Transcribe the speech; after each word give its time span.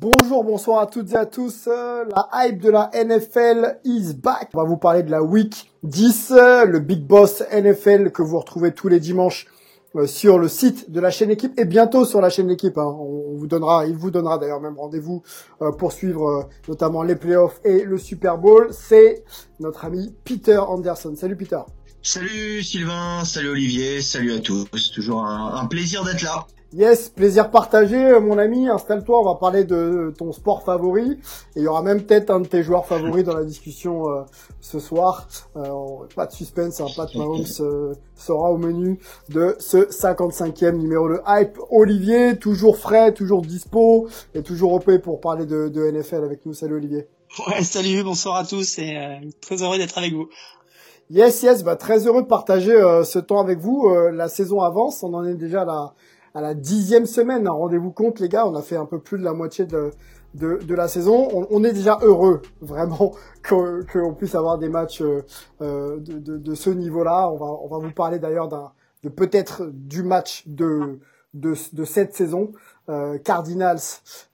Bonjour, 0.00 0.42
bonsoir 0.44 0.80
à 0.80 0.86
toutes 0.86 1.12
et 1.12 1.16
à 1.16 1.26
tous. 1.26 1.68
Euh, 1.68 2.04
La 2.16 2.46
hype 2.46 2.60
de 2.62 2.70
la 2.70 2.90
NFL 2.94 3.78
is 3.84 4.14
back. 4.14 4.48
On 4.54 4.58
va 4.58 4.64
vous 4.64 4.76
parler 4.78 5.02
de 5.02 5.10
la 5.10 5.22
week 5.22 5.70
10, 5.82 6.32
euh, 6.32 6.64
le 6.64 6.78
Big 6.78 7.04
Boss 7.06 7.42
NFL 7.52 8.10
que 8.10 8.22
vous 8.22 8.38
retrouvez 8.38 8.72
tous 8.72 8.88
les 8.88 9.00
dimanches 9.00 9.46
euh, 9.96 10.06
sur 10.06 10.38
le 10.38 10.48
site 10.48 10.90
de 10.90 10.98
la 11.00 11.10
chaîne 11.10 11.30
équipe 11.30 11.58
et 11.60 11.66
bientôt 11.66 12.06
sur 12.06 12.20
la 12.22 12.30
chaîne 12.30 12.50
équipe. 12.50 12.78
hein. 12.78 12.84
On 12.86 13.36
vous 13.36 13.46
donnera, 13.46 13.84
il 13.86 13.96
vous 13.96 14.10
donnera 14.10 14.38
d'ailleurs 14.38 14.60
même 14.62 14.78
rendez-vous 14.78 15.22
pour 15.78 15.92
suivre 15.92 16.48
notamment 16.68 17.02
les 17.02 17.16
playoffs 17.16 17.60
et 17.64 17.82
le 17.84 17.98
Super 17.98 18.38
Bowl. 18.38 18.68
C'est 18.70 19.24
notre 19.60 19.84
ami 19.84 20.14
Peter 20.24 20.56
Anderson. 20.58 21.14
Salut 21.16 21.36
Peter. 21.36 21.60
Salut 22.02 22.62
Sylvain, 22.62 23.24
salut 23.24 23.50
Olivier, 23.50 24.00
salut 24.00 24.32
à 24.32 24.38
tous. 24.40 24.66
Toujours 24.94 25.22
un 25.24 25.66
plaisir 25.66 26.02
d'être 26.04 26.22
là. 26.22 26.46
Yes, 26.74 27.10
plaisir 27.10 27.50
partagé, 27.50 27.96
euh, 27.96 28.20
mon 28.20 28.38
ami. 28.38 28.68
Installe-toi, 28.68 29.20
on 29.20 29.24
va 29.24 29.34
parler 29.34 29.64
de 29.64 30.14
ton 30.16 30.32
sport 30.32 30.62
favori. 30.62 31.18
Et 31.54 31.60
il 31.60 31.62
y 31.62 31.66
aura 31.66 31.82
même 31.82 32.02
peut-être 32.02 32.30
un 32.30 32.40
de 32.40 32.46
tes 32.46 32.62
joueurs 32.62 32.86
favoris 32.86 33.24
dans 33.24 33.36
la 33.36 33.44
discussion 33.44 34.08
euh, 34.08 34.22
ce 34.60 34.78
soir. 34.80 35.28
Euh, 35.56 35.68
pas 36.16 36.26
de 36.26 36.32
suspense, 36.32 36.80
hein, 36.80 36.86
Pat 36.96 37.14
Mahomes 37.14 37.44
euh, 37.60 37.94
sera 38.16 38.50
au 38.50 38.56
menu 38.56 38.98
de 39.28 39.54
ce 39.58 39.78
55e 39.78 40.76
numéro 40.76 41.08
de 41.08 41.20
Hype. 41.26 41.58
Olivier, 41.70 42.38
toujours 42.38 42.78
frais, 42.78 43.12
toujours 43.12 43.42
dispo 43.42 44.08
et 44.34 44.42
toujours 44.42 44.72
OP 44.72 44.96
pour 44.98 45.20
parler 45.20 45.44
de, 45.44 45.68
de 45.68 45.90
NFL 45.90 46.24
avec 46.24 46.46
nous. 46.46 46.54
Salut 46.54 46.76
Olivier. 46.76 47.06
Ouais, 47.46 47.62
salut, 47.62 48.02
bonsoir 48.04 48.36
à 48.36 48.44
tous 48.44 48.78
et 48.78 48.96
euh, 48.96 49.16
très 49.40 49.62
heureux 49.62 49.78
d'être 49.78 49.96
avec 49.96 50.12
vous. 50.12 50.28
Yes, 51.08 51.42
yes, 51.42 51.64
bah, 51.64 51.76
très 51.76 52.06
heureux 52.06 52.22
de 52.22 52.26
partager 52.26 52.72
euh, 52.72 53.04
ce 53.04 53.18
temps 53.18 53.40
avec 53.40 53.58
vous. 53.58 53.88
Euh, 53.88 54.10
la 54.10 54.28
saison 54.28 54.60
avance, 54.60 55.02
on 55.02 55.14
en 55.14 55.24
est 55.24 55.34
déjà 55.34 55.62
à 55.62 55.64
la, 55.64 55.94
à 56.34 56.40
la 56.40 56.54
dixième 56.54 57.06
semaine. 57.06 57.46
hein. 57.46 57.52
Rendez-vous 57.52 57.90
compte, 57.90 58.20
les 58.20 58.28
gars, 58.28 58.46
on 58.46 58.54
a 58.54 58.62
fait 58.62 58.76
un 58.76 58.86
peu 58.86 58.98
plus 58.98 59.18
de 59.18 59.24
la 59.24 59.32
moitié 59.32 59.64
de, 59.64 59.90
de, 60.34 60.74
la 60.74 60.88
saison. 60.88 61.28
On, 61.50 61.64
est 61.64 61.72
déjà 61.72 61.98
heureux, 62.02 62.42
vraiment, 62.60 63.12
que- 63.42 63.84
qu'on 63.92 64.14
puisse 64.14 64.34
avoir 64.34 64.58
des 64.58 64.68
matchs 64.68 65.02
euh, 65.02 65.22
euh, 65.60 65.98
de, 66.00 66.38
de, 66.38 66.54
ce 66.54 66.70
niveau-là. 66.70 67.28
On 67.30 67.36
va, 67.36 67.46
on 67.46 67.68
va 67.68 67.78
vous 67.78 67.92
parler 67.92 68.18
d'ailleurs 68.18 68.48
de 68.48 69.08
peut-être 69.08 69.68
du 69.72 70.02
match 70.02 70.44
de, 70.46 71.00
de, 71.34 71.54
de 71.72 71.84
cette 71.84 72.14
saison. 72.14 72.52
Euh, 72.88 73.18
Cardinals, 73.18 73.80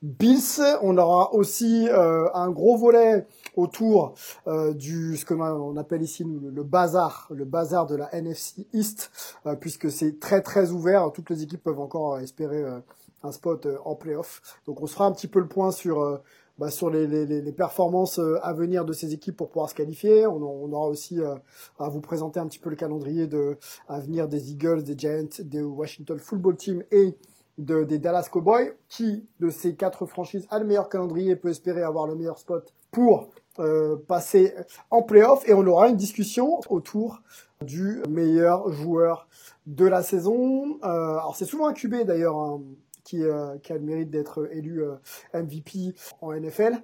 Bills. 0.02 0.62
On 0.82 0.96
aura 0.98 1.34
aussi 1.34 1.88
un 1.92 2.50
gros 2.50 2.76
volet 2.76 3.26
autour 3.58 4.14
euh, 4.46 4.72
du 4.72 5.16
ce 5.16 5.24
que 5.24 5.34
on 5.34 5.76
appelle 5.76 6.02
ici 6.02 6.24
le, 6.24 6.62
bazar, 6.62 7.28
le 7.30 7.44
bazar 7.44 7.86
de 7.86 7.96
la 7.96 8.08
NFC 8.14 8.66
East, 8.72 9.10
euh, 9.46 9.56
puisque 9.56 9.90
c'est 9.90 10.20
très 10.20 10.42
très 10.42 10.70
ouvert. 10.70 11.10
Toutes 11.12 11.30
les 11.30 11.42
équipes 11.42 11.62
peuvent 11.62 11.80
encore 11.80 12.18
espérer 12.20 12.62
euh, 12.62 12.78
un 13.22 13.32
spot 13.32 13.66
euh, 13.66 13.78
en 13.84 13.96
playoff. 13.96 14.60
Donc 14.66 14.80
on 14.80 14.86
se 14.86 14.94
fera 14.94 15.06
un 15.06 15.12
petit 15.12 15.26
peu 15.26 15.40
le 15.40 15.48
point 15.48 15.72
sur 15.72 16.00
euh, 16.00 16.18
bah, 16.58 16.70
sur 16.70 16.90
les, 16.90 17.06
les, 17.06 17.24
les 17.26 17.52
performances 17.52 18.20
à 18.42 18.52
venir 18.52 18.84
de 18.84 18.92
ces 18.92 19.12
équipes 19.14 19.36
pour 19.36 19.48
pouvoir 19.48 19.70
se 19.70 19.74
qualifier. 19.76 20.26
On, 20.26 20.42
on 20.42 20.72
aura 20.72 20.88
aussi 20.88 21.20
euh, 21.20 21.36
à 21.78 21.88
vous 21.88 22.00
présenter 22.00 22.40
un 22.40 22.46
petit 22.46 22.58
peu 22.58 22.70
le 22.70 22.76
calendrier 22.76 23.26
de 23.28 23.56
à 23.88 24.00
venir 24.00 24.26
des 24.28 24.50
Eagles, 24.50 24.82
des 24.82 24.98
Giants, 24.98 25.28
des 25.40 25.62
Washington 25.62 26.18
Football 26.18 26.56
Team 26.56 26.82
et 26.90 27.16
de, 27.58 27.84
des 27.84 27.98
Dallas 27.98 28.28
Cowboys. 28.30 28.72
Qui 28.88 29.24
de 29.38 29.50
ces 29.50 29.76
quatre 29.76 30.06
franchises 30.06 30.46
a 30.50 30.58
le 30.58 30.64
meilleur 30.64 30.88
calendrier 30.88 31.36
peut 31.36 31.50
espérer 31.50 31.82
avoir 31.82 32.06
le 32.08 32.16
meilleur 32.16 32.38
spot 32.38 32.72
pour 32.90 33.28
euh, 33.58 33.96
passer 33.96 34.54
en 34.90 35.02
playoff 35.02 35.48
et 35.48 35.54
on 35.54 35.66
aura 35.66 35.88
une 35.88 35.96
discussion 35.96 36.60
autour 36.68 37.22
du 37.64 38.02
meilleur 38.08 38.70
joueur 38.70 39.28
de 39.66 39.84
la 39.84 40.02
saison. 40.02 40.78
Euh, 40.84 40.86
alors 40.86 41.36
c'est 41.36 41.44
souvent 41.44 41.66
un 41.66 41.72
QB 41.72 42.04
d'ailleurs 42.04 42.38
hein, 42.38 42.62
qui, 43.04 43.24
euh, 43.24 43.56
qui 43.58 43.72
a 43.72 43.76
le 43.76 43.82
mérite 43.82 44.10
d'être 44.10 44.48
élu 44.52 44.82
euh, 44.82 44.94
MVP 45.34 45.94
en 46.20 46.32
NFL. 46.32 46.78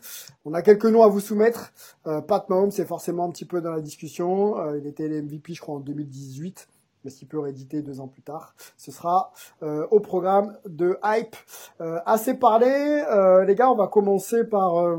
On 0.44 0.54
a 0.54 0.62
quelques 0.62 0.86
noms 0.86 1.02
à 1.02 1.08
vous 1.08 1.20
soumettre. 1.20 1.72
Euh, 2.06 2.20
Pat 2.20 2.48
Mahomes 2.48 2.70
c'est 2.70 2.86
forcément 2.86 3.24
un 3.24 3.30
petit 3.30 3.44
peu 3.44 3.60
dans 3.60 3.72
la 3.72 3.80
discussion. 3.80 4.56
Il 4.74 4.86
était 4.86 5.08
MVP 5.08 5.54
je 5.54 5.60
crois 5.60 5.76
en 5.76 5.80
2018 5.80 6.68
mais 7.04 7.10
s'il 7.10 7.28
peut 7.28 7.38
rééditer 7.38 7.82
deux 7.82 8.00
ans 8.00 8.08
plus 8.08 8.22
tard. 8.22 8.54
Ce 8.76 8.90
sera 8.90 9.32
euh, 9.62 9.86
au 9.90 10.00
programme 10.00 10.56
de 10.66 10.98
Hype. 11.04 11.36
Euh, 11.80 12.00
assez 12.06 12.34
parlé, 12.34 12.66
euh, 12.66 13.44
les 13.44 13.54
gars, 13.54 13.70
on 13.70 13.76
va 13.76 13.88
commencer 13.88 14.44
par, 14.44 14.96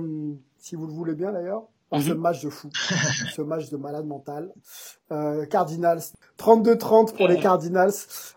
si 0.65 0.75
vous 0.75 0.87
le 0.87 0.93
voulez 0.93 1.13
bien 1.13 1.31
d'ailleurs, 1.31 1.67
par 1.91 2.01
ce 2.01 2.09
Mhm. 2.13 2.17
match 2.19 2.43
de 2.43 2.49
fou, 2.49 2.69
ce 3.37 3.41
match 3.43 3.69
de 3.69 3.77
malade 3.77 4.07
mental. 4.07 4.51
Euh, 5.11 5.45
Cardinals, 5.45 6.01
32-30 6.39 7.13
pour 7.15 7.27
les 7.27 7.37
Cardinals, 7.37 7.91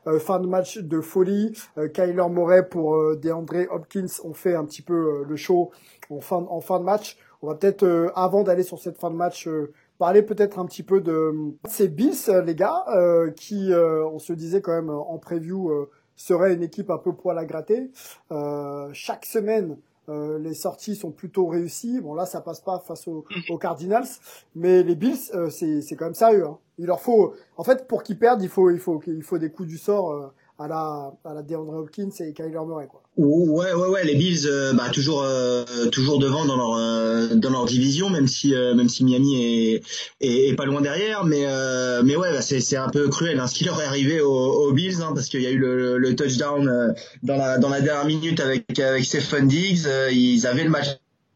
euh, 0.06 0.18
fin 0.18 0.38
de 0.38 0.46
match 0.46 0.76
de 0.76 1.00
folie. 1.00 1.56
Euh, 1.78 1.88
Kyler 1.88 2.28
Murray 2.28 2.68
pour 2.68 2.96
euh, 2.96 3.16
DeAndre 3.16 3.66
Hopkins 3.70 4.04
ont 4.24 4.34
fait 4.34 4.54
un 4.54 4.66
petit 4.66 4.82
peu 4.82 4.92
euh, 4.92 5.24
le 5.26 5.36
show 5.36 5.70
en 6.10 6.20
fin, 6.20 6.44
en 6.50 6.60
fin 6.60 6.78
de 6.78 6.84
match. 6.84 7.16
On 7.40 7.46
va 7.46 7.54
peut-être, 7.54 7.84
euh, 7.84 8.10
avant 8.14 8.42
d'aller 8.42 8.62
sur 8.62 8.78
cette 8.78 8.98
fin 8.98 9.10
de 9.10 9.16
match, 9.16 9.48
euh, 9.48 9.72
parler 9.98 10.22
peut-être 10.22 10.58
un 10.58 10.66
petit 10.66 10.82
peu 10.82 11.00
de 11.00 11.32
ces 11.66 11.88
Bills, 11.88 12.30
les 12.44 12.54
gars, 12.54 12.84
euh, 12.94 13.30
qui, 13.30 13.72
euh, 13.72 14.04
on 14.06 14.18
se 14.18 14.34
disait 14.34 14.60
quand 14.60 14.72
même 14.72 14.90
en 14.90 15.16
preview, 15.16 15.70
euh, 15.70 15.88
serait 16.14 16.52
une 16.52 16.62
équipe 16.62 16.90
un 16.90 16.98
peu 16.98 17.14
poil 17.14 17.38
à 17.38 17.46
gratter. 17.46 17.90
Euh, 18.32 18.90
chaque 18.92 19.24
semaine, 19.24 19.78
euh, 20.08 20.38
les 20.38 20.54
sorties 20.54 20.96
sont 20.96 21.10
plutôt 21.10 21.46
réussies. 21.46 22.00
Bon 22.00 22.14
là, 22.14 22.26
ça 22.26 22.40
passe 22.40 22.60
pas 22.60 22.78
face 22.78 23.06
aux, 23.08 23.24
aux 23.50 23.58
Cardinals, 23.58 24.08
mais 24.54 24.82
les 24.82 24.94
Bills, 24.94 25.18
euh, 25.34 25.50
c'est 25.50 25.82
c'est 25.82 25.96
quand 25.96 26.06
même 26.06 26.14
sérieux. 26.14 26.46
Hein. 26.46 26.58
Il 26.78 26.86
leur 26.86 27.00
faut, 27.00 27.34
en 27.56 27.64
fait, 27.64 27.86
pour 27.88 28.02
qu'ils 28.02 28.18
perdent, 28.18 28.42
il 28.42 28.48
faut 28.48 28.70
il 28.70 28.78
faut 28.78 29.00
il 29.06 29.22
faut 29.22 29.38
des 29.38 29.50
coups 29.50 29.68
du 29.68 29.78
sort 29.78 30.12
euh, 30.12 30.32
à 30.58 30.68
la 30.68 31.12
à 31.24 31.34
la 31.34 31.42
DeAndre 31.42 31.74
Hopkins 31.74 32.10
et 32.20 32.32
Kyler 32.32 32.64
Murray 32.66 32.86
quoi. 32.88 33.02
Ouais, 33.16 33.72
ouais, 33.72 33.88
ouais, 33.88 34.04
les 34.04 34.14
Bills, 34.14 34.46
euh, 34.46 34.72
bah, 34.74 34.90
toujours, 34.92 35.24
euh, 35.24 35.64
toujours 35.90 36.20
devant 36.20 36.44
dans 36.44 36.56
leur, 36.56 36.74
euh, 36.76 37.34
dans 37.34 37.50
leur 37.50 37.64
division, 37.64 38.10
même 38.10 38.28
si, 38.28 38.54
euh, 38.54 38.76
même 38.76 38.88
si 38.88 39.04
Miami 39.04 39.42
est, 39.42 39.82
est, 40.20 40.50
est 40.50 40.54
pas 40.54 40.66
loin 40.66 40.80
derrière, 40.80 41.24
mais, 41.24 41.42
euh, 41.46 42.02
mais 42.04 42.14
ouais, 42.14 42.30
bah, 42.30 42.42
c'est, 42.42 42.60
c'est 42.60 42.76
un 42.76 42.88
peu 42.88 43.08
cruel, 43.08 43.40
hein, 43.40 43.48
ce 43.48 43.54
qui 43.56 43.64
leur 43.64 43.82
est 43.82 43.86
arrivé 43.86 44.20
aux, 44.20 44.30
aux 44.30 44.72
Bills, 44.72 45.02
hein, 45.02 45.10
parce 45.16 45.26
qu'il 45.28 45.42
y 45.42 45.46
a 45.46 45.50
eu 45.50 45.58
le, 45.58 45.98
le 45.98 46.14
touchdown 46.14 46.68
euh, 46.68 46.92
dans 47.24 47.36
la, 47.36 47.58
dans 47.58 47.70
la 47.70 47.80
dernière 47.80 48.06
minute 48.06 48.38
avec, 48.38 48.78
avec 48.78 49.04
Stephen 49.04 49.48
Diggs, 49.48 49.88
ils 50.12 50.46
avaient 50.46 50.64
le 50.64 50.70
match 50.70 50.86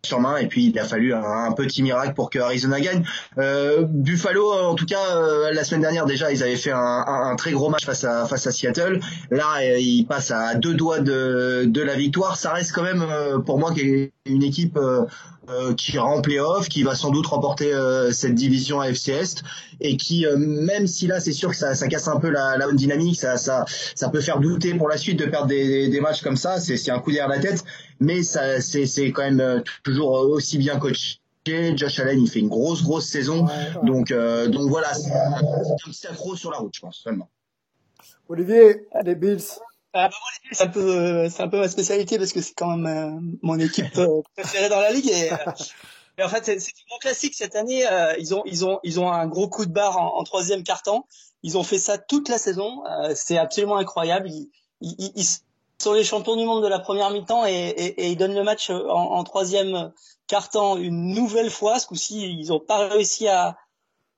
sur 0.04 0.18
main 0.18 0.36
et 0.38 0.48
puis 0.48 0.66
il 0.66 0.78
a 0.80 0.84
fallu 0.84 1.14
un, 1.14 1.52
petit 1.52 1.80
miracle 1.80 2.14
pour 2.14 2.28
que 2.28 2.40
Arizona 2.40 2.80
gagne. 2.80 3.04
Euh, 3.38 3.84
Buffalo, 3.88 4.50
en 4.50 4.74
tout 4.74 4.84
cas, 4.84 5.16
euh, 5.16 5.52
la 5.52 5.62
semaine 5.62 5.82
dernière 5.82 6.06
déjà, 6.06 6.32
ils 6.32 6.42
avaient 6.42 6.56
fait 6.56 6.72
un, 6.72 6.76
un, 6.78 7.30
un 7.30 7.36
très 7.36 7.52
gros 7.52 7.70
match 7.70 7.84
face 7.84 8.02
à, 8.02 8.26
face 8.26 8.48
à 8.48 8.50
Seattle. 8.50 8.98
Là, 9.30 9.60
euh, 9.60 9.78
ils 9.78 10.04
passent 10.04 10.32
à 10.32 10.56
deux 10.56 10.74
doigts 10.74 10.98
de, 10.98 11.66
de 11.66 11.82
la 11.82 11.94
victoire. 11.94 12.36
Ça 12.36 12.52
reste 12.52 12.72
quand 12.72 12.82
même, 12.82 13.02
euh, 13.08 13.38
pour 13.38 13.60
moi, 13.60 13.72
une 14.26 14.42
équipe 14.42 14.76
euh, 15.48 15.74
qui 15.74 15.92
ira 15.92 16.06
en 16.06 16.20
playoff, 16.20 16.68
qui 16.68 16.82
va 16.82 16.94
sans 16.94 17.10
doute 17.10 17.26
remporter 17.26 17.72
euh, 17.72 18.12
cette 18.12 18.34
division 18.34 18.80
AFC 18.80 19.08
Est 19.08 19.42
et 19.80 19.96
qui, 19.96 20.24
euh, 20.26 20.36
même 20.36 20.86
si 20.86 21.06
là, 21.06 21.20
c'est 21.20 21.32
sûr 21.32 21.50
que 21.50 21.56
ça, 21.56 21.74
ça 21.74 21.88
casse 21.88 22.08
un 22.08 22.20
peu 22.20 22.30
la, 22.30 22.56
la 22.56 22.70
dynamique, 22.72 23.18
ça, 23.18 23.36
ça, 23.36 23.64
ça 23.94 24.08
peut 24.08 24.20
faire 24.20 24.38
douter 24.38 24.74
pour 24.74 24.88
la 24.88 24.96
suite 24.96 25.18
de 25.18 25.26
perdre 25.26 25.48
des, 25.48 25.88
des 25.88 26.00
matchs 26.00 26.22
comme 26.22 26.36
ça. 26.36 26.60
C'est 26.60 26.76
c'est 26.76 26.90
un 26.90 27.00
coup 27.00 27.10
derrière 27.10 27.28
la 27.28 27.40
tête, 27.40 27.64
mais 28.00 28.22
ça, 28.22 28.60
c'est 28.60 28.86
c'est 28.86 29.10
quand 29.10 29.22
même 29.22 29.40
euh, 29.40 29.60
toujours 29.82 30.12
aussi 30.12 30.58
bien 30.58 30.78
coaché. 30.78 31.18
Josh 31.44 31.98
Allen, 31.98 32.20
il 32.20 32.30
fait 32.30 32.38
une 32.38 32.48
grosse, 32.48 32.84
grosse 32.84 33.06
saison. 33.06 33.48
Donc, 33.82 34.12
euh, 34.12 34.46
donc 34.46 34.68
voilà, 34.70 34.94
c'est 34.94 35.10
un, 35.10 35.34
c'est 35.40 35.88
un 35.88 35.90
petit 35.90 36.06
accro 36.06 36.36
sur 36.36 36.52
la 36.52 36.58
route, 36.58 36.72
je 36.74 36.80
pense, 36.80 36.98
seulement. 36.98 37.28
Olivier, 38.28 38.86
les 39.04 39.16
Bills. 39.16 39.42
Ah, 39.94 40.08
bah, 40.08 40.10
moi, 40.10 40.50
c'est 40.52 40.64
un 40.64 40.68
peu, 40.68 40.80
euh, 40.80 41.28
c'est 41.30 41.42
un 41.42 41.48
peu 41.48 41.58
ma 41.58 41.68
spécialité 41.68 42.18
parce 42.18 42.32
que 42.32 42.40
c'est 42.40 42.54
quand 42.54 42.76
même 42.76 42.86
euh, 42.86 43.20
mon 43.42 43.58
équipe 43.58 43.96
euh, 43.98 44.22
préférée 44.36 44.68
dans 44.68 44.80
la 44.80 44.90
ligue 44.90 45.08
et, 45.08 45.32
euh, 45.32 45.36
Mais 46.18 46.24
en 46.24 46.28
fait, 46.28 46.44
c'est 46.44 46.72
grand 46.88 46.98
classique 46.98 47.34
cette 47.34 47.56
année. 47.56 47.86
euh, 47.90 48.14
ils 48.18 48.34
ont, 48.34 48.42
ils 48.44 48.66
ont, 48.66 48.80
ils 48.82 49.00
ont 49.00 49.10
un 49.10 49.26
gros 49.26 49.48
coup 49.48 49.64
de 49.64 49.72
barre 49.72 49.96
en, 49.98 50.18
en 50.18 50.24
troisième 50.24 50.62
quart-temps. 50.62 51.06
Ils 51.42 51.56
ont 51.56 51.62
fait 51.62 51.78
ça 51.78 51.96
toute 51.96 52.28
la 52.28 52.36
saison. 52.36 52.82
Euh, 52.86 53.12
c'est 53.14 53.38
absolument 53.38 53.78
incroyable. 53.78 54.28
Ils, 54.30 54.50
ils, 54.82 55.12
ils 55.16 55.24
sont 55.82 55.94
les 55.94 56.04
champions 56.04 56.36
du 56.36 56.44
monde 56.44 56.62
de 56.62 56.68
la 56.68 56.78
première 56.80 57.10
mi-temps 57.10 57.46
et, 57.46 57.50
et, 57.52 58.02
et 58.02 58.08
ils 58.10 58.16
donnent 58.16 58.34
le 58.34 58.44
match 58.44 58.68
en, 58.68 58.76
en 58.90 59.24
troisième 59.24 59.90
quart-temps 60.26 60.76
une 60.76 61.14
nouvelle 61.14 61.50
fois. 61.50 61.78
Ce 61.78 61.86
coup-ci, 61.86 62.20
ils 62.38 62.48
n'ont 62.48 62.60
pas 62.60 62.88
réussi 62.88 63.26
à, 63.28 63.56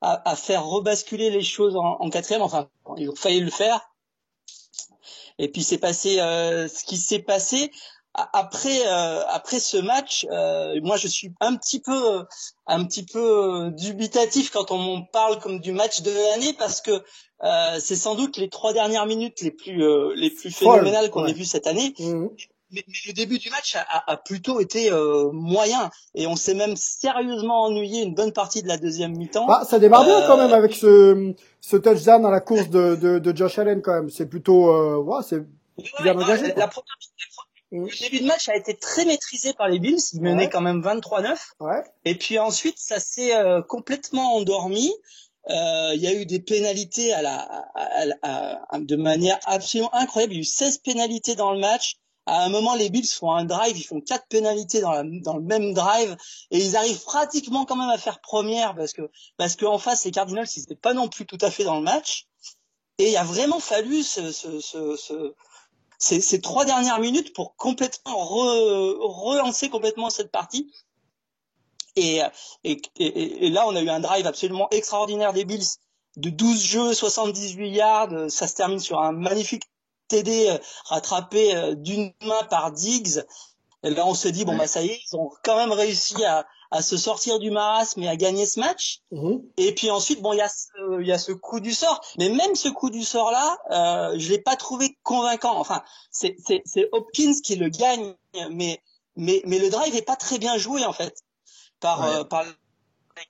à, 0.01 0.29
à, 0.29 0.35
faire 0.35 0.65
rebasculer 0.67 1.31
les 1.31 1.43
choses 1.43 1.77
en, 1.77 1.97
en 2.01 2.11
quatrième. 2.11 2.43
Enfin, 2.43 2.69
ils 2.97 3.09
ont 3.09 3.15
failli 3.15 3.39
le 3.39 3.51
faire. 3.53 3.81
Et 5.39 5.51
puis 5.51 5.63
c'est 5.63 5.79
passé 5.79 6.21
euh, 6.21 6.69
ce 6.69 6.85
qui 6.85 6.97
s'est 6.97 7.19
passé 7.21 7.71
après 8.15 8.87
euh, 8.87 9.27
après 9.27 9.59
ce 9.59 9.77
match. 9.77 10.27
Euh, 10.31 10.81
moi, 10.83 10.97
je 10.97 11.09
suis 11.09 11.33
un 11.41 11.57
petit 11.57 11.81
peu 11.81 12.25
un 12.67 12.85
petit 12.85 13.05
peu 13.05 13.71
dubitatif 13.73 14.51
quand 14.51 14.71
on 14.71 15.03
parle 15.03 15.41
comme 15.41 15.61
du 15.61 15.73
match 15.73 16.03
de 16.03 16.11
l'année 16.11 16.53
parce 16.53 16.81
que 16.81 17.03
euh, 17.43 17.79
c'est 17.81 17.97
sans 17.97 18.15
doute 18.15 18.37
les 18.37 18.49
trois 18.49 18.73
dernières 18.73 19.07
minutes 19.07 19.41
les 19.41 19.51
plus 19.51 19.85
euh, 19.85 20.13
les 20.17 20.31
plus 20.31 20.51
phénoménales 20.51 21.11
qu'on 21.11 21.25
ouais. 21.25 21.31
ait 21.31 21.35
vues 21.35 21.45
cette 21.45 21.67
année. 21.67 21.95
Mhm. 21.99 22.31
Mais, 22.75 22.85
mais 22.89 22.95
le 23.07 23.13
début 23.13 23.39
du 23.39 23.51
match 23.51 23.77
a, 23.77 23.81
a- 23.83 24.13
a 24.13 24.17
plutôt 24.17 24.61
été 24.61 24.91
euh, 24.91 25.31
moyen 25.33 25.91
et 26.15 26.27
on 26.27 26.37
s'est 26.37 26.55
même 26.55 26.77
sérieusement 26.77 27.63
ennuyé 27.65 28.03
une 28.03 28.15
bonne 28.15 28.33
partie 28.33 28.63
de 28.63 28.69
la 28.69 28.77
deuxième 28.77 29.17
mi-temps. 29.17 29.47
Ah, 29.49 29.65
ça 29.65 29.79
démarre 29.79 30.05
bien 30.05 30.23
Euh, 30.23 30.27
quand 30.27 30.37
même 30.37 30.53
avec 30.53 30.75
ce, 30.75 31.35
ce 31.61 31.77
touchdown 31.77 32.25
à 32.27 32.31
la 32.31 32.41
course 32.41 32.69
de, 32.71 32.97
de, 32.97 33.19
de 33.19 33.37
Josh 33.37 33.59
Allen 33.59 33.81
quand 33.83 33.95
même. 33.95 34.11
C'est 34.11 34.27
plutôt, 34.27 34.71
euh, 34.75 34.97
ouais, 34.97 35.23
c'est 35.29 35.37
Ouais, 35.39 35.85
bien 36.03 36.17
ouais, 36.17 36.25
engagé, 36.25 36.43
la- 36.49 36.51
quoi. 36.53 36.61
la 36.63 36.69
première- 36.69 36.97
la 37.01 37.27
Mm. 37.79 37.81
première- 37.81 37.95
le 37.95 38.09
début 38.11 38.21
de 38.23 38.27
match 38.29 38.49
a 38.49 38.57
été 38.57 38.75
très 38.77 39.05
maîtrisé 39.05 39.53
par 39.55 39.69
les 39.69 39.79
Bills. 39.81 39.99
Ils 40.13 40.21
menaient 40.21 40.45
Ouais. 40.45 40.49
quand 40.51 40.61
même 40.61 40.81
23-9. 40.83 41.55
ouais. 41.61 41.83
Et 42.05 42.15
puis 42.15 42.39
ensuite, 42.39 42.79
ça 42.79 43.01
s'est 43.01 43.35
euh, 43.35 43.61
complètement 43.63 44.37
endormi. 44.37 44.93
Euh, 45.51 45.91
Il 45.95 46.01
y 46.01 46.07
a 46.07 46.15
eu 46.15 46.25
des 46.27 46.41
pénalités 46.41 47.13
à 47.13 47.21
la, 47.23 47.35
à, 47.75 48.05
à- 48.23 48.61
à- 48.71 48.79
de 48.79 48.97
manière 48.97 49.39
absolument 49.47 49.93
incroyable. 49.95 50.33
Il 50.33 50.37
y 50.37 50.39
a 50.39 50.43
eu 50.43 50.45
16 50.45 50.79
pénalités 50.79 51.35
dans 51.35 51.53
le 51.53 51.59
match. 51.59 51.97
À 52.27 52.45
un 52.45 52.49
moment, 52.49 52.75
les 52.75 52.89
Bills 52.91 53.07
font 53.07 53.33
un 53.33 53.45
drive, 53.45 53.77
ils 53.77 53.85
font 53.85 54.01
quatre 54.01 54.27
pénalités 54.29 54.81
dans, 54.81 54.93
la, 54.93 55.03
dans 55.05 55.37
le 55.37 55.43
même 55.43 55.75
drive, 55.75 56.17
et 56.51 56.59
ils 56.59 56.75
arrivent 56.77 57.03
pratiquement 57.03 57.67
quand 57.67 57.77
même 57.77 57.91
à 57.91 57.99
faire 57.99 58.21
première 58.21 58.75
parce 58.75 58.93
que 58.95 59.11
parce 59.37 59.57
qu'en 59.57 59.79
face, 59.79 60.05
les 60.05 60.11
Cardinals, 60.11 60.47
ils 60.57 60.61
n'étaient 60.61 60.75
pas 60.75 60.95
non 60.95 61.09
plus 61.09 61.27
tout 61.27 61.39
à 61.43 61.51
fait 61.51 61.65
dans 61.65 61.77
le 61.77 61.83
match. 61.83 62.27
Et 62.99 63.11
il 63.11 63.17
a 63.17 63.25
vraiment 63.25 63.61
fallu 63.61 64.03
ce, 64.03 64.33
ce, 64.33 64.61
ce, 64.61 64.97
ce- 64.97 65.35
ces, 65.99 66.21
ces 66.21 66.41
trois 66.41 66.65
dernières 66.65 66.99
minutes 67.01 67.33
pour 67.35 67.57
complètement 67.57 68.15
re- 68.25 68.97
relancer 69.01 69.69
complètement 69.69 70.11
cette 70.11 70.31
partie. 70.31 70.73
Et, 71.97 72.21
et, 72.65 72.81
et, 72.99 73.47
et 73.47 73.51
là, 73.51 73.67
on 73.69 73.77
a 73.77 73.83
eu 73.83 73.89
un 73.89 74.01
drive 74.01 74.27
absolument 74.27 74.69
extraordinaire 74.71 75.33
des 75.33 75.45
Bills 75.45 75.67
de 76.17 76.31
12 76.31 76.63
jeux, 76.63 76.95
78 76.95 77.69
yards. 77.71 78.31
Ça 78.31 78.49
se 78.49 78.55
termine 78.55 78.81
sur 78.81 79.01
un 79.01 79.13
magnifique 79.13 79.65
TD 80.09 80.49
euh, 80.51 80.59
rattrapé 80.87 81.55
euh, 81.57 81.75
d'une 81.75 82.13
main 82.25 82.43
par 82.51 82.73
Diggs. 82.73 83.23
Et 83.83 83.91
là, 83.91 84.07
on 84.07 84.15
se 84.15 84.29
dit, 84.29 84.45
bon, 84.47 84.57
bah, 84.57 84.67
ça 84.67 84.81
y 84.83 84.87
est, 84.89 85.01
ils 85.13 85.17
ont 85.17 85.31
quand 85.43 85.57
même 85.57 85.73
réussi 85.73 86.25
à, 86.25 86.47
à 86.71 86.81
se 86.81 86.97
sortir 86.97 87.39
du 87.39 87.51
marasme 87.51 88.03
et 88.03 88.09
à 88.09 88.17
gagner 88.17 88.47
ce 88.47 88.59
match. 88.59 89.01
Mhm. 89.11 89.43
Et 89.59 89.75
puis 89.75 89.91
ensuite, 89.91 90.23
bon, 90.23 90.33
il 90.33 90.39
y 90.39 90.41
a 90.41 90.49
ce, 90.49 91.01
il 91.03 91.07
y 91.07 91.13
a 91.13 91.19
ce 91.19 91.33
coup 91.33 91.61
du 91.61 91.75
sort. 91.75 92.01
Mais 92.19 92.31
même 92.31 92.55
ce 92.57 92.69
coup 92.71 92.89
du 92.89 93.05
sort 93.05 93.31
là, 93.31 93.59
euh, 93.71 94.15
je 94.19 94.31
l'ai 94.31 94.39
pas 94.41 94.57
trouvé 94.57 94.97
convaincant. 95.03 95.59
Enfin, 95.59 95.83
c'est, 96.11 96.35
Hopkins 96.93 97.35
qui 97.45 97.57
le 97.57 97.69
gagne, 97.69 98.15
mais, 98.51 98.81
mais, 99.17 99.43
mais 99.45 99.59
le 99.59 99.69
drive 99.69 99.95
est 99.95 100.03
pas 100.03 100.17
très 100.17 100.39
bien 100.39 100.57
joué 100.57 100.83
en 100.87 100.95
fait 100.95 101.15
par, 101.81 102.01
Ouais. 102.01 102.17
euh, 102.17 102.25
par 102.25 102.43
les 102.45 102.53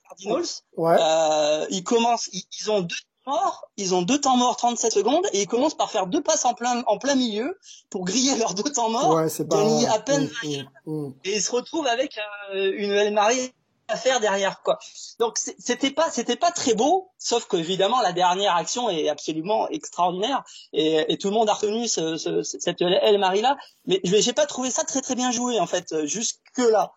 Cardinals. 0.07 0.45
Ouais. 0.77 0.95
Euh, 0.97 1.65
ils 1.69 1.83
commencent, 1.83 2.29
ils, 2.31 2.43
ils 2.61 2.71
ont 2.71 2.79
deux 2.79 2.95
morts, 3.25 3.67
ils 3.77 3.93
ont 3.95 4.01
deux 4.01 4.19
temps 4.19 4.37
morts 4.37 4.55
37 4.57 4.91
secondes 4.93 5.25
et 5.33 5.41
ils 5.41 5.47
commencent 5.47 5.73
par 5.77 5.91
faire 5.91 6.07
deux 6.07 6.21
passes 6.21 6.45
en 6.45 6.53
plein, 6.53 6.83
en 6.87 6.97
plein 6.97 7.15
milieu 7.15 7.57
pour 7.89 8.05
griller 8.05 8.35
leurs 8.37 8.53
deux 8.53 8.71
temps 8.71 8.89
morts. 8.89 9.15
Ouais, 9.15 9.29
c'est 9.29 9.47
pas. 9.47 9.57
gagner 9.57 9.87
à 9.87 9.99
peine 9.99 10.29
Mm, 10.43 10.91
mm, 10.91 11.07
mm. 11.07 11.13
et 11.25 11.35
ils 11.35 11.41
se 11.41 11.51
retrouvent 11.51 11.87
avec 11.87 12.17
euh, 12.53 12.71
une 12.77 12.91
El 12.91 13.13
Marie 13.13 13.53
à 13.87 13.97
faire 13.97 14.19
derrière 14.19 14.63
quoi. 14.63 14.79
Donc 15.19 15.37
c'était 15.37 15.91
pas 15.91 16.09
c'était 16.09 16.35
pas 16.35 16.49
très 16.51 16.73
beau, 16.73 17.11
sauf 17.19 17.45
que 17.45 17.55
évidemment 17.57 18.01
la 18.01 18.13
dernière 18.13 18.55
action 18.55 18.89
est 18.89 19.09
absolument 19.09 19.69
extraordinaire 19.69 20.43
et, 20.73 21.05
et 21.13 21.17
tout 21.19 21.27
le 21.27 21.35
monde 21.35 21.49
a 21.49 21.53
retenu 21.53 21.87
ce, 21.87 22.17
ce- 22.17 22.41
cette 22.41 22.81
El 22.81 23.19
Marie 23.19 23.41
là, 23.41 23.57
mais 23.85 23.99
je 24.03 24.15
j'ai 24.17 24.33
pas 24.33 24.47
trouvé 24.47 24.71
ça 24.71 24.83
très 24.85 25.01
très 25.01 25.13
bien 25.13 25.29
joué 25.31 25.59
en 25.59 25.67
fait 25.67 26.05
jusque 26.05 26.39
là. 26.57 26.93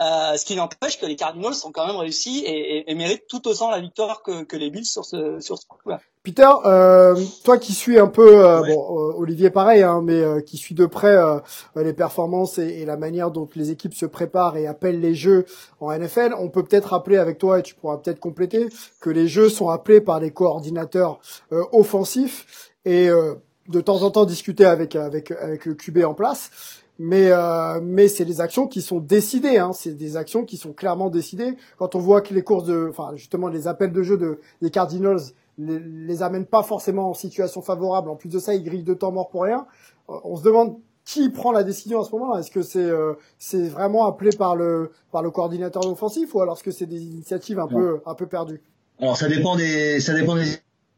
Euh, 0.00 0.36
ce 0.36 0.44
qui 0.44 0.56
n'empêche 0.56 0.98
que 1.00 1.06
les 1.06 1.14
Cardinals 1.14 1.54
ont 1.64 1.70
quand 1.70 1.86
même 1.86 1.94
réussi 1.96 2.40
et, 2.44 2.78
et- 2.78 2.90
et 2.90 2.94
méritent 2.96 3.28
tout 3.28 3.46
autant 3.46 3.70
la 3.70 3.80
victoire 3.80 4.22
que, 4.24 4.42
que 4.42 4.56
les 4.56 4.68
Bills 4.70 4.84
sur 4.86 5.04
ce 5.04 5.38
sur 5.38 5.56
ce 5.56 5.66
coup-là. 5.68 6.00
Peter, 6.24 6.48
euh, 6.64 7.14
toi 7.44 7.58
qui 7.58 7.72
suis 7.74 7.96
un 7.98 8.08
peu, 8.08 8.44
euh, 8.44 8.62
Ouais. 8.62 8.74
bon, 8.74 8.98
euh, 8.98 9.12
Olivier 9.18 9.50
pareil, 9.50 9.82
hein, 9.84 10.00
mais 10.02 10.14
euh, 10.20 10.40
qui 10.40 10.56
suit 10.56 10.74
de 10.74 10.86
près 10.86 11.14
euh, 11.16 11.38
les 11.76 11.92
performances 11.92 12.58
et, 12.58 12.80
et 12.80 12.84
la 12.86 12.96
manière 12.96 13.30
dont 13.30 13.48
les 13.54 13.70
équipes 13.70 13.94
se 13.94 14.06
préparent 14.06 14.56
et 14.56 14.66
appellent 14.66 15.00
les 15.00 15.14
jeux 15.14 15.44
en 15.80 15.92
NFL, 15.92 16.34
on 16.38 16.48
peut 16.48 16.64
peut-être 16.64 16.86
rappeler 16.88 17.18
avec 17.18 17.38
toi, 17.38 17.60
et 17.60 17.62
tu 17.62 17.74
pourras 17.76 17.98
peut-être 17.98 18.18
compléter, 18.20 18.66
que 19.00 19.10
les 19.10 19.28
jeux 19.28 19.48
sont 19.48 19.68
appelés 19.68 20.00
par 20.00 20.18
les 20.18 20.32
coordinateurs 20.32 21.20
euh, 21.52 21.62
offensifs 21.72 22.72
et 22.84 23.08
euh, 23.08 23.34
de 23.68 23.80
temps 23.80 24.02
en 24.02 24.10
temps 24.10 24.24
discuter 24.24 24.64
avec 24.64 24.96
avec 24.96 25.30
avec 25.30 25.66
le 25.66 25.74
QB 25.74 26.04
en 26.04 26.14
place. 26.14 26.50
Mais 26.98 27.32
euh, 27.32 27.80
mais 27.82 28.06
c'est 28.06 28.24
des 28.24 28.40
actions 28.40 28.68
qui 28.68 28.80
sont 28.80 29.00
décidées, 29.00 29.58
hein, 29.58 29.72
c'est 29.72 29.94
des 29.94 30.16
actions 30.16 30.44
qui 30.44 30.56
sont 30.56 30.72
clairement 30.72 31.10
décidées. 31.10 31.56
Quand 31.76 31.96
on 31.96 31.98
voit 31.98 32.20
que 32.20 32.32
les 32.32 32.42
courses 32.42 32.66
de, 32.66 32.86
enfin 32.88 33.12
justement 33.16 33.48
les 33.48 33.66
appels 33.66 33.92
de 33.92 34.02
jeu 34.02 34.16
de 34.16 34.38
des 34.62 34.70
Cardinals 34.70 35.20
les, 35.58 35.80
les 35.80 36.22
amène 36.22 36.46
pas 36.46 36.62
forcément 36.62 37.10
en 37.10 37.14
situation 37.14 37.62
favorable. 37.62 38.10
En 38.10 38.16
plus 38.16 38.28
de 38.28 38.38
ça, 38.38 38.54
ils 38.54 38.62
grillent 38.62 38.84
de 38.84 38.94
temps 38.94 39.10
mort 39.10 39.28
pour 39.28 39.42
rien. 39.42 39.66
Euh, 40.08 40.14
On 40.22 40.36
se 40.36 40.44
demande 40.44 40.76
qui 41.04 41.28
prend 41.30 41.52
la 41.52 41.64
décision 41.64 42.00
à 42.00 42.04
ce 42.04 42.12
moment-là. 42.12 42.40
Est-ce 42.40 42.50
que 42.50 42.62
c'est 42.62 42.78
euh, 42.78 43.14
c'est 43.38 43.68
vraiment 43.68 44.06
appelé 44.06 44.30
par 44.30 44.54
le 44.54 44.92
par 45.10 45.22
le 45.22 45.30
coordinateur 45.30 45.84
offensif 45.86 46.34
ou 46.34 46.40
alors 46.40 46.54
est-ce 46.54 46.62
que 46.62 46.70
c'est 46.70 46.86
des 46.86 47.02
initiatives 47.02 47.58
un 47.58 47.66
peu 47.66 48.00
un 48.06 48.14
peu 48.14 48.26
perdues? 48.26 48.62
Alors 49.00 49.16
ça 49.16 49.28
dépend 49.28 49.56
des 49.56 49.98
ça 49.98 50.14
dépend 50.14 50.36
des 50.36 50.44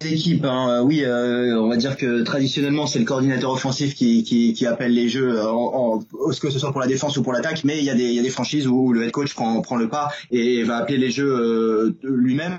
équipes. 0.04 0.44
Hein. 0.44 0.68
Euh, 0.70 0.82
Oui, 0.82 1.02
euh, 1.04 1.58
on 1.60 1.68
va 1.68 1.76
dire 1.76 1.96
que 1.96 2.22
traditionnellement 2.22 2.86
c'est 2.86 2.98
le 2.98 3.04
coordinateur 3.04 3.50
offensif 3.52 3.94
qui, 3.94 4.22
qui, 4.24 4.52
qui 4.52 4.66
appelle 4.66 4.92
les 4.92 5.08
jeux, 5.08 5.38
euh, 5.38 5.50
en, 5.50 6.02
en, 6.12 6.30
que 6.30 6.50
ce 6.50 6.58
soit 6.58 6.70
pour 6.72 6.80
la 6.80 6.86
défense 6.86 7.16
ou 7.16 7.22
pour 7.22 7.32
l'attaque. 7.32 7.64
Mais 7.64 7.78
il 7.78 7.84
y 7.84 7.90
a 7.90 7.94
des 7.94 8.04
il 8.04 8.14
y 8.14 8.18
a 8.18 8.22
des 8.22 8.30
franchises 8.30 8.66
où 8.66 8.92
le 8.92 9.04
head 9.04 9.10
coach 9.10 9.34
prend 9.34 9.60
prend 9.62 9.76
le 9.76 9.88
pas 9.88 10.10
et 10.30 10.62
va 10.64 10.76
appeler 10.76 10.98
les 10.98 11.10
jeux 11.10 11.26
euh, 11.30 11.96
lui-même. 12.02 12.58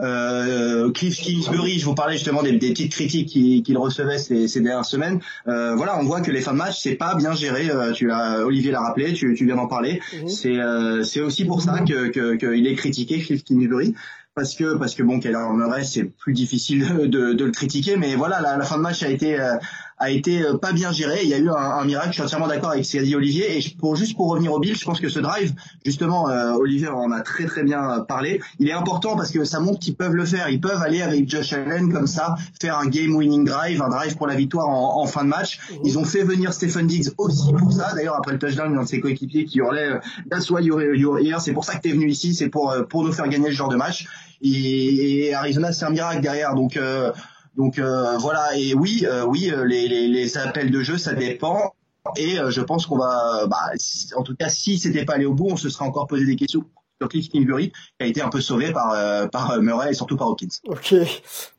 Euh, 0.00 0.90
Cliff 0.90 1.16
Kingsbury, 1.20 1.78
je 1.78 1.84
vous 1.84 1.94
parlais 1.94 2.14
justement 2.14 2.42
des, 2.42 2.50
des 2.52 2.70
petites 2.70 2.90
critiques 2.90 3.28
qu'il 3.28 3.62
qu'il 3.62 3.78
recevait 3.78 4.18
ces, 4.18 4.48
ces 4.48 4.60
dernières 4.60 4.84
semaines. 4.84 5.20
Euh, 5.46 5.76
voilà, 5.76 5.98
on 6.00 6.04
voit 6.04 6.20
que 6.20 6.32
les 6.32 6.40
fins 6.40 6.52
de 6.52 6.56
match 6.58 6.80
c'est 6.80 6.96
pas 6.96 7.14
bien 7.14 7.32
géré. 7.34 7.70
Euh, 7.70 7.92
tu 7.92 8.06
l'as, 8.08 8.44
Olivier 8.44 8.72
l'a 8.72 8.80
rappelé, 8.80 9.12
tu, 9.12 9.34
tu 9.36 9.46
viens 9.46 9.54
d'en 9.56 9.68
parler. 9.68 10.00
Mhm. 10.20 10.28
C'est 10.28 10.56
euh, 10.58 11.04
c'est 11.04 11.20
aussi 11.20 11.44
pour 11.44 11.62
ça 11.62 11.78
que 11.88 12.08
que- 12.08 12.34
qu'il 12.34 12.66
est 12.66 12.74
critiqué 12.74 13.20
Cliff 13.20 13.44
Kingsbury 13.44 13.94
parce 14.40 14.54
que 14.54 14.74
parce 14.78 14.94
que 14.94 15.02
bon 15.02 15.20
Keller 15.20 15.52
Murray 15.52 15.84
c'est 15.84 16.04
plus 16.04 16.32
difficile 16.32 17.10
de, 17.10 17.44
le 17.44 17.50
critiquer 17.50 17.98
mais 17.98 18.14
voilà 18.14 18.40
la, 18.40 18.56
la 18.56 18.64
fin 18.64 18.78
de 18.78 18.80
match 18.80 19.02
a 19.02 19.10
été 19.10 19.38
euh, 19.38 19.56
a 20.00 20.10
été 20.10 20.42
euh, 20.42 20.56
pas 20.56 20.72
bien 20.72 20.92
gérée. 20.92 21.20
Il 21.22 21.28
y 21.28 21.34
a 21.34 21.38
eu 21.38 21.50
un, 21.50 21.54
un 21.54 21.84
miracle 21.84 22.08
je 22.08 22.14
suis 22.14 22.22
entièrement 22.22 22.48
d'accord 22.48 22.70
avec 22.70 22.86
ce 22.86 22.96
qu'a 22.96 23.02
dit 23.02 23.14
Olivier. 23.14 23.58
Et 23.58 23.76
pour 23.78 23.96
juste 23.96 24.16
pour 24.16 24.30
revenir 24.30 24.50
au 24.52 24.58
Bill 24.58 24.74
je 24.74 24.84
pense 24.84 24.98
que 24.98 25.10
ce 25.10 25.20
drive 25.20 25.52
justement 25.84 26.30
euh, 26.30 26.54
Olivier 26.54 26.88
en 26.88 27.12
a 27.12 27.20
très 27.20 27.44
très 27.44 27.62
bien 27.62 28.00
parlé. 28.08 28.40
Il 28.58 28.68
est 28.68 28.72
important 28.72 29.14
parce 29.14 29.30
que 29.30 29.44
ça 29.44 29.60
montre 29.60 29.78
qu'ils 29.78 29.94
peuvent 29.94 30.14
le 30.14 30.24
faire. 30.24 30.48
Ils 30.48 30.60
peuvent 30.60 30.82
aller 30.82 31.02
avec 31.02 31.28
Josh 31.28 31.52
Allen 31.52 31.92
comme 31.92 32.06
ça 32.06 32.34
faire 32.60 32.78
un 32.78 32.86
game 32.86 33.14
winning 33.14 33.44
drive 33.44 33.82
un 33.82 33.90
drive 33.90 34.16
pour 34.16 34.26
la 34.26 34.36
victoire 34.36 34.68
en, 34.68 35.02
en 35.02 35.06
fin 35.06 35.22
de 35.22 35.28
match. 35.28 35.60
Ils 35.84 35.98
ont 35.98 36.04
fait 36.06 36.24
venir 36.24 36.54
Stephen 36.54 36.86
Diggs 36.86 37.10
aussi 37.18 37.52
pour 37.52 37.70
ça. 37.70 37.92
D'ailleurs 37.94 38.16
après 38.16 38.32
le 38.32 38.38
touchdown 38.38 38.76
un 38.78 38.84
de 38.84 38.88
ses 38.88 39.00
coéquipiers 39.00 39.44
qui 39.44 39.58
hurlait 39.58 40.00
That's 40.30 40.50
why 40.50 40.64
you're, 40.64 41.18
here 41.20 41.40
c'est 41.40 41.52
pour 41.52 41.66
ça 41.66 41.76
que 41.76 41.82
t'es 41.82 41.92
venu 41.92 42.08
ici 42.08 42.34
c'est 42.34 42.48
pour 42.48 42.74
pour 42.88 43.04
nous 43.04 43.12
faire 43.12 43.28
gagner 43.28 43.50
ce 43.50 43.54
genre 43.54 43.68
de 43.68 43.76
match 43.76 44.06
et, 44.42 45.26
et 45.28 45.34
Arizona 45.34 45.72
c'est 45.72 45.84
un 45.84 45.90
miracle 45.90 46.20
derrière 46.20 46.54
donc 46.54 46.76
euh, 46.76 47.12
donc 47.56 47.78
euh, 47.78 48.16
voilà 48.18 48.56
et 48.56 48.74
oui 48.74 49.06
euh, 49.08 49.24
oui 49.24 49.52
les, 49.66 49.88
les, 49.88 50.08
les 50.08 50.38
appels 50.38 50.70
de 50.70 50.82
jeu 50.82 50.98
ça 50.98 51.14
dépend 51.14 51.72
et 52.16 52.38
euh, 52.38 52.50
je 52.50 52.60
pense 52.60 52.86
qu'on 52.86 52.96
va 52.98 53.46
bah, 53.46 53.56
si- 53.76 54.14
en 54.14 54.22
tout 54.22 54.34
cas 54.34 54.48
si 54.48 54.78
c'était 54.78 55.04
pas 55.04 55.14
allé 55.14 55.26
au 55.26 55.34
bout 55.34 55.48
on 55.50 55.56
se 55.56 55.68
serait 55.68 55.84
encore 55.84 56.06
posé 56.06 56.24
des 56.24 56.36
questions 56.36 56.64
sur 57.00 57.08
Cliff 57.08 57.28
Kingsbury 57.30 57.70
qui 57.70 57.76
a 58.00 58.06
été 58.06 58.20
un 58.22 58.28
peu 58.28 58.40
sauvé 58.40 58.72
par 58.72 58.92
euh, 58.94 59.26
par 59.26 59.60
Murray 59.60 59.90
et 59.90 59.94
surtout 59.94 60.16
par 60.16 60.28
Hawkins 60.28 60.48
Ok. 60.66 60.94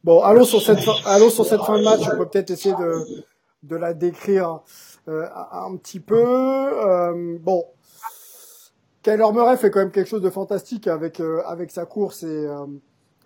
Bon, 0.04 0.22
allons 0.22 0.46
sur 0.46 0.62
cette 0.62 0.80
fin, 0.82 0.94
allons 1.06 1.30
sur 1.32 1.46
cette 1.46 1.62
fin 1.62 1.80
de 1.80 1.84
match. 1.84 2.02
On 2.14 2.18
peut 2.18 2.28
peut-être 2.30 2.52
essayer 2.52 2.76
de 2.76 3.06
de 3.64 3.76
la 3.76 3.94
décrire 3.96 4.60
euh, 5.08 5.26
un 5.52 5.76
petit 5.78 6.00
peu. 6.00 6.16
Euh, 6.24 7.38
bon, 7.40 7.64
Kyler 9.04 9.32
Murray 9.34 9.58
fait 9.58 9.72
quand 9.72 9.80
même 9.80 9.92
quelque 9.92 10.08
chose 10.08 10.22
de 10.22 10.30
fantastique 10.30 10.88
avec 10.88 11.20
euh, 11.20 11.42
avec 11.46 11.72
sa 11.72 11.86
course 11.86 12.24
et 12.24 12.28
euh, 12.28 12.66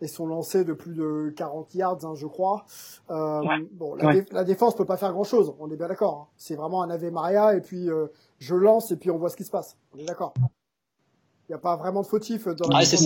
et 0.01 0.08
son 0.08 0.25
lancer 0.27 0.65
de 0.65 0.74
plus 0.74 0.94
de 0.94 1.34
40 1.38 1.74
yards, 1.75 2.03
hein, 2.03 2.13
je 2.15 2.27
crois. 2.27 2.65
Euh, 3.10 3.39
Ouais. 3.41 3.65
Bon, 3.72 3.96
la, 3.96 4.08
Ouais. 4.08 4.22
dé- 4.22 4.27
la 4.32 4.44
défense 4.44 4.75
peut 4.75 4.86
pas 4.86 4.98
faire 4.98 5.13
grand 5.13 5.24
chose. 5.24 5.53
On 5.60 5.72
est 5.72 5.77
bien 5.77 5.88
d'accord. 5.88 6.27
hein. 6.29 6.34
C'est 6.38 6.55
vraiment 6.55 6.82
un 6.84 6.89
Ave 6.89 7.10
Maria 7.12 7.55
et 7.55 7.62
puis 7.62 7.89
euh, 7.89 8.08
je 8.39 8.55
lance 8.55 8.91
et 8.91 8.98
puis 8.98 9.10
on 9.10 9.17
voit 9.17 9.29
ce 9.29 9.38
qui 9.38 9.46
se 9.46 9.51
passe. 9.51 9.77
On 9.94 9.98
est 10.00 10.05
d'accord. 10.05 10.34
Il 10.38 11.51
n'y 11.51 11.55
a 11.55 11.60
pas 11.60 11.75
vraiment 11.77 12.01
de 12.01 12.08
fautif 12.08 12.48
dans 12.48 12.67
la 12.70 12.79
ah, 12.79 12.86
c'est 12.86 12.98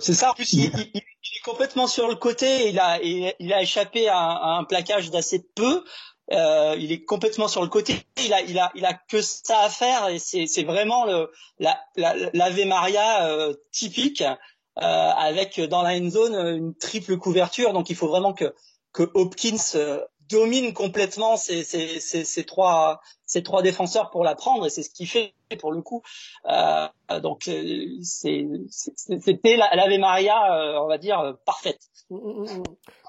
c'est 0.00 0.14
ça. 0.14 0.30
En 0.32 0.34
plus, 0.34 0.52
il, 0.54 0.64
il, 0.64 0.98
est 0.98 1.44
complètement 1.44 1.86
sur 1.86 2.08
le 2.08 2.16
côté. 2.16 2.68
Il 2.68 2.78
a, 2.80 3.00
il, 3.00 3.52
a 3.52 3.62
échappé 3.62 4.08
à, 4.08 4.18
à 4.18 4.58
un 4.58 4.64
plaquage 4.64 5.10
d'assez 5.12 5.46
peu. 5.54 5.84
Euh, 6.32 6.74
il 6.78 6.90
est 6.90 7.04
complètement 7.04 7.48
sur 7.48 7.62
le 7.62 7.68
côté. 7.68 8.04
Il 8.24 8.32
a, 8.32 8.40
il 8.42 8.58
a, 8.58 8.72
il 8.74 8.84
a 8.84 8.94
que 8.94 9.22
ça 9.22 9.60
à 9.60 9.68
faire 9.68 10.08
et 10.08 10.18
c'est, 10.18 10.64
vraiment 10.64 11.04
le, 11.04 11.30
la, 11.58 11.78
la, 11.96 12.14
l'Ave 12.32 12.64
Maria 12.66 13.28
euh, 13.28 13.54
typique 13.70 14.22
euh, 14.22 14.32
avec 14.80 15.60
dans 15.60 15.82
la 15.82 15.96
end 15.96 16.10
zone 16.10 16.34
une 16.34 16.74
triple 16.74 17.16
couverture. 17.16 17.72
Donc 17.72 17.90
il 17.90 17.96
faut 17.96 18.08
vraiment 18.08 18.32
que 18.32 18.54
que 18.92 19.08
Hopkins 19.14 19.56
euh, 19.76 20.04
domine 20.28 20.72
complètement 20.72 21.36
ces, 21.36 21.62
ces, 21.62 22.00
ces, 22.00 22.24
ces, 22.24 22.44
trois 22.44 23.00
ces 23.26 23.42
trois 23.44 23.62
défenseurs 23.62 24.10
pour 24.10 24.24
la 24.24 24.34
prendre 24.34 24.66
et 24.66 24.70
c'est 24.70 24.82
ce 24.82 24.90
qu'il 24.90 25.06
fait 25.06 25.34
pour 25.60 25.70
le 25.70 25.82
coup. 25.82 26.02
Euh, 26.46 26.88
donc 27.22 27.46
euh, 27.46 27.86
c'est, 28.02 28.48
c'était 28.70 29.56
l'Ave 29.56 29.98
Maria, 30.00 30.80
on 30.82 30.88
va 30.88 30.98
dire 30.98 31.36
parfaite. 31.44 31.88
Mm, 32.10 32.16
mm, 32.16 32.42
mm, 32.42 32.62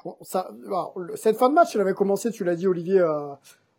bon, 0.05 0.17
ça, 0.21 0.49
cette 1.15 1.37
fin 1.37 1.49
de 1.49 1.53
match, 1.53 1.75
elle 1.75 1.81
avait 1.81 1.93
commencé, 1.93 2.31
tu 2.31 2.43
l'as 2.43 2.55
dit 2.55 2.67
Olivier, 2.67 2.99
euh, 2.99 3.33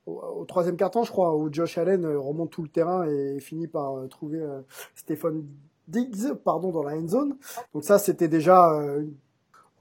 au, 0.07 0.21
au, 0.41 0.45
troisième 0.45 0.77
quart-temps, 0.77 1.03
je 1.03 1.11
crois, 1.11 1.37
où 1.37 1.53
Josh 1.53 1.79
Allen 1.79 2.07
remonte 2.07 2.51
tout 2.51 2.63
le 2.63 2.69
terrain 2.69 3.07
et 3.09 3.41
finit 3.41 3.67
par 3.67 4.09
trouver 4.09 4.41
euh, 4.41 4.61
Stéphane 4.95 5.45
Diggs, 5.89 6.35
pardon, 6.45 6.71
dans 6.71 6.83
la 6.83 6.97
end 6.97 7.09
zone. 7.09 7.37
Donc 7.75 7.85
ça, 7.85 7.99
c'était 7.99 8.29
déjà 8.29 8.71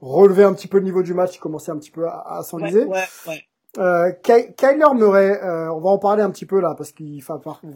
relever 0.00 0.44
un 0.44 0.54
petit 0.54 0.68
peu 0.68 0.78
le 0.78 0.84
niveau 0.84 1.02
du 1.02 1.14
match, 1.14 1.36
il 1.36 1.40
commençait 1.40 1.72
un 1.72 1.78
petit 1.78 1.90
peu 1.90 2.06
à, 2.06 2.38
à 2.38 2.42
s'enliser. 2.42 2.84
Ouais, 2.84 3.04
ouais, 3.26 3.42
euh, 3.76 4.10
Kyler 4.22 4.94
Murray, 4.94 5.40
euh, 5.42 5.70
on 5.70 5.80
va 5.80 5.90
en 5.90 5.98
parler 5.98 6.22
un 6.22 6.30
petit 6.30 6.46
peu 6.46 6.60
là 6.60 6.74
parce 6.76 6.92
qu'il 6.92 7.22
fait, 7.22 7.32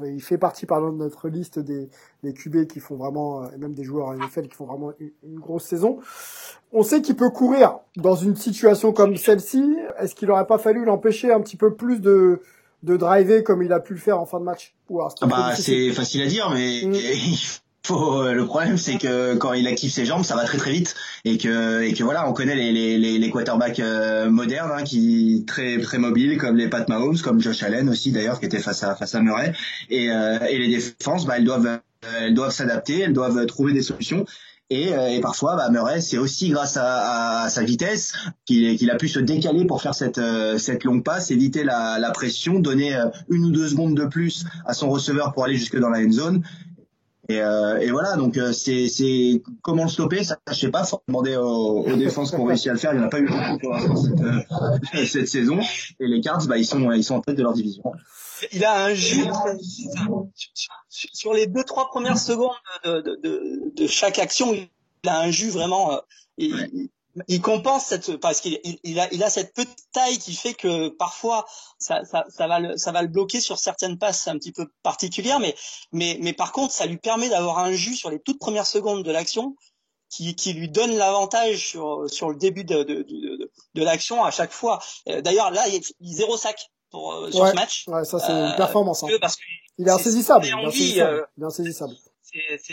il 0.06 0.22
fait 0.22 0.38
partie 0.38 0.64
par 0.64 0.78
exemple 0.78 0.98
de 0.98 1.04
notre 1.04 1.28
liste 1.28 1.58
des, 1.58 1.90
des 2.22 2.32
QB 2.32 2.66
qui 2.66 2.80
font 2.80 2.96
vraiment, 2.96 3.48
et 3.50 3.58
même 3.58 3.74
des 3.74 3.84
joueurs 3.84 4.14
NFL 4.14 4.48
qui 4.48 4.54
font 4.54 4.64
vraiment 4.64 4.92
une, 4.98 5.10
une 5.22 5.38
grosse 5.38 5.64
saison. 5.64 5.98
On 6.72 6.82
sait 6.82 7.02
qu'il 7.02 7.16
peut 7.16 7.30
courir 7.30 7.78
dans 7.96 8.16
une 8.16 8.36
situation 8.36 8.92
comme 8.92 9.16
celle-ci. 9.16 9.76
Est-ce 9.98 10.14
qu'il 10.14 10.28
n'aurait 10.28 10.46
pas 10.46 10.58
fallu 10.58 10.84
l'empêcher 10.84 11.30
un 11.30 11.40
petit 11.40 11.56
peu 11.56 11.74
plus 11.74 12.00
de 12.00 12.40
de 12.82 12.96
driver 12.96 13.42
comme 13.44 13.62
il 13.62 13.72
a 13.72 13.80
pu 13.80 13.94
le 13.94 14.00
faire 14.00 14.18
en 14.18 14.26
fin 14.26 14.40
de 14.40 14.44
match? 14.44 14.74
Ah 14.90 15.26
bah, 15.26 15.54
c'est 15.56 15.92
facile 15.92 16.22
à 16.22 16.26
dire, 16.26 16.50
mais 16.50 16.82
mm. 16.84 16.94
Euh, 17.90 18.32
le 18.32 18.46
problème, 18.46 18.76
c'est 18.76 18.96
que 18.96 19.34
quand 19.34 19.54
il 19.54 19.66
active 19.66 19.90
ses 19.90 20.04
jambes, 20.04 20.24
ça 20.24 20.36
va 20.36 20.44
très 20.44 20.58
très 20.58 20.70
vite 20.70 20.94
et 21.24 21.36
que 21.36 21.82
et 21.82 21.92
que 21.92 22.04
voilà, 22.04 22.28
on 22.28 22.32
connaît 22.32 22.54
les 22.54 22.72
les 22.72 23.18
les, 23.18 23.30
quarterbacks 23.30 23.80
euh, 23.80 24.30
modernes 24.30 24.70
hein, 24.72 24.84
qui 24.84 25.44
très 25.48 25.80
très 25.80 25.98
mobiles 25.98 26.38
comme 26.38 26.56
les 26.56 26.68
Pat 26.68 26.88
Mahomes, 26.88 27.18
comme 27.18 27.40
Josh 27.40 27.62
Allen 27.64 27.88
aussi 27.88 28.12
d'ailleurs 28.12 28.38
qui 28.38 28.46
était 28.46 28.60
face 28.60 28.84
à 28.84 28.94
face 28.94 29.16
à 29.16 29.20
Murray 29.20 29.52
et 29.90 30.12
euh, 30.12 30.38
et 30.48 30.58
les 30.58 30.68
défenses, 30.68 31.26
bah 31.26 31.34
elles 31.38 31.44
doivent 31.44 31.80
elles 32.20 32.34
doivent 32.34 32.52
s'adapter, 32.52 33.00
elles 33.00 33.12
doivent 33.12 33.46
trouver 33.46 33.72
des 33.72 33.82
solutions. 33.82 34.24
Et, 34.70 34.88
et, 34.88 35.20
parfois, 35.20 35.54
bah, 35.54 35.68
Murray, 35.68 36.00
c'est 36.00 36.16
aussi 36.16 36.48
grâce 36.48 36.78
à, 36.78 37.42
à, 37.42 37.50
sa 37.50 37.62
vitesse 37.62 38.14
qu'il 38.46 38.78
qu'il 38.78 38.90
a 38.90 38.96
pu 38.96 39.06
se 39.06 39.18
décaler 39.18 39.66
pour 39.66 39.82
faire 39.82 39.94
cette, 39.94 40.20
cette 40.56 40.84
longue 40.84 41.04
passe, 41.04 41.30
éviter 41.30 41.62
la, 41.62 41.98
la 41.98 42.10
pression, 42.10 42.58
donner 42.58 42.98
une 43.28 43.44
ou 43.44 43.50
deux 43.50 43.68
secondes 43.68 43.94
de 43.94 44.06
plus 44.06 44.46
à 44.64 44.72
son 44.72 44.88
receveur 44.88 45.34
pour 45.34 45.44
aller 45.44 45.56
jusque 45.56 45.78
dans 45.78 45.90
la 45.90 45.98
end 45.98 46.10
zone. 46.10 46.42
Et, 47.28 47.40
euh, 47.40 47.78
et, 47.78 47.90
voilà, 47.90 48.16
donc 48.16 48.36
euh, 48.36 48.52
c'est 48.52 49.42
comment 49.62 49.84
le 49.84 49.88
stopper, 49.88 50.24
ça 50.24 50.38
je 50.48 50.54
sais 50.54 50.70
pas. 50.70 50.82
Faut 50.82 51.00
demander 51.06 51.36
aux, 51.36 51.84
aux 51.84 51.96
défenses 51.96 52.30
qui 52.30 52.36
ont 52.36 52.44
réussi 52.44 52.68
à 52.68 52.72
le 52.72 52.78
faire. 52.78 52.92
Il 52.92 52.98
n'y 52.98 53.04
en 53.04 53.06
a 53.06 53.10
pas 53.10 53.20
eu 53.20 53.28
beaucoup 53.28 53.58
pour 53.58 53.98
cette, 53.98 54.20
euh, 54.20 55.06
cette 55.06 55.28
saison. 55.28 55.60
Et 56.00 56.08
les 56.08 56.20
Cards, 56.20 56.46
bah 56.46 56.58
ils 56.58 56.66
sont 56.66 56.90
ils 56.90 57.04
sont 57.04 57.14
en 57.16 57.20
tête 57.20 57.36
de 57.36 57.42
leur 57.42 57.52
division. 57.52 57.84
Il 58.52 58.64
a 58.64 58.86
un 58.86 58.94
jus 58.94 59.24
sur 60.88 61.32
les 61.32 61.46
deux 61.46 61.62
trois 61.62 61.88
premières 61.88 62.18
secondes 62.18 62.50
de, 62.84 63.00
de, 63.00 63.20
de, 63.22 63.72
de 63.76 63.86
chaque 63.86 64.18
action. 64.18 64.52
Il 64.52 65.08
a 65.08 65.20
un 65.20 65.30
jus 65.30 65.50
vraiment. 65.50 66.00
Il, 66.38 66.54
ouais 66.54 66.70
il 67.28 67.40
compense 67.40 67.86
cette 67.86 68.16
parce 68.16 68.40
qu'il 68.40 68.58
il, 68.64 68.98
a 68.98 69.12
il 69.12 69.22
a 69.22 69.30
cette 69.30 69.54
petite 69.54 69.90
taille 69.92 70.18
qui 70.18 70.34
fait 70.34 70.54
que 70.54 70.88
parfois 70.88 71.46
ça 71.78 72.04
ça, 72.04 72.24
ça 72.28 72.46
va 72.46 72.60
le 72.60 72.76
ça 72.76 72.92
va 72.92 73.02
le 73.02 73.08
bloquer 73.08 73.40
sur 73.40 73.58
certaines 73.58 73.98
passes 73.98 74.28
un 74.28 74.38
petit 74.38 74.52
peu 74.52 74.66
particulières 74.82 75.40
mais 75.40 75.54
mais 75.92 76.18
mais 76.20 76.32
par 76.32 76.52
contre 76.52 76.72
ça 76.72 76.86
lui 76.86 76.96
permet 76.96 77.28
d'avoir 77.28 77.58
un 77.58 77.72
jus 77.72 77.96
sur 77.96 78.10
les 78.10 78.20
toutes 78.20 78.38
premières 78.38 78.66
secondes 78.66 79.02
de 79.04 79.10
l'action 79.10 79.56
qui 80.08 80.34
qui 80.34 80.52
lui 80.54 80.70
donne 80.70 80.96
l'avantage 80.96 81.68
sur 81.68 82.04
sur 82.08 82.30
le 82.30 82.36
début 82.36 82.64
de 82.64 82.82
de 82.82 83.02
de, 83.02 83.50
de 83.74 83.84
l'action 83.84 84.24
à 84.24 84.30
chaque 84.30 84.52
fois. 84.52 84.80
Euh, 85.08 85.20
d'ailleurs 85.20 85.50
là 85.50 85.68
il 85.68 85.76
est 85.76 85.94
zéro 86.00 86.36
sac 86.36 86.70
pour 86.90 87.12
euh, 87.12 87.30
sur 87.30 87.46
ce 87.46 87.54
match. 87.54 87.84
Ouais 87.88 88.04
ça 88.04 88.18
c'est 88.18 88.32
une 88.32 88.56
performance 88.56 89.02
hein. 89.02 89.08
parce 89.20 89.36
que 89.36 89.42
il 89.78 89.88
est 89.88 89.90
insaisissable, 89.90 90.46
il 90.46 90.50
est 90.50 90.66
insaisissable. 90.66 91.28
Il 91.36 91.42
est 91.42 91.46
insaisissable 91.46 91.94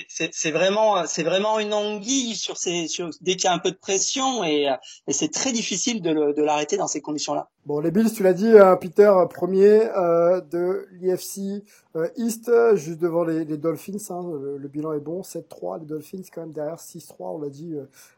c'est 0.08 0.52
vraiment 0.52 1.06
c'est 1.06 1.24
vraiment 1.24 1.60
une 1.60 1.74
anguille 1.74 2.36
sur 2.36 2.58
ces 2.58 2.88
sur, 2.88 3.10
dès 3.22 3.36
qu'il 3.36 3.46
y 3.46 3.48
a 3.48 3.54
un 3.54 3.60
peu 3.60 3.72
de 3.72 3.78
pression 3.78 4.44
et, 4.44 4.68
et 5.08 5.14
c'est 5.14 5.30
très 5.30 5.52
difficile 5.52 6.02
de, 6.02 6.34
de 6.34 6.42
l'arrêter 6.42 6.78
dans 6.78 6.88
ces 6.88 7.02
conditions-là. 7.02 7.50
Bon, 7.70 7.80
les 7.82 7.92
Bills, 7.92 8.12
tu 8.12 8.24
l'as 8.24 8.34
dit, 8.34 8.48
euh, 8.48 8.76
Peter, 8.78 9.14
premier 9.30 9.84
euh, 9.96 10.42
de 10.42 10.88
l'IFC 10.94 11.64
euh, 11.96 12.08
East, 12.16 12.50
juste 12.74 13.00
devant 13.00 13.24
les, 13.24 13.46
les 13.46 13.58
Dolphins. 13.58 13.98
Hein, 14.10 14.24
le, 14.58 14.68
bilan 14.68 14.94
est 14.94 15.00
bon, 15.00 15.22
7-3. 15.22 15.82
Les 15.82 15.86
Dolphins 15.86 16.24
quand 16.34 16.42
même 16.42 16.52
derrière 16.52 16.78
6-3, 16.78 17.14
on 17.20 17.38
l'a 17.38 17.50
dit, 17.50 17.76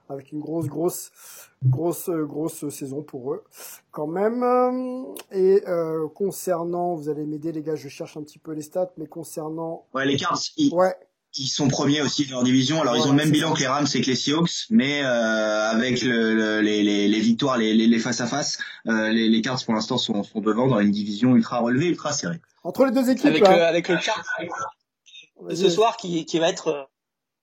avec 0.08 0.32
une 0.32 0.40
grosse, 0.40 0.68
grosse, 0.68 1.12
grosse, 1.66 2.10
grosse 2.10 2.70
saison 2.70 3.02
pour 3.02 3.34
eux 3.34 3.44
quand 3.92 4.08
même. 4.08 4.46
Et 5.34 5.62
concernant, 6.16 6.96
vous 6.96 7.10
allez 7.10 7.26
m'aider 7.26 7.52
les 7.52 7.62
gars, 7.62 7.76
je 7.76 7.90
cherche 7.90 8.16
un 8.16 8.24
petit 8.24 8.40
peu 8.40 8.54
les 8.54 8.62
stats, 8.62 8.94
mais 8.96 9.08
concernant... 9.08 9.86
Ouais, 9.94 10.06
les 10.06 10.16
Cards. 10.16 10.40
Ouais, 10.72 10.96
ils 11.36 11.48
sont 11.48 11.68
premiers 11.68 12.02
aussi 12.02 12.26
de 12.26 12.32
leur 12.32 12.44
division. 12.44 12.82
Alors 12.82 12.98
ils 12.98 13.04
ont 13.04 13.12
le 13.12 13.18
même 13.18 13.32
bilan 13.32 13.54
que 13.54 13.60
les 13.60 13.68
Rams 13.68 13.88
et 13.94 14.02
que 14.02 14.08
les 14.08 14.16
Seahawks, 14.16 14.68
mais 14.70 15.04
euh, 15.04 15.70
avec 15.70 16.02
le, 16.02 16.36
le, 16.36 16.62
les, 16.62 16.84
les, 16.84 17.08
les, 17.08 17.20
victoires, 17.20 17.58
les, 17.58 17.74
les, 17.74 18.00
face 18.00 18.22
à 18.22 18.28
face, 18.28 18.58
euh, 18.88 19.10
les, 19.10 19.30
les 19.30 19.42
Cards 19.42 19.64
pour 19.64 19.74
l'instant 19.74 19.98
sont, 19.98 20.24
sont 20.24 20.42
devant 20.42 20.68
dans 20.68 20.80
une 20.80 20.92
division 20.92 21.36
ultra 21.36 21.60
relevée, 21.60 21.88
ultra 21.88 22.12
serrée. 22.12 22.42
Entre 22.64 22.86
les 22.86 22.92
deux 22.92 23.10
équipes. 23.10 23.26
Avec, 23.28 23.48
le, 23.48 23.64
avec 23.64 23.88
le 23.88 23.98
Cards 23.98 24.26
ce 25.50 25.70
soir 25.70 25.98
qui, 25.98 26.26
qui 26.26 26.40
va 26.40 26.50
être. 26.50 26.68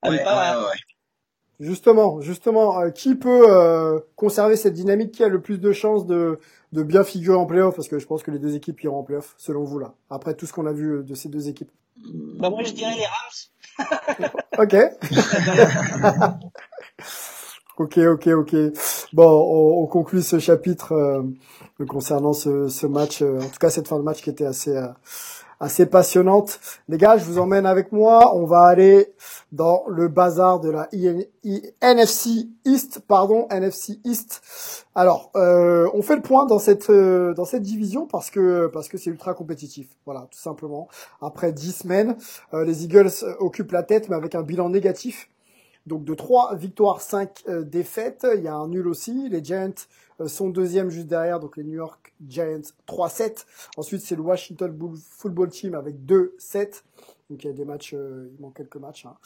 Euh, 0.05 0.11
ouais, 0.11 0.23
pas, 0.23 0.61
ouais, 0.61 0.67
ouais. 0.67 0.77
Justement, 1.61 2.21
justement, 2.21 2.81
euh, 2.81 2.91
qui 2.91 3.17
peut 3.17 3.47
euh, 3.49 3.99
conserver 4.15 4.55
cette 4.55 4.75
dynamique 4.75 5.11
Qui 5.11 5.25
a 5.25 5.29
le 5.29 5.41
plus 5.41 5.59
de 5.59 5.73
chances 5.73 6.07
de, 6.07 6.39
de 6.73 6.83
bien 6.85 7.03
figurer 7.03 7.37
en 7.37 7.47
playoff? 7.47 7.75
Parce 7.75 7.89
que 7.89 7.99
je 7.99 8.07
pense 8.07 8.23
que 8.23 8.31
les 8.31 8.39
deux 8.39 8.55
équipes 8.55 8.81
iront 8.85 8.99
en 8.99 9.03
playoff, 9.03 9.35
selon 9.39 9.65
vous 9.65 9.79
là. 9.81 9.95
Après 10.09 10.35
tout 10.35 10.47
ce 10.47 10.53
qu'on 10.53 10.67
a 10.67 10.73
vu 10.73 11.03
de 11.03 11.15
ces 11.15 11.29
deux 11.29 11.49
équipes. 11.49 11.71
Bah 12.39 12.49
moi 12.49 12.63
je 12.63 12.73
dirais 12.73 12.95
les 12.95 13.07
Rams. 13.07 13.58
ok. 14.59 14.77
ok, 17.79 17.99
ok, 17.99 18.27
ok. 18.27 18.57
Bon, 19.13 19.25
on, 19.25 19.83
on 19.83 19.87
conclut 19.87 20.23
ce 20.23 20.39
chapitre 20.39 20.93
euh, 20.93 21.23
concernant 21.87 22.33
ce, 22.33 22.69
ce 22.69 22.87
match. 22.87 23.21
Euh, 23.23 23.41
en 23.41 23.49
tout 23.49 23.59
cas, 23.61 23.71
cette 23.71 23.89
fin 23.89 23.99
de 23.99 24.05
match 24.05 24.23
qui 24.23 24.31
était 24.31 24.47
assez 24.47 24.77
euh, 24.77 24.87
assez 25.61 25.87
passionnante. 25.87 26.61
Les 26.89 26.99
gars, 26.99 27.17
je 27.17 27.25
vous 27.25 27.39
emmène 27.39 27.67
avec 27.67 27.93
moi. 27.93 28.35
On 28.37 28.47
va 28.47 28.63
aller 28.63 29.13
dans 29.53 29.85
le 29.89 30.09
bazar 30.09 30.61
de 30.61 30.71
la 30.71 30.89
NFC 30.93 32.49
East, 32.65 33.01
pardon, 33.07 33.47
NFC 33.51 34.01
East. 34.05 34.43
Alors, 34.95 35.31
euh, 35.37 35.89
on 35.95 36.03
fait 36.03 36.17
le 36.17 36.23
point 36.23 36.47
dans 36.47 36.59
cette 36.59 36.91
euh, 36.91 37.35
dans 37.35 37.45
cette 37.45 37.63
division 37.63 38.07
parce 38.07 38.31
que 38.31 38.67
parce 38.67 38.89
que 38.89 38.99
c'est 38.99 39.11
ultra 39.11 39.35
compétitif. 39.35 39.89
Voilà, 40.05 40.27
tout 40.31 40.39
simplement. 40.39 40.89
Après 41.21 41.53
dix 41.53 41.73
semaines, 41.73 42.17
euh, 42.55 42.65
les 42.65 42.85
Eagles 42.85 43.11
occupent 43.41 43.73
la 43.73 43.83
tête, 43.83 44.09
mais 44.09 44.17
avec 44.17 44.35
un 44.35 44.43
bilan 44.43 44.71
négatif. 44.71 45.29
Donc 45.89 46.05
de 46.05 46.15
trois 46.15 46.55
victoires, 46.55 47.01
cinq 47.01 47.45
défaites. 47.49 48.27
Il 48.37 48.43
y 48.43 48.49
a 48.49 48.55
un 48.55 48.69
nul 48.69 48.87
aussi. 48.87 49.29
Les 49.29 49.43
Giants 49.43 49.73
euh, 50.21 50.29
son 50.29 50.49
deuxième 50.49 50.91
juste 50.91 51.07
derrière, 51.07 51.41
donc 51.41 51.57
les 51.57 51.65
New 51.65 51.77
York 51.77 52.13
Giants 52.27 52.61
3-7. 52.87 53.45
Ensuite, 53.77 54.01
c'est 54.03 54.17
le 54.17 54.23
Washington 54.23 54.77
Football 55.11 55.51
Team 55.51 55.75
avec 55.75 55.97
2-7. 56.05 56.83
Donc 57.31 57.45
il 57.45 57.47
y 57.47 57.51
a 57.51 57.53
des 57.53 57.65
matchs, 57.65 57.95
euh, 57.95 58.31
il 58.33 58.41
manque 58.41 58.55
quelques 58.55 58.77
matchs 58.77 59.07
hein, 59.07 59.17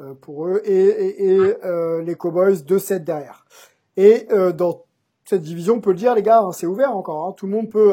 euh, 0.00 0.14
pour 0.14 0.46
eux. 0.46 0.60
Et, 0.64 0.72
et, 0.72 1.34
et 1.34 1.64
euh, 1.64 2.02
les 2.02 2.16
Cowboys 2.16 2.56
2-7 2.56 3.04
derrière. 3.04 3.46
Et 3.96 4.26
dans 4.56 4.86
cette 5.26 5.42
division, 5.42 5.74
on 5.74 5.80
peut 5.80 5.90
le 5.90 5.98
dire, 5.98 6.14
les 6.14 6.22
gars, 6.22 6.40
hein, 6.40 6.52
c'est 6.52 6.66
ouvert 6.66 6.96
encore. 6.96 7.28
Hein, 7.28 7.34
tout 7.36 7.46
le 7.46 7.52
monde 7.52 7.68
peut 7.68 7.92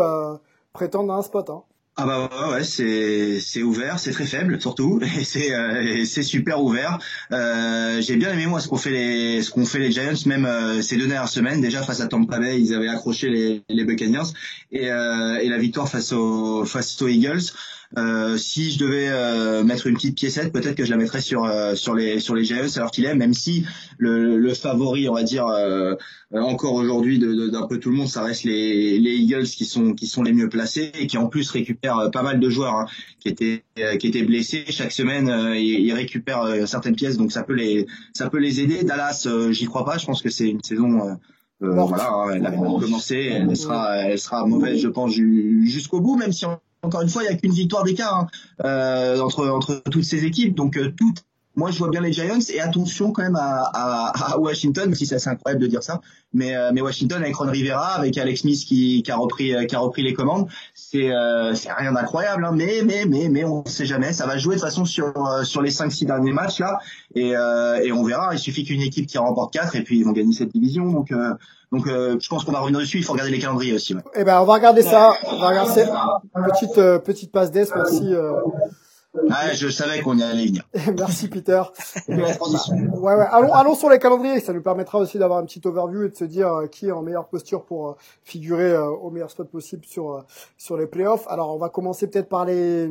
prétendre 0.72 1.12
à 1.12 1.18
un 1.18 1.22
spot. 1.22 1.50
Hein. 1.50 1.64
Ah 2.02 2.06
bah 2.06 2.30
ouais, 2.32 2.54
ouais 2.54 2.64
c'est 2.64 3.42
c'est 3.42 3.62
ouvert, 3.62 4.00
c'est 4.00 4.12
très 4.12 4.26
faible 4.26 4.62
surtout 4.62 5.02
et 5.20 5.26
c'est 5.26 5.54
euh, 5.54 6.06
c'est 6.06 6.24
super 6.24 6.64
ouvert. 6.64 6.98
Euh, 7.34 8.00
j'ai 8.00 8.16
bien 8.16 8.32
aimé 8.32 8.46
moi 8.46 8.62
ce 8.62 8.70
qu'on 8.70 8.78
fait 8.78 8.92
les 8.92 9.42
ce 9.44 9.52
qu'on 9.52 9.66
fait 9.66 9.80
les 9.80 9.92
Giants 9.92 10.14
même 10.26 10.46
euh, 10.46 10.82
ces 10.82 10.96
deux 10.96 11.08
dernières 11.08 11.28
semaines 11.28 11.60
déjà 11.60 11.84
face 11.84 12.00
à 12.00 12.08
Tampa 12.08 12.40
Bay 12.40 12.62
ils 12.62 12.74
avaient 12.74 12.88
accroché 12.88 13.30
les 13.30 13.64
les 13.68 13.84
Buccaneers 13.84 14.32
et 14.72 14.86
et 14.86 15.50
la 15.50 15.58
victoire 15.58 15.90
face 15.90 16.14
face 16.66 17.02
aux 17.02 17.08
Eagles. 17.10 17.52
Euh, 17.98 18.38
si 18.38 18.70
je 18.70 18.78
devais 18.78 19.08
euh, 19.10 19.64
mettre 19.64 19.88
une 19.88 19.96
petite 19.96 20.16
piécette, 20.16 20.54
peut-être 20.54 20.76
que 20.76 20.86
je 20.86 20.92
la 20.92 20.98
mettrais 20.98 21.22
sur 21.22 21.46
euh, 21.46 21.74
sur 21.74 21.96
les 21.96 22.20
sur 22.20 22.36
les 22.36 22.44
Giants 22.44 22.68
alors 22.76 22.92
qu'il 22.92 23.06
est, 23.06 23.16
même 23.16 23.34
si 23.34 23.66
le, 23.98 24.38
le 24.38 24.54
favori, 24.54 25.10
on 25.10 25.16
va 25.16 25.24
dire 25.24 25.48
encore 26.32 26.74
aujourd'hui 26.74 27.18
d'un 27.18 27.66
peu 27.66 27.80
tout 27.80 27.90
le 27.90 27.96
monde, 27.96 28.08
ça 28.08 28.22
reste 28.22 28.44
les, 28.44 29.00
les 29.00 29.16
Eagles 29.16 29.46
qui 29.46 29.66
sont 29.66 29.94
qui 29.94 30.06
sont 30.06 30.22
les 30.22 30.34
mieux 30.34 30.50
placés 30.50 30.92
et 31.00 31.08
qui 31.08 31.18
en 31.18 31.28
plus 31.28 31.50
récupèrent 31.50 32.12
pas 32.12 32.22
mal 32.22 32.40
de 32.40 32.50
joueurs 32.50 32.76
hein, 32.76 32.86
qui 33.20 33.30
étaient 33.30 33.64
qui 34.00 34.08
étaient 34.08 34.24
blessés 34.24 34.66
chaque 34.70 34.92
semaine, 34.92 35.28
ils, 35.56 35.80
ils, 35.80 35.94
récupèrent 35.94 36.68
certaines 36.68 36.96
pièces, 36.96 37.18
donc 37.18 37.32
ça 37.32 37.42
peut 37.42 37.54
les 37.54 37.88
ça 38.14 38.30
peut 38.30 38.40
les 38.40 38.62
aider. 38.62 38.84
Dallas, 38.84 39.28
j'y 39.50 39.66
crois 39.66 39.84
pas, 39.84 39.98
je 39.98 40.06
pense 40.06 40.22
que 40.22 40.30
c'est 40.30 40.48
une 40.48 40.62
saison 40.62 41.18
euh, 41.62 41.74
voilà, 41.74 42.10
hein, 42.10 42.30
elle 42.36 42.46
a 42.46 42.52
commencé, 42.52 43.32
elle 43.34 43.58
sera, 43.58 43.98
elle 43.98 44.18
sera 44.18 44.46
mauvaise, 44.46 44.80
je 44.80 44.88
pense, 44.88 45.12
jusqu'au 45.12 46.00
bout, 46.00 46.16
même 46.16 46.32
si 46.32 46.46
encore 46.82 47.02
une 47.02 47.10
fois, 47.10 47.24
il 47.24 47.28
n'y 47.28 47.34
a 47.34 47.38
qu'une 47.38 47.52
victoire 47.52 47.84
d'écart 47.84 48.16
hein, 48.16 48.28
euh, 48.64 49.20
entre 49.20 49.48
entre 49.48 49.82
toutes 49.92 50.04
ces 50.04 50.26
équipes. 50.26 50.56
Donc 50.56 50.78
euh, 50.78 50.94
toutes, 50.98 51.24
moi 51.56 51.72
je 51.72 51.78
vois 51.80 51.90
bien 51.90 52.02
les 52.02 52.14
Giants 52.14 52.40
et 52.54 52.62
attention 52.62 53.12
quand 53.12 53.24
même 53.24 53.36
à, 53.36 53.70
à, 53.74 54.34
à 54.34 54.38
Washington, 54.38 54.94
si 54.94 55.06
c'est 55.06 55.28
incroyable 55.28 55.62
de 55.62 55.68
dire 55.68 55.84
ça. 55.84 56.00
Mais 56.34 56.56
euh, 56.56 56.72
mais 56.74 56.82
Washington 56.82 57.22
avec 57.22 57.36
Ron 57.36 57.50
Rivera, 57.50 57.96
avec 57.96 58.18
Alex 58.18 58.42
Smith 58.42 58.64
qui, 58.66 59.02
qui 59.04 59.12
a 59.12 59.18
repris 59.18 59.54
qui 59.68 59.76
a 59.76 59.80
repris 59.80 60.04
les 60.04 60.14
commandes, 60.14 60.48
c'est 60.74 61.12
euh, 61.12 61.54
rien 61.78 61.92
d'incroyable. 61.92 62.46
Hein, 62.46 62.52
mais 62.56 62.82
mais 62.86 63.06
mais 63.06 63.30
mais 63.30 63.44
on 63.44 63.64
ne 63.64 63.70
sait 63.70 63.86
jamais. 63.86 64.14
Ça 64.14 64.26
va 64.28 64.38
jouer 64.38 64.56
de 64.56 64.62
toute 64.62 64.70
façon 64.70 64.86
sur 64.86 65.14
sur 65.44 65.62
les 65.62 65.72
5-6 65.72 66.06
derniers 66.06 66.34
matchs 66.34 66.60
là 66.60 66.80
et 67.16 67.30
et 67.30 67.92
on 67.92 68.04
verra. 68.04 68.34
Il 68.34 68.40
suffit 68.40 68.64
qu'une 68.64 68.82
équipe 68.82 69.08
qui 69.08 69.18
remporte 69.18 69.54
4 69.54 69.76
et 69.76 69.84
puis 69.84 70.00
ils 70.00 70.04
vont 70.04 70.12
gagner 70.12 70.34
cette 70.34 70.52
division. 70.52 70.92
Donc 70.92 71.12
donc 71.72 71.88
euh, 71.88 72.18
je 72.20 72.28
pense 72.30 72.44
qu'on 72.44 72.52
va 72.52 72.60
revenir 72.60 72.80
dessus. 72.80 72.98
Il 72.98 73.04
faut 73.04 73.14
regarder 73.14 73.32
les 73.32 73.40
calendriers 73.40 73.74
aussi. 73.74 73.94
Ouais. 73.94 74.02
Eh 74.16 74.24
ben 74.24 74.42
on 74.42 74.46
va 74.46 74.54
regarder 74.54 74.82
ça. 74.82 75.12
On 75.28 75.38
va 75.38 75.50
regarder 75.50 75.86
petite 76.34 76.78
euh, 76.78 76.98
petite 76.98 77.32
passe 77.32 77.52
d'ess. 77.52 77.70
Merci. 77.76 78.14
Euh... 79.16 79.28
Ah, 79.32 79.54
je 79.54 79.70
savais 79.70 80.02
qu'on 80.02 80.18
y 80.18 80.24
allait 80.24 80.46
venir. 80.46 80.68
Merci 80.98 81.30
Peter. 81.30 81.62
ouais, 82.08 82.16
ouais. 82.18 83.26
Allons, 83.32 83.54
allons 83.54 83.76
sur 83.76 83.90
les 83.90 84.00
calendriers. 84.00 84.40
Ça 84.40 84.54
nous 84.54 84.62
permettra 84.62 85.00
aussi 85.00 85.18
d'avoir 85.18 85.40
une 85.40 85.46
petite 85.46 85.66
overview 85.66 86.04
et 86.04 86.10
de 86.10 86.16
se 86.16 86.26
dire 86.26 86.54
euh, 86.54 86.68
qui 86.68 86.88
est 86.88 86.92
en 86.92 87.02
meilleure 87.02 87.28
posture 87.28 87.66
pour 87.66 87.98
figurer 88.24 88.78
au 88.78 89.10
meilleur 89.10 89.32
spot 89.32 89.50
possible 89.50 89.86
sur 89.86 90.26
sur 90.58 90.78
les 90.78 90.88
playoffs. 90.88 91.26
Alors 91.28 91.56
on 91.56 91.58
va 91.58 91.70
commencer 91.70 92.08
peut-être 92.08 92.30
par 92.30 92.46
les 92.46 92.90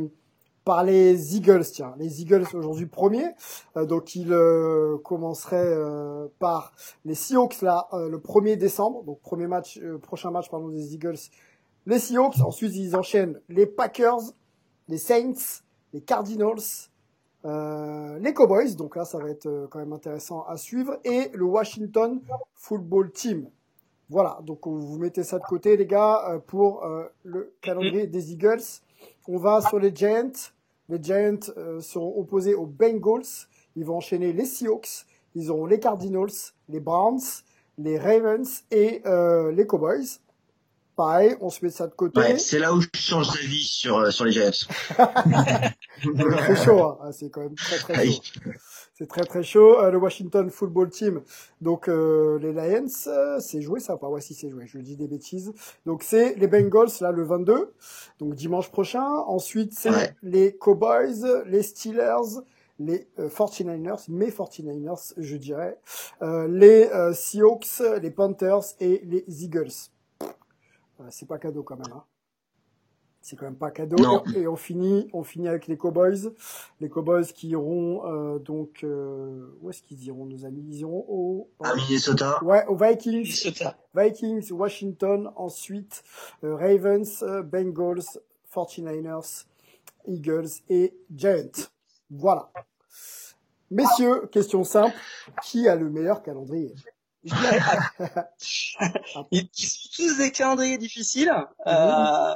par 0.69 0.85
les 0.85 1.35
Eagles. 1.35 1.65
Tiens, 1.73 1.95
les 1.97 2.21
Eagles 2.21 2.45
aujourd'hui 2.53 2.85
premiers. 2.85 3.31
Euh, 3.79 3.87
donc 3.87 4.15
ils 4.15 4.35
euh, 4.35 4.99
commenceraient 4.99 5.57
euh, 5.65 6.27
par 6.41 6.75
les 7.07 7.15
Seahawks 7.15 7.63
là 7.63 7.89
le 7.93 8.19
1er 8.19 8.57
décembre. 8.57 9.03
Donc 9.05 9.19
premier 9.23 9.47
match, 9.47 9.81
prochain 10.03 10.31
match 10.31 10.51
pardon 10.51 10.69
des 10.69 10.93
Eagles. 10.93 11.17
Les 11.87 11.99
Seahawks. 11.99 12.39
Ensuite 12.43 12.77
ils 12.77 12.95
enchaînent 12.97 13.41
les 13.49 13.65
Packers, 13.65 14.21
les 14.89 14.99
Saints, 14.99 15.63
les 15.93 16.01
Cardinals. 16.01 16.89
les 17.45 18.35
Cowboys, 18.35 18.75
donc 18.77 18.97
là 18.97 19.05
ça 19.05 19.19
va 19.19 19.31
être 19.31 19.69
quand 19.71 19.79
même 19.79 19.93
intéressant 19.93 20.43
à 20.43 20.57
suivre, 20.57 20.99
et 21.05 21.31
le 21.35 21.45
Washington 21.45 22.21
Football 22.55 23.11
Team. 23.13 23.49
Voilà, 24.11 24.41
donc 24.43 24.67
vous 24.67 24.99
mettez 24.99 25.23
ça 25.23 25.39
de 25.39 25.45
côté 25.45 25.77
les 25.77 25.87
gars 25.87 26.41
pour 26.47 26.85
le 27.25 27.55
calendrier 27.61 28.07
des 28.07 28.33
Eagles. 28.33 28.81
On 29.27 29.37
va 29.37 29.61
sur 29.61 29.79
les 29.79 29.95
Giants. 29.95 30.33
Les 30.89 31.03
Giants 31.03 31.53
euh, 31.57 31.81
seront 31.81 32.19
opposés 32.19 32.55
aux 32.55 32.67
Bengals. 32.67 33.47
Ils 33.77 33.85
vont 33.85 33.97
enchaîner 33.97 34.33
les 34.33 34.47
Seahawks. 34.47 35.05
Ils 35.35 35.51
auront 35.51 35.67
les 35.67 35.79
Cardinals, 35.79 36.33
les 36.69 36.81
Browns, 36.81 37.21
les 37.77 37.99
Ravens 37.99 38.65
et 38.71 39.03
euh, 39.07 39.53
les 39.53 39.67
Cowboys. 39.67 40.19
Pareil, 40.99 41.37
on 41.41 41.49
se 41.49 41.65
met 41.65 41.71
ça 41.71 41.87
de 41.87 41.95
côté. 41.95 42.19
Ouais, 42.19 42.39
c'est 42.39 42.59
là 42.59 42.75
où 42.75 42.81
je 42.81 42.89
change 42.93 43.33
vie 43.39 43.63
sur, 43.63 43.99
euh, 43.99 44.11
sur 44.11 44.25
les 44.25 44.33
Giants. 44.33 44.51
c'est 46.03 46.65
chaud, 46.65 46.83
hein. 46.83 46.99
ah, 47.01 47.13
c'est 47.13 47.31
quand 47.31 47.43
même 47.43 47.55
très 47.55 47.79
très 47.79 48.05
chaud. 48.05 48.21
C'est 48.95 49.07
très 49.07 49.23
très 49.23 49.45
chaud. 49.45 49.79
Euh, 49.79 49.93
le 49.93 49.99
Washington 49.99 50.51
Football 50.51 50.91
Team, 50.91 51.23
donc 51.61 51.89
euh, 51.89 52.41
les 52.41 52.53
Lions, 52.53 52.89
euh, 53.07 53.39
c'est 53.39 53.63
joué 53.63 53.79
ça 53.79 53.97
pas? 53.97 54.09
Ouais, 54.09 54.21
si 54.21 54.35
c'est 54.35 54.51
joué. 54.51 54.67
Je 54.67 54.79
dis 54.79 54.97
des 54.97 55.07
bêtises. 55.07 55.53
Donc 55.87 56.03
c'est 56.03 56.35
les 56.35 56.49
Bengals 56.49 56.91
là 57.01 57.13
le 57.13 57.23
22, 57.23 57.73
donc 58.19 58.35
dimanche 58.35 58.69
prochain. 58.73 59.09
Ensuite 59.29 59.75
c'est 59.79 60.17
les 60.25 60.57
Cowboys, 60.57 61.45
les 61.47 61.63
Steelers, 61.63 62.43
les 62.81 63.07
49ers, 63.21 64.05
mes 64.09 64.31
49ers, 64.31 65.13
je 65.17 65.37
dirais, 65.37 65.79
les 66.49 66.91
Seahawks, 67.15 67.83
les 68.03 68.11
Panthers 68.11 68.75
et 68.81 69.01
les 69.05 69.45
Eagles. 69.45 69.91
C'est 71.11 71.29
pas 71.29 71.39
cadeau 71.39 71.63
quand 71.63 71.77
même. 71.77 71.93
Hein 71.93 72.05
c'est 73.21 73.37
quand 73.37 73.45
même 73.47 73.57
pas 73.57 73.71
cadeau. 73.71 74.23
Et 74.35 74.47
on 74.47 74.57
finit, 74.57 75.09
on 75.13 75.23
finit 75.23 75.49
avec 75.49 75.67
les 75.67 75.77
Cowboys, 75.77 76.33
les 76.81 76.89
Cowboys 76.89 77.27
qui 77.27 77.49
iront 77.49 78.03
euh, 78.07 78.39
donc 78.39 78.85
euh, 78.85 79.55
où 79.61 79.71
est-ce 79.71 79.83
qu'ils 79.83 80.03
iront 80.05 80.25
nos 80.25 80.45
amis? 80.45 80.65
Ils 80.69 80.81
iront 80.81 81.05
au 81.09 81.51
à 81.63 81.75
Minnesota. 81.75 82.43
Ouais, 82.43 82.65
aux 82.67 82.77
Vikings. 82.77 83.53
Vikings, 83.95 84.51
Washington, 84.53 85.31
ensuite 85.37 86.03
euh, 86.45 86.57
Ravens, 86.57 87.23
Bengals, 87.45 88.19
49ers, 88.55 89.45
Eagles 90.07 90.49
et 90.71 90.95
Giants. 91.15 91.69
Voilà. 92.11 92.51
Messieurs, 93.71 94.27
question 94.33 94.65
simple, 94.65 94.97
qui 95.43 95.69
a 95.69 95.77
le 95.77 95.91
meilleur 95.91 96.23
calendrier? 96.23 96.75
Ils 99.31 99.49
sont 99.53 99.89
tous 99.97 100.19
des 100.19 100.31
calendriers 100.31 100.79
difficiles. 100.79 101.33
Euh, 101.67 102.35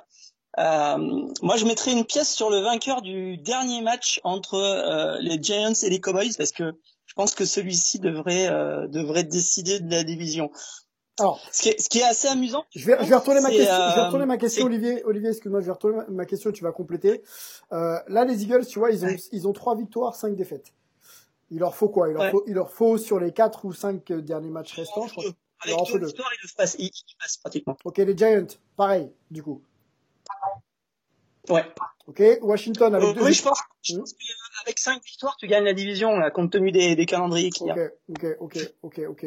euh, 0.59 0.99
moi, 1.43 1.57
je 1.57 1.65
mettrais 1.65 1.93
une 1.93 2.05
pièce 2.05 2.33
sur 2.35 2.51
le 2.51 2.61
vainqueur 2.61 3.03
du 3.03 3.39
dernier 3.39 3.81
match 3.81 4.21
entre 4.25 4.55
euh, 4.55 5.19
les 5.21 5.43
Giants 5.43 5.73
et 5.83 5.89
les 5.89 6.01
Cowboys 6.01 6.37
parce 6.37 6.53
que 6.53 6.75
je 7.07 7.15
pense 7.15 7.35
que 7.35 7.45
celui-ci 7.45 7.99
devrait 8.01 8.49
euh, 8.49 8.87
devrait 8.89 9.25
décider 9.25 9.81
de 9.81 9.91
la 9.91 10.03
division. 10.03 10.51
Alors, 11.19 11.41
ce 11.53 11.63
qui 11.63 11.69
est, 11.71 11.81
ce 11.81 11.89
qui 11.89 11.99
est 11.99 12.05
assez 12.05 12.29
amusant. 12.29 12.65
Je 12.75 12.87
vais, 12.87 12.97
je 13.01 13.09
vais 13.09 13.17
retourner 13.17 13.41
ma 13.41 13.51
question. 13.51 13.75
je 13.91 13.95
vais 13.95 14.05
retourner 14.05 14.27
ma 14.27 14.37
question, 14.39 14.65
Olivier. 14.67 15.05
Olivier, 15.05 15.31
excuse-moi, 15.31 15.61
je 15.61 15.67
vais 15.67 15.73
retourner 15.73 15.99
ma 16.09 16.25
question. 16.25 16.53
Tu 16.53 16.65
vas 16.65 16.73
compléter. 16.73 17.23
là, 17.71 18.25
les 18.27 18.43
Eagles, 18.43 18.67
tu 18.67 18.79
vois, 18.79 18.91
ils 18.91 19.05
ont 19.05 19.17
ils 19.31 19.49
ont 19.49 19.53
trois 19.53 19.77
victoires, 19.77 20.15
cinq 20.15 20.35
défaites. 20.35 20.73
Il 21.53 21.59
leur 21.59 21.75
faut 21.75 21.91
quoi? 21.91 22.09
Il 22.09 22.15
leur, 22.15 22.31
faut, 22.31 22.45
il 22.47 22.55
leur 22.55 22.71
faut 22.71 22.97
sur 22.97 23.21
les 23.21 23.31
quatre 23.31 23.67
ou 23.67 23.73
cinq 23.73 24.11
derniers 24.11 24.51
matchs 24.51 24.75
restants. 24.75 25.07
Je 25.07 25.13
crois. 25.13 25.25
Avec 25.65 25.77
deux 25.93 26.07
victoires, 26.07 26.31
ils 26.43 26.51
passent, 26.57 26.77
ils 26.79 26.91
passent 27.21 27.37
pratiquement. 27.37 27.77
Ok, 27.85 27.99
les 27.99 28.17
Giants, 28.17 28.47
pareil, 28.77 29.13
du 29.31 29.43
coup. 29.43 29.63
Ouais. 31.49 31.65
Ok, 32.07 32.23
Washington 32.41 32.95
avec 32.95 33.11
euh, 33.11 33.13
deux. 33.15 33.25
Oui, 33.25 33.33
je 33.33 33.43
pense, 33.43 33.61
je 33.83 33.97
pense 33.97 34.13
qu'avec 34.13 34.79
cinq 34.79 35.05
victoires, 35.05 35.37
tu 35.37 35.47
gagnes 35.47 35.65
la 35.65 35.75
division, 35.75 36.17
là, 36.17 36.31
compte 36.31 36.51
tenu 36.51 36.73
des, 36.73 36.97
des 36.97 37.07
calendriers 37.07 37.51
qu'il 37.51 37.67
y 37.67 37.71
a. 37.71 37.91
Ok, 38.09 38.27
ok, 38.41 38.59
ok, 38.83 39.01
ok, 39.09 39.27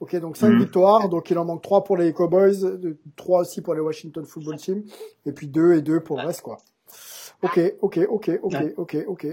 ok. 0.00 0.16
donc 0.16 0.36
cinq 0.36 0.50
mm. 0.50 0.58
victoires, 0.58 1.08
donc 1.08 1.30
il 1.30 1.38
en 1.38 1.44
manque 1.44 1.62
trois 1.62 1.84
pour 1.84 1.96
les 1.96 2.12
Cowboys, 2.12 2.78
trois 3.16 3.40
aussi 3.40 3.62
pour 3.62 3.74
les 3.74 3.80
Washington 3.80 4.26
Football 4.26 4.56
Team, 4.56 4.84
et 5.24 5.32
puis 5.32 5.46
deux 5.46 5.74
et 5.74 5.82
deux 5.82 6.00
pour 6.00 6.18
le 6.18 6.26
reste, 6.26 6.42
quoi. 6.42 6.58
Ok, 7.42 7.60
ok, 7.82 7.98
ok, 8.08 8.30
ok, 8.42 8.56
ok, 8.76 8.96
ok. 9.06 9.26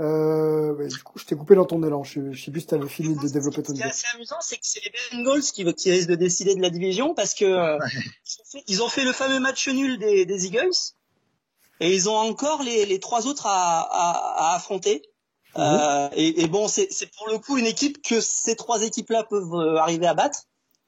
Euh, 0.00 0.74
bah, 0.74 0.86
du 0.86 1.02
coup, 1.02 1.18
je 1.18 1.24
t'ai 1.24 1.36
coupé 1.36 1.54
dans 1.54 1.64
ton 1.64 1.82
élan. 1.82 2.02
Je, 2.02 2.32
je 2.32 2.44
sais 2.44 2.50
plus 2.50 2.62
si 2.62 2.66
t'avais 2.66 2.88
fini 2.88 3.14
de 3.14 3.28
développer 3.28 3.62
ton 3.62 3.72
idée. 3.72 3.82
Ce 3.82 3.82
qui 3.82 3.88
est 3.88 3.90
assez 3.90 4.16
amusant, 4.16 4.36
c'est 4.40 4.56
que 4.56 4.66
c'est 4.66 4.80
les 4.84 4.92
Bengals 5.12 5.42
qui, 5.42 5.64
qui 5.74 5.90
risquent 5.90 6.08
de 6.08 6.14
décider 6.14 6.54
de 6.54 6.62
la 6.62 6.70
division 6.70 7.14
parce 7.14 7.34
que 7.34 7.44
euh, 7.44 7.78
ils, 8.66 8.82
ont 8.82 8.88
fait, 8.88 9.04
le 9.04 9.12
fameux 9.12 9.40
match 9.40 9.68
nul 9.68 9.98
des, 9.98 10.26
des 10.26 10.46
Eagles 10.46 10.74
et 11.80 11.94
ils 11.94 12.08
ont 12.08 12.16
encore 12.16 12.62
les, 12.62 12.86
les 12.86 12.98
trois 12.98 13.26
autres 13.26 13.46
à, 13.46 13.80
à, 13.80 14.52
à 14.52 14.56
affronter. 14.56 15.02
Mhm. 15.56 15.62
Euh, 15.62 16.08
et, 16.14 16.42
et, 16.42 16.48
bon, 16.48 16.66
c'est 16.68 16.88
pour 17.16 17.28
le 17.28 17.38
coup 17.38 17.58
une 17.58 17.66
équipe 17.66 18.02
que 18.02 18.20
ces 18.20 18.56
trois 18.56 18.82
équipes-là 18.82 19.24
peuvent 19.24 19.54
euh, 19.54 19.76
arriver 19.76 20.06
à 20.06 20.14
battre. 20.14 20.40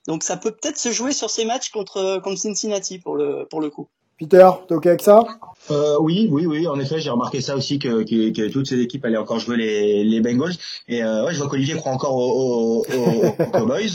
Donc 0.06 0.22
ça 0.22 0.36
peut 0.36 0.52
peut-être 0.52 0.78
se 0.78 0.90
jouer 0.90 1.12
sur 1.12 1.30
ces 1.30 1.44
matchs 1.44 1.70
contre 1.70 2.20
contre 2.22 2.38
Cincinnati 2.38 2.98
pour 2.98 3.16
le 3.16 3.46
pour 3.50 3.60
le 3.60 3.70
coup. 3.70 3.88
Peter, 4.18 4.48
t'es 4.66 4.74
ok 4.74 4.86
avec 4.86 5.02
ça? 5.02 5.24
Euh, 5.70 5.96
Oui, 6.00 6.28
oui, 6.30 6.46
oui. 6.46 6.66
En 6.66 6.78
effet, 6.78 7.00
j'ai 7.00 7.10
remarqué 7.10 7.42
ça 7.42 7.54
aussi 7.54 7.78
que, 7.78 8.02
que, 8.02 8.30
que, 8.30 8.48
toutes 8.50 8.66
ces 8.66 8.80
équipes 8.80 9.04
allaient 9.04 9.18
encore 9.18 9.40
jouer 9.40 9.58
les, 9.58 10.04
les 10.04 10.20
Bengals. 10.20 10.54
Et 10.88 11.02
euh, 11.02 11.26
ouais, 11.26 11.34
je 11.34 11.38
vois 11.38 11.48
qu'Olivier 11.48 11.74
croit 11.74 11.92
encore 11.92 12.16
aux, 12.16 12.86
aux, 12.86 12.86
aux 13.42 13.50
Cowboys. 13.50 13.90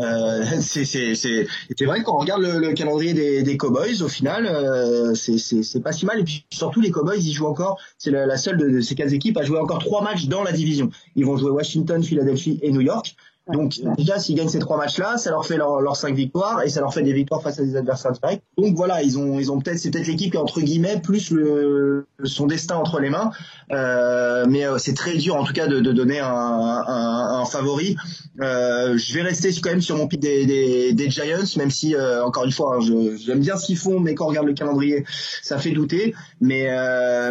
Euh, 0.00 0.44
c'est 0.60 0.86
c'est 0.86 1.14
c'est 1.14 1.46
c'est 1.76 1.84
vrai 1.84 2.02
qu'on 2.02 2.16
regarde 2.18 2.40
le, 2.40 2.58
le, 2.58 2.72
calendrier 2.72 3.12
des, 3.12 3.42
des 3.42 3.56
Cowboys, 3.58 4.00
au 4.02 4.08
final, 4.08 4.46
euh, 4.46 5.14
c'est 5.14 5.36
c'est 5.36 5.80
pas 5.80 5.92
si 5.92 6.06
mal. 6.06 6.20
Et 6.20 6.24
puis 6.24 6.46
surtout 6.50 6.80
les 6.80 6.90
Cowboys, 6.90 7.18
ils 7.18 7.32
jouent 7.32 7.46
encore. 7.48 7.78
C'est 7.98 8.10
la, 8.10 8.36
seule 8.38 8.56
de, 8.56 8.80
ces 8.80 8.94
quatre 8.94 9.12
équipes 9.12 9.36
à 9.36 9.42
jouer 9.42 9.58
encore 9.58 9.80
trois 9.80 10.02
matchs 10.02 10.26
dans 10.26 10.42
la 10.42 10.52
division. 10.52 10.90
Ils 11.16 11.26
vont 11.26 11.36
jouer 11.36 11.50
Washington, 11.50 12.02
Philadelphie 12.02 12.58
et 12.62 12.72
New 12.72 12.80
York. 12.82 13.14
Donc 13.52 13.74
déjà, 13.96 14.18
s'ils 14.18 14.34
gagnent 14.34 14.48
ces 14.48 14.58
trois 14.58 14.76
matchs-là, 14.76 15.18
ça 15.18 15.30
leur 15.30 15.46
fait 15.46 15.56
leurs 15.56 15.80
leur 15.80 15.94
cinq 15.96 16.16
victoires 16.16 16.62
et 16.64 16.68
ça 16.68 16.80
leur 16.80 16.92
fait 16.92 17.02
des 17.02 17.12
victoires 17.12 17.42
face 17.42 17.60
à 17.60 17.62
des 17.62 17.76
adversaires 17.76 18.10
directs. 18.12 18.42
Donc 18.58 18.74
voilà, 18.74 19.02
ils 19.02 19.18
ont, 19.18 19.38
ils 19.38 19.52
ont 19.52 19.60
peut-être, 19.60 19.78
c'est 19.78 19.90
peut-être 19.90 20.08
l'équipe 20.08 20.32
qui 20.32 20.38
entre 20.38 20.60
guillemets 20.60 21.00
plus 21.00 21.30
le, 21.30 22.06
son 22.24 22.46
destin 22.46 22.76
entre 22.76 22.98
les 22.98 23.08
mains. 23.10 23.30
Euh, 23.70 24.46
mais 24.48 24.66
euh, 24.66 24.78
c'est 24.78 24.94
très 24.94 25.16
dur 25.16 25.36
en 25.36 25.44
tout 25.44 25.52
cas 25.52 25.68
de, 25.68 25.78
de 25.78 25.92
donner 25.92 26.18
un, 26.18 26.26
un, 26.28 27.40
un 27.40 27.44
favori. 27.44 27.96
Euh, 28.40 28.98
je 28.98 29.14
vais 29.14 29.22
rester 29.22 29.50
quand 29.62 29.70
même 29.70 29.80
sur 29.80 29.96
mon 29.96 30.08
pic 30.08 30.20
des, 30.20 30.44
des, 30.44 30.92
des 30.92 31.10
Giants, 31.10 31.44
même 31.56 31.70
si 31.70 31.94
euh, 31.94 32.24
encore 32.24 32.44
une 32.44 32.52
fois, 32.52 32.76
hein, 32.76 32.80
j'aime 32.80 33.40
bien 33.40 33.56
ce 33.56 33.66
qu'ils 33.66 33.78
font, 33.78 34.00
mais 34.00 34.14
quand 34.14 34.24
on 34.24 34.28
regarde 34.28 34.46
le 34.46 34.54
calendrier, 34.54 35.04
ça 35.42 35.58
fait 35.58 35.70
douter. 35.70 36.14
Mais 36.40 36.68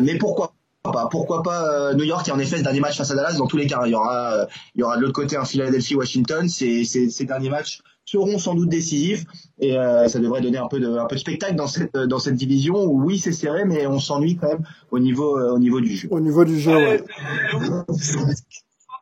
mais 0.01 0.17
pourquoi 0.17 0.53
pas. 0.91 1.07
Pourquoi 1.09 1.43
pas 1.43 1.63
euh, 1.71 1.93
New 1.93 2.03
York 2.03 2.27
et 2.27 2.31
en 2.31 2.39
effet 2.39 2.57
ce 2.57 2.63
dernier 2.63 2.79
match 2.79 2.97
face 2.97 3.11
à 3.11 3.15
Dallas 3.15 3.35
dans 3.37 3.47
tous 3.47 3.57
les 3.57 3.67
cas 3.67 3.81
il 3.85 3.91
y 3.91 3.95
aura 3.95 4.33
euh, 4.33 4.45
il 4.75 4.81
y 4.81 4.83
aura 4.83 4.97
de 4.97 5.01
l'autre 5.01 5.13
côté 5.13 5.37
un 5.37 5.45
Philadelphie 5.45 5.95
Washington 5.95 6.47
ces, 6.47 6.83
ces, 6.83 7.09
ces 7.09 7.25
derniers 7.25 7.49
matchs 7.49 7.81
seront 8.05 8.37
sans 8.37 8.53
doute 8.53 8.69
décisifs 8.69 9.25
et 9.59 9.77
euh, 9.77 10.07
ça 10.07 10.19
devrait 10.19 10.41
donner 10.41 10.57
un 10.57 10.67
peu 10.67 10.79
de 10.79 10.97
un 10.97 11.05
peu 11.05 11.15
de 11.15 11.19
spectacle 11.21 11.55
dans 11.55 11.67
cette 11.67 11.95
dans 11.95 12.19
cette 12.19 12.35
division 12.35 12.83
où 12.83 13.03
oui 13.03 13.19
c'est 13.19 13.31
serré 13.31 13.65
mais 13.65 13.87
on 13.87 13.99
s'ennuie 13.99 14.37
quand 14.37 14.47
même 14.47 14.65
au 14.91 14.99
niveau 14.99 15.39
au 15.39 15.59
niveau 15.59 15.81
du 15.81 15.95
jeu. 15.95 16.07
Au 16.11 16.19
niveau 16.19 16.45
du 16.45 16.59
jeu 16.59 16.75
ouais. 16.75 17.03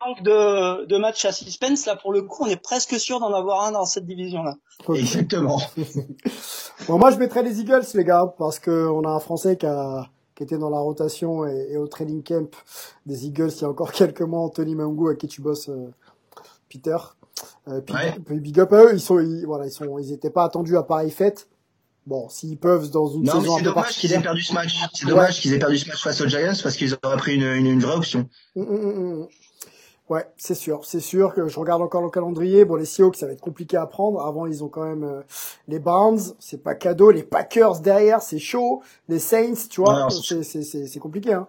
manque 0.06 0.24
de, 0.24 0.86
de 0.86 0.98
matchs 0.98 1.26
à 1.26 1.32
suspense 1.32 1.86
là 1.86 1.96
pour 1.96 2.14
le 2.14 2.22
coup 2.24 2.44
on 2.44 2.48
est 2.48 2.62
presque 2.62 3.00
sûr 3.00 3.20
d'en 3.20 3.34
avoir 3.34 3.66
un 3.66 3.72
dans 3.72 3.86
cette 3.86 4.06
division 4.06 4.44
là 4.44 4.56
exactement. 4.94 5.62
Bon 6.88 6.98
moi 6.98 7.12
je 7.12 7.18
mettrais 7.18 7.44
les 7.44 7.62
Eagles 7.62 7.86
les 7.94 8.04
gars 8.04 8.34
parce 8.38 8.60
que 8.60 8.88
on 8.88 9.04
a 9.04 9.10
un 9.10 9.20
français 9.20 9.56
qui 9.58 9.66
a 9.66 10.10
qui 10.36 10.44
était 10.44 10.58
dans 10.58 10.70
la 10.70 10.80
rotation 10.80 11.46
et, 11.46 11.78
au 11.78 11.88
training 11.88 12.24
camp 12.24 12.50
des 13.06 13.26
Eagles 13.26 13.52
il 13.56 13.62
y 13.62 13.66
a 13.66 13.70
encore 13.70 13.92
quelques 13.94 14.22
mois, 14.22 14.42
Anthony 14.42 14.76
Mangu 14.76 15.08
avec 15.08 15.20
qui 15.20 15.28
tu 15.28 15.42
bosses, 15.42 15.70
euh, 15.70 15.88
Peter. 16.70 16.98
Euh, 17.68 17.82
Big 18.30 18.60
up 18.60 18.74
à 18.74 18.84
eux, 18.84 18.94
ils 18.94 19.00
sont, 19.02 19.20
ils, 19.20 19.46
voilà, 19.46 19.66
ils 19.66 19.72
sont, 19.72 19.98
ils 20.00 20.12
étaient 20.12 20.30
pas 20.30 20.44
attendus 20.44 20.78
à 20.78 20.84
pareille 20.84 21.12
fête. 21.12 21.48
Bon, 22.06 22.28
s'ils 22.28 22.58
peuvent 22.58 22.90
dans 22.90 23.08
une 23.08 23.24
non, 23.24 23.40
saison 23.40 23.58
c'est 23.58 23.64
dommage 23.64 23.98
qu'ils 23.98 24.12
aient 24.12 24.22
perdu 24.22 24.42
ce 24.42 24.54
match. 24.54 24.76
C'est 24.94 25.08
dommage 25.08 25.40
qu'ils 25.40 25.54
aient 25.54 25.60
perdu 25.60 25.78
ce 25.78 25.88
match 25.88 26.04
face 26.04 26.20
aux 26.20 26.28
Giants 26.28 26.52
parce 26.62 26.76
qu'ils 26.76 26.96
auraient 27.02 27.18
pris 27.18 27.36
une, 27.36 27.44
une, 27.44 27.66
une 27.66 27.80
vraie 27.80 27.96
option. 27.96 28.28
Mm, 28.56 28.62
mm, 28.62 29.22
mm, 29.22 29.28
Ouais, 30.10 30.26
c'est 30.36 30.56
sûr, 30.56 30.84
c'est 30.84 31.00
sûr 31.00 31.34
que 31.34 31.48
je 31.48 31.58
regarde 31.58 31.82
encore 31.82 32.02
le 32.02 32.10
calendrier. 32.10 32.66
Bon, 32.66 32.76
les 32.76 32.86
Seahawks, 32.86 33.16
ça 33.16 33.26
va 33.26 33.32
être 33.32 33.42
compliqué 33.42 33.78
à 33.78 33.86
prendre. 33.86 34.22
Avant, 34.22 34.46
ils 34.46 34.62
ont 34.62 34.68
quand 34.68 34.84
même 34.84 35.04
euh, 35.04 35.22
les 35.70 35.80
Browns, 35.80 36.20
c'est 36.40 36.62
pas 36.62 36.76
cadeau. 36.76 37.10
Les 37.10 37.24
Packers 37.24 37.80
derrière, 37.80 38.22
c'est 38.22 38.40
chaud. 38.40 38.82
Les 39.08 39.20
Saints, 39.20 39.68
tu 39.70 39.80
vois, 39.80 40.10
c'est 40.10 40.44
c'est 40.44 41.00
compliqué. 41.00 41.32
Hein. 41.32 41.48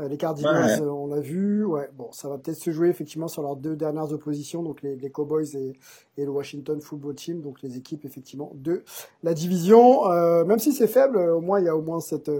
Euh, 0.00 0.08
les 0.08 0.16
Cardinals, 0.16 0.80
euh, 0.80 0.88
on 0.88 1.08
l'a 1.08 1.20
vu. 1.20 1.62
Ouais, 1.66 1.90
bon, 1.94 2.10
ça 2.10 2.30
va 2.30 2.38
peut-être 2.38 2.56
se 2.56 2.70
jouer 2.70 2.88
effectivement 2.88 3.28
sur 3.28 3.42
leurs 3.42 3.56
deux 3.56 3.76
dernières 3.76 4.10
oppositions, 4.12 4.62
donc 4.62 4.80
les, 4.80 4.96
les 4.96 5.10
Cowboys 5.10 5.54
et, 5.54 5.74
et, 6.16 6.24
le 6.24 6.30
Washington 6.30 6.80
Football 6.80 7.14
Team, 7.14 7.42
donc 7.42 7.60
les 7.60 7.76
équipes 7.76 8.06
effectivement 8.06 8.50
de 8.54 8.82
la 9.22 9.34
division. 9.34 10.08
même 10.46 10.58
si 10.58 10.72
c'est 10.72 10.88
faible, 10.88 11.18
au 11.18 11.42
moins 11.42 11.60
il 11.60 11.66
y 11.66 11.68
a 11.68 11.76
au 11.76 11.82
moins 11.82 12.00
cette 12.00 12.30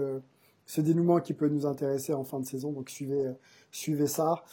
ce 0.71 0.79
dénouement 0.79 1.19
qui 1.19 1.33
peut 1.33 1.49
nous 1.49 1.65
intéresser 1.65 2.13
en 2.13 2.23
fin 2.23 2.39
de 2.39 2.45
saison. 2.45 2.71
Donc 2.71 2.89
suivez 2.89 3.25
suivez 3.71 4.07
ça. 4.07 4.43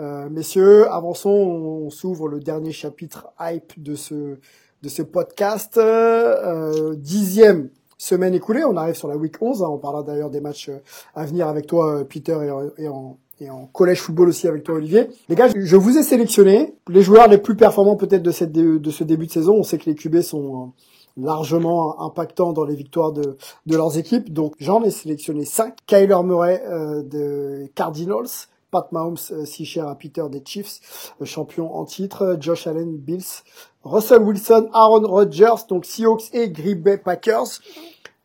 Euh, 0.00 0.28
messieurs, 0.28 0.90
avançons, 0.90 1.30
on, 1.30 1.88
s'ouvre 1.90 2.26
le 2.26 2.40
dernier 2.40 2.72
chapitre 2.72 3.28
hype 3.38 3.80
de 3.80 3.94
ce 3.94 4.38
de 4.82 4.88
ce 4.88 5.02
podcast. 5.02 5.78
Euh, 5.78 6.96
dixième 6.96 7.70
semaine 7.96 8.34
écoulée, 8.34 8.64
on 8.64 8.76
arrive 8.76 8.96
sur 8.96 9.06
la 9.06 9.16
week 9.16 9.40
11. 9.40 9.62
Hein. 9.62 9.66
on 9.70 9.78
parlera 9.78 10.02
d'ailleurs 10.02 10.30
des 10.30 10.40
matchs 10.40 10.68
euh, 10.68 10.78
à 11.14 11.24
venir 11.24 11.46
avec 11.46 11.68
toi, 11.68 12.04
Peter, 12.08 12.36
et, 12.42 12.82
et 12.82 12.88
en 12.88 13.16
et 13.40 13.48
en 13.50 13.66
collège 13.66 14.00
football 14.00 14.30
aussi 14.30 14.48
avec 14.48 14.64
toi 14.64 14.74
Olivier. 14.74 15.06
Les 15.28 15.36
gars, 15.36 15.46
je 15.54 15.76
vous 15.76 15.96
ai 15.96 16.02
sélectionné 16.02 16.74
les 16.88 17.02
joueurs 17.02 17.28
les 17.28 17.38
plus 17.38 17.54
performants 17.54 17.94
peut-être 17.94 18.24
de 18.24 18.32
cette 18.32 18.50
de 18.50 18.90
ce 18.90 19.04
début 19.04 19.26
de 19.26 19.30
saison. 19.30 19.54
On 19.54 19.62
sait 19.62 19.78
que 19.78 19.88
les 19.88 19.94
QB 19.94 20.22
sont 20.22 20.72
largement 21.18 22.00
impactants 22.00 22.52
dans 22.52 22.64
les 22.64 22.74
victoires 22.74 23.12
de, 23.12 23.36
de 23.66 23.76
leurs 23.76 23.98
équipes. 23.98 24.32
Donc 24.32 24.54
j'en 24.58 24.82
ai 24.82 24.90
sélectionné 24.90 25.44
5. 25.44 25.74
Kyler 25.86 26.22
Murray 26.22 26.62
euh, 26.66 27.02
de 27.02 27.66
Cardinals, 27.74 28.48
Pat 28.70 28.90
Mahomes, 28.92 29.16
euh, 29.30 29.44
si 29.44 29.64
cher 29.64 29.88
à 29.88 29.94
Peter 29.94 30.24
des 30.30 30.42
Chiefs, 30.44 31.14
euh, 31.20 31.24
champion 31.24 31.74
en 31.74 31.84
titre, 31.84 32.36
Josh 32.38 32.66
Allen, 32.66 32.98
Bills, 32.98 33.42
Russell 33.82 34.22
Wilson, 34.22 34.68
Aaron 34.72 35.06
Rodgers, 35.06 35.66
donc 35.68 35.84
Seahawks 35.84 36.34
et 36.34 36.50
Green 36.50 36.80
Bay 36.80 36.98
Packers. 36.98 37.60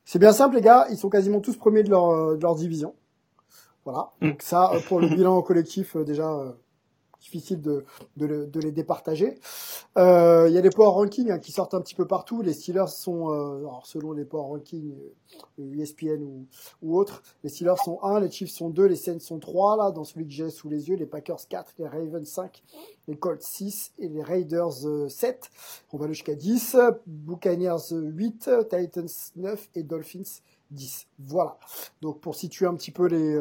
C'est 0.06 0.20
bien 0.20 0.34
simple 0.34 0.56
les 0.56 0.62
gars, 0.62 0.88
ils 0.90 0.98
sont 0.98 1.10
quasiment 1.10 1.40
tous 1.40 1.56
premiers 1.56 1.84
de 1.84 1.90
leur, 1.90 2.10
euh, 2.10 2.36
de 2.36 2.42
leur 2.42 2.56
division. 2.56 2.94
Voilà. 3.86 4.12
Mm. 4.22 4.30
Donc 4.30 4.42
ça, 4.42 4.72
pour 4.88 5.00
le 5.00 5.08
bilan 5.08 5.42
collectif, 5.42 5.96
déjà, 5.98 6.56
difficile 7.24 7.62
de, 7.62 7.86
de, 8.18 8.46
de 8.46 8.60
les 8.60 8.72
départager. 8.72 9.40
Euh, 9.98 10.46
il 10.50 10.54
y 10.54 10.58
a 10.58 10.62
des 10.62 10.70
power 10.70 10.90
rankings 10.90 11.32
hein, 11.32 11.40
qui 11.40 11.52
sortent 11.52 11.74
un 11.74 11.82
petit 11.82 11.96
peu 11.96 12.06
partout. 12.06 12.42
Les 12.42 12.54
Steelers 12.54 12.88
sont, 12.88 13.32
euh, 13.32 13.60
alors 13.60 13.86
selon 13.86 14.12
les 14.12 14.26
power 14.26 14.50
rankings 14.50 14.94
ESPN 15.58 16.22
euh, 16.22 16.26
ou, 16.26 16.46
ou 16.82 16.98
autres, 16.98 17.24
les 17.44 17.50
Steelers 17.50 17.78
sont 17.84 18.00
1, 18.04 18.20
les 18.20 18.30
Chiefs 18.30 18.52
sont 18.52 18.70
2, 18.70 18.86
les 18.86 18.96
Saints 18.96 19.20
sont 19.20 19.40
3 19.40 19.78
là 19.78 19.92
dans 19.92 20.04
celui 20.04 20.26
que 20.26 20.34
j'ai 20.34 20.50
sous 20.50 20.68
les 20.68 20.90
yeux, 20.90 20.98
les 20.98 21.06
Packers 21.06 21.48
4, 21.48 21.76
les 21.80 21.88
Ravens 21.88 22.28
5, 22.28 22.62
les 23.08 23.16
Colts 23.16 23.42
6 23.42 23.94
et 24.00 24.10
les 24.10 24.22
Raiders 24.22 25.10
7. 25.10 25.50
On 25.94 25.98
va 25.98 26.06
aller 26.06 26.14
jusqu'à 26.14 26.36
10, 26.36 26.76
Buccaneers 27.08 27.92
8, 27.92 28.50
Titans 28.70 29.08
9 29.38 29.70
et 29.76 29.84
Dolphins 29.84 30.42
10. 30.72 31.08
Voilà. 31.20 31.58
Donc 32.02 32.20
pour 32.20 32.36
situer 32.36 32.66
un 32.66 32.76
petit 32.76 32.92
peu 32.92 33.08
les, 33.08 33.40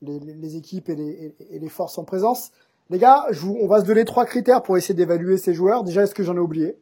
les, 0.00 0.18
les, 0.20 0.56
équipes 0.56 0.88
et 0.88 0.94
les, 0.94 1.34
et 1.50 1.58
les 1.58 1.68
forces 1.68 1.98
en 1.98 2.04
présence. 2.04 2.52
Les 2.90 2.98
gars, 2.98 3.26
je 3.30 3.40
vous, 3.40 3.56
on 3.60 3.68
va 3.68 3.80
se 3.80 3.84
donner 3.84 4.04
trois 4.04 4.26
critères 4.26 4.62
pour 4.62 4.76
essayer 4.76 4.94
d'évaluer 4.94 5.38
ces 5.38 5.54
joueurs. 5.54 5.84
Déjà, 5.84 6.02
est-ce 6.02 6.14
que 6.14 6.24
j'en 6.24 6.34
ai 6.34 6.40
oublié? 6.40 6.76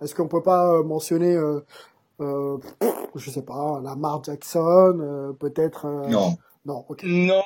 Est-ce 0.00 0.14
qu'on 0.14 0.26
peut 0.26 0.42
pas 0.42 0.72
euh, 0.72 0.82
mentionner, 0.82 1.34
euh, 1.34 1.60
euh, 2.20 2.56
je 3.14 3.30
sais 3.30 3.42
pas, 3.42 3.78
Lamar 3.82 4.24
Jackson, 4.24 4.98
euh, 5.00 5.32
peut-être 5.34 5.84
euh, 5.84 6.08
Non. 6.08 6.38
Non. 6.64 6.86
ok. 6.88 7.02
Non. 7.04 7.42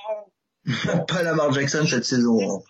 pas 1.09 1.25
Lamar 1.25 1.53
Jackson 1.53 1.85
cette 1.89 2.05
saison. 2.05 2.39
Hein. 2.41 2.63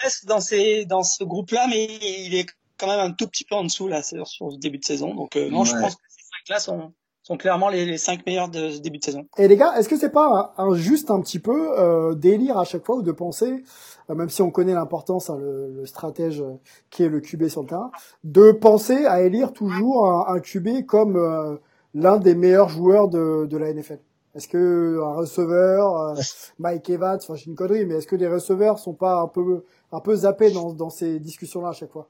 Presque 0.00 0.24
dans 0.24 0.40
ces, 0.40 0.86
dans 0.86 1.02
ce 1.02 1.24
groupe-là, 1.24 1.66
mais 1.68 1.84
il 1.84 2.34
est 2.34 2.46
quand 2.78 2.86
même 2.86 3.00
un 3.00 3.12
tout 3.12 3.28
petit 3.28 3.44
peu 3.44 3.54
en 3.54 3.64
dessous 3.64 3.88
là 3.88 4.02
sur, 4.02 4.26
sur 4.26 4.48
le 4.48 4.56
début 4.56 4.78
de 4.78 4.84
saison. 4.84 5.14
Donc 5.14 5.36
non, 5.36 5.64
je 5.64 5.72
pense 5.72 5.94
que 5.94 6.02
ces 6.08 6.22
cinq-là 6.22 6.58
sont 6.58 6.92
sont 7.26 7.36
clairement 7.36 7.68
les, 7.70 7.84
les 7.84 7.98
cinq 7.98 8.24
meilleurs 8.24 8.48
de 8.48 8.70
ce 8.70 8.78
début 8.78 8.98
de 8.98 9.04
saison. 9.04 9.26
Et 9.36 9.48
les 9.48 9.56
gars, 9.56 9.76
est-ce 9.76 9.88
que 9.88 9.96
c'est 9.96 10.10
pas 10.10 10.54
un, 10.58 10.74
juste 10.74 11.10
un 11.10 11.20
petit 11.20 11.40
peu 11.40 11.76
euh, 11.76 12.14
délire 12.14 12.56
à 12.56 12.62
chaque 12.64 12.86
fois 12.86 12.94
ou 12.94 13.02
de 13.02 13.10
penser, 13.10 13.64
euh, 14.10 14.14
même 14.14 14.28
si 14.28 14.42
on 14.42 14.52
connaît 14.52 14.74
l'importance, 14.74 15.28
hein, 15.28 15.36
le, 15.40 15.72
le, 15.72 15.86
stratège 15.86 16.40
euh, 16.40 16.54
qui 16.88 17.02
est 17.02 17.08
le 17.08 17.18
QB 17.18 17.48
sur 17.48 17.62
le 17.62 17.66
terrain, 17.68 17.90
de 18.22 18.52
penser 18.52 19.06
à 19.06 19.22
élire 19.22 19.52
toujours 19.52 20.08
un, 20.08 20.36
un 20.36 20.38
QB 20.38 20.86
comme 20.86 21.16
euh, 21.16 21.56
l'un 21.94 22.18
des 22.18 22.36
meilleurs 22.36 22.68
joueurs 22.68 23.08
de, 23.08 23.46
de 23.46 23.56
la 23.56 23.72
NFL 23.72 23.98
Est-ce 24.36 24.46
que 24.46 25.00
un 25.02 25.14
receveur, 25.16 25.96
euh, 25.96 26.14
Mike 26.60 26.88
Evans, 26.90 27.18
enfin 27.20 27.34
j'ai 27.34 27.46
une 27.46 27.56
connerie, 27.56 27.86
mais 27.86 27.96
est-ce 27.96 28.06
que 28.06 28.14
les 28.14 28.28
receveurs 28.28 28.78
sont 28.78 28.94
pas 28.94 29.20
un 29.20 29.26
peu 29.26 29.64
un 29.90 29.98
peu 29.98 30.14
zappés 30.14 30.52
dans, 30.52 30.72
dans 30.72 30.90
ces 30.90 31.18
discussions-là 31.18 31.70
à 31.70 31.72
chaque 31.72 31.90
fois? 31.90 32.06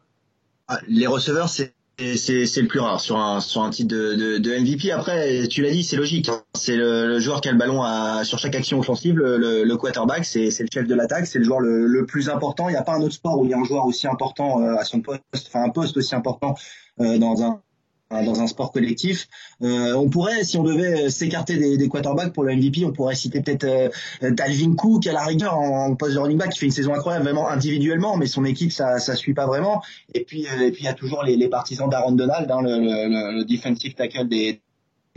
Ah, 0.69 0.79
Les 0.89 1.07
receveurs, 1.07 1.49
c'est 1.49 1.76
c'est 1.99 2.61
le 2.61 2.67
plus 2.67 2.81
rare 2.81 3.01
sur 3.01 3.17
un 3.17 3.41
sur 3.41 3.63
un 3.63 3.71
titre 3.71 3.95
de, 3.95 4.15
de, 4.15 4.39
de 4.39 4.59
MVP. 4.59 4.93
Après, 4.93 5.49
tu 5.49 5.63
l'as 5.63 5.71
dit, 5.71 5.83
c'est 5.83 5.97
logique. 5.97 6.29
Hein. 6.29 6.43
C'est 6.55 6.77
le, 6.77 7.07
le, 7.07 7.21
joueur 7.21 7.41
qui 7.41 7.49
a 7.49 7.53
le 7.53 7.59
ballon 7.59 7.83
à, 7.83 8.23
sur 8.25 8.39
chaque 8.39 8.55
action 8.55 8.79
offensive. 8.79 9.17
Le, 9.17 9.65
le, 9.65 9.77
quarterback, 9.77 10.25
c'est 10.27 10.49
le 10.49 10.69
chef 10.73 10.87
de 10.87 10.95
l'attaque, 10.95 11.27
c'est 11.27 11.39
le 11.39 11.45
joueur 11.45 11.61
le, 11.61 11.87
le, 11.87 12.05
plus 12.05 12.29
important. 12.29 12.69
Il 12.69 12.73
n'y 12.73 12.79
a 12.79 12.83
pas 12.83 12.95
un 12.95 13.01
autre 13.01 13.15
sport 13.15 13.39
où 13.39 13.45
il 13.45 13.51
y 13.51 13.55
a 13.55 13.59
un 13.59 13.65
joueur 13.65 13.87
aussi 13.87 14.07
important 14.07 14.61
euh, 14.61 14.77
à 14.77 14.85
son 14.85 15.01
poste, 15.01 15.23
enfin 15.47 15.63
un 15.63 15.71
poste 15.71 15.97
aussi 15.97 16.15
important 16.15 16.55
euh, 17.01 17.19
dans 17.19 17.43
un 17.43 17.63
dans 18.11 18.41
un 18.41 18.47
sport 18.47 18.73
collectif. 18.73 19.29
Euh, 19.63 19.95
on 19.95 20.09
pourrait, 20.09 20.45
si 20.45 20.57
on 20.57 20.63
devait 20.63 21.11
s'écarter 21.11 21.57
des, 21.57 21.77
des, 21.77 21.89
quarterbacks 21.89 22.33
pour 22.33 22.45
le 22.45 22.55
MVP, 22.55 22.85
on 22.85 22.93
pourrait 22.93 23.15
citer 23.15 23.41
peut-être 23.41 23.65
euh, 23.65 24.31
Dalvin 24.31 24.75
Cook 24.75 25.07
à 25.07 25.13
la 25.13 25.25
rigueur 25.25 25.55
en, 25.55 25.95
poste 25.97 26.15
de 26.15 26.19
running 26.19 26.39
back 26.39 26.51
qui 26.51 26.59
fait 26.59 26.67
une 26.67 26.73
saison 26.73 26.95
incroyable 26.95 27.25
vraiment 27.25 27.49
individuellement, 27.49 28.17
mais 28.17 28.27
son 28.27 28.45
équipe 28.45 28.71
ça 28.71 28.99
ça 28.99 29.17
suit 29.17 29.35
pas 29.35 29.47
vraiment. 29.47 29.83
Et 30.15 30.25
puis 30.25 30.47
euh, 30.47 30.67
et 30.67 30.73
puis 30.73 30.83
il 30.83 30.87
y 30.87 30.89
a 30.89 30.95
toujours 30.95 31.25
les, 31.25 31.37
les 31.37 31.49
partisans 31.49 31.89
d'Aaron 31.89 32.13
Donald, 32.13 32.51
hein, 32.51 32.63
le, 32.63 32.79
le, 32.79 33.39
le, 33.39 33.45
defensive 33.45 33.95
tackle 33.95 34.29
des 34.29 34.61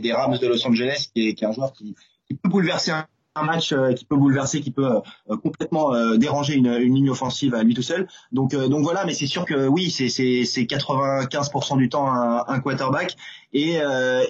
des 0.00 0.12
Rams 0.12 0.38
de 0.38 0.46
Los 0.46 0.66
Angeles, 0.66 1.10
qui 1.14 1.28
est, 1.28 1.34
qui 1.34 1.44
est 1.44 1.46
un 1.46 1.52
joueur 1.52 1.72
qui, 1.72 1.94
qui 2.26 2.34
peut 2.34 2.48
bouleverser 2.48 2.90
un 2.90 3.06
un 3.36 3.42
match 3.44 3.72
euh, 3.72 3.92
qui 3.92 4.04
peut 4.04 4.16
bouleverser, 4.16 4.60
qui 4.60 4.70
peut 4.70 4.86
euh, 4.86 5.36
complètement 5.36 5.94
euh, 5.94 6.16
déranger 6.16 6.54
une, 6.54 6.72
une, 6.74 6.94
ligne 6.94 7.10
offensive 7.10 7.54
à 7.54 7.62
lui 7.62 7.74
tout 7.74 7.82
seul. 7.82 8.08
Donc, 8.32 8.54
donc 8.54 8.82
voilà, 8.82 9.04
mais 9.04 9.14
c'est 9.14 9.26
sûr 9.26 9.44
que 9.44 9.66
oui, 9.66 9.90
c'est 9.90 10.08
c'est 10.08 10.62
95% 10.62 11.78
du 11.78 11.88
temps 11.88 12.10
un, 12.12 12.44
un 12.46 12.60
quarterback 12.60 13.16
et 13.52 13.78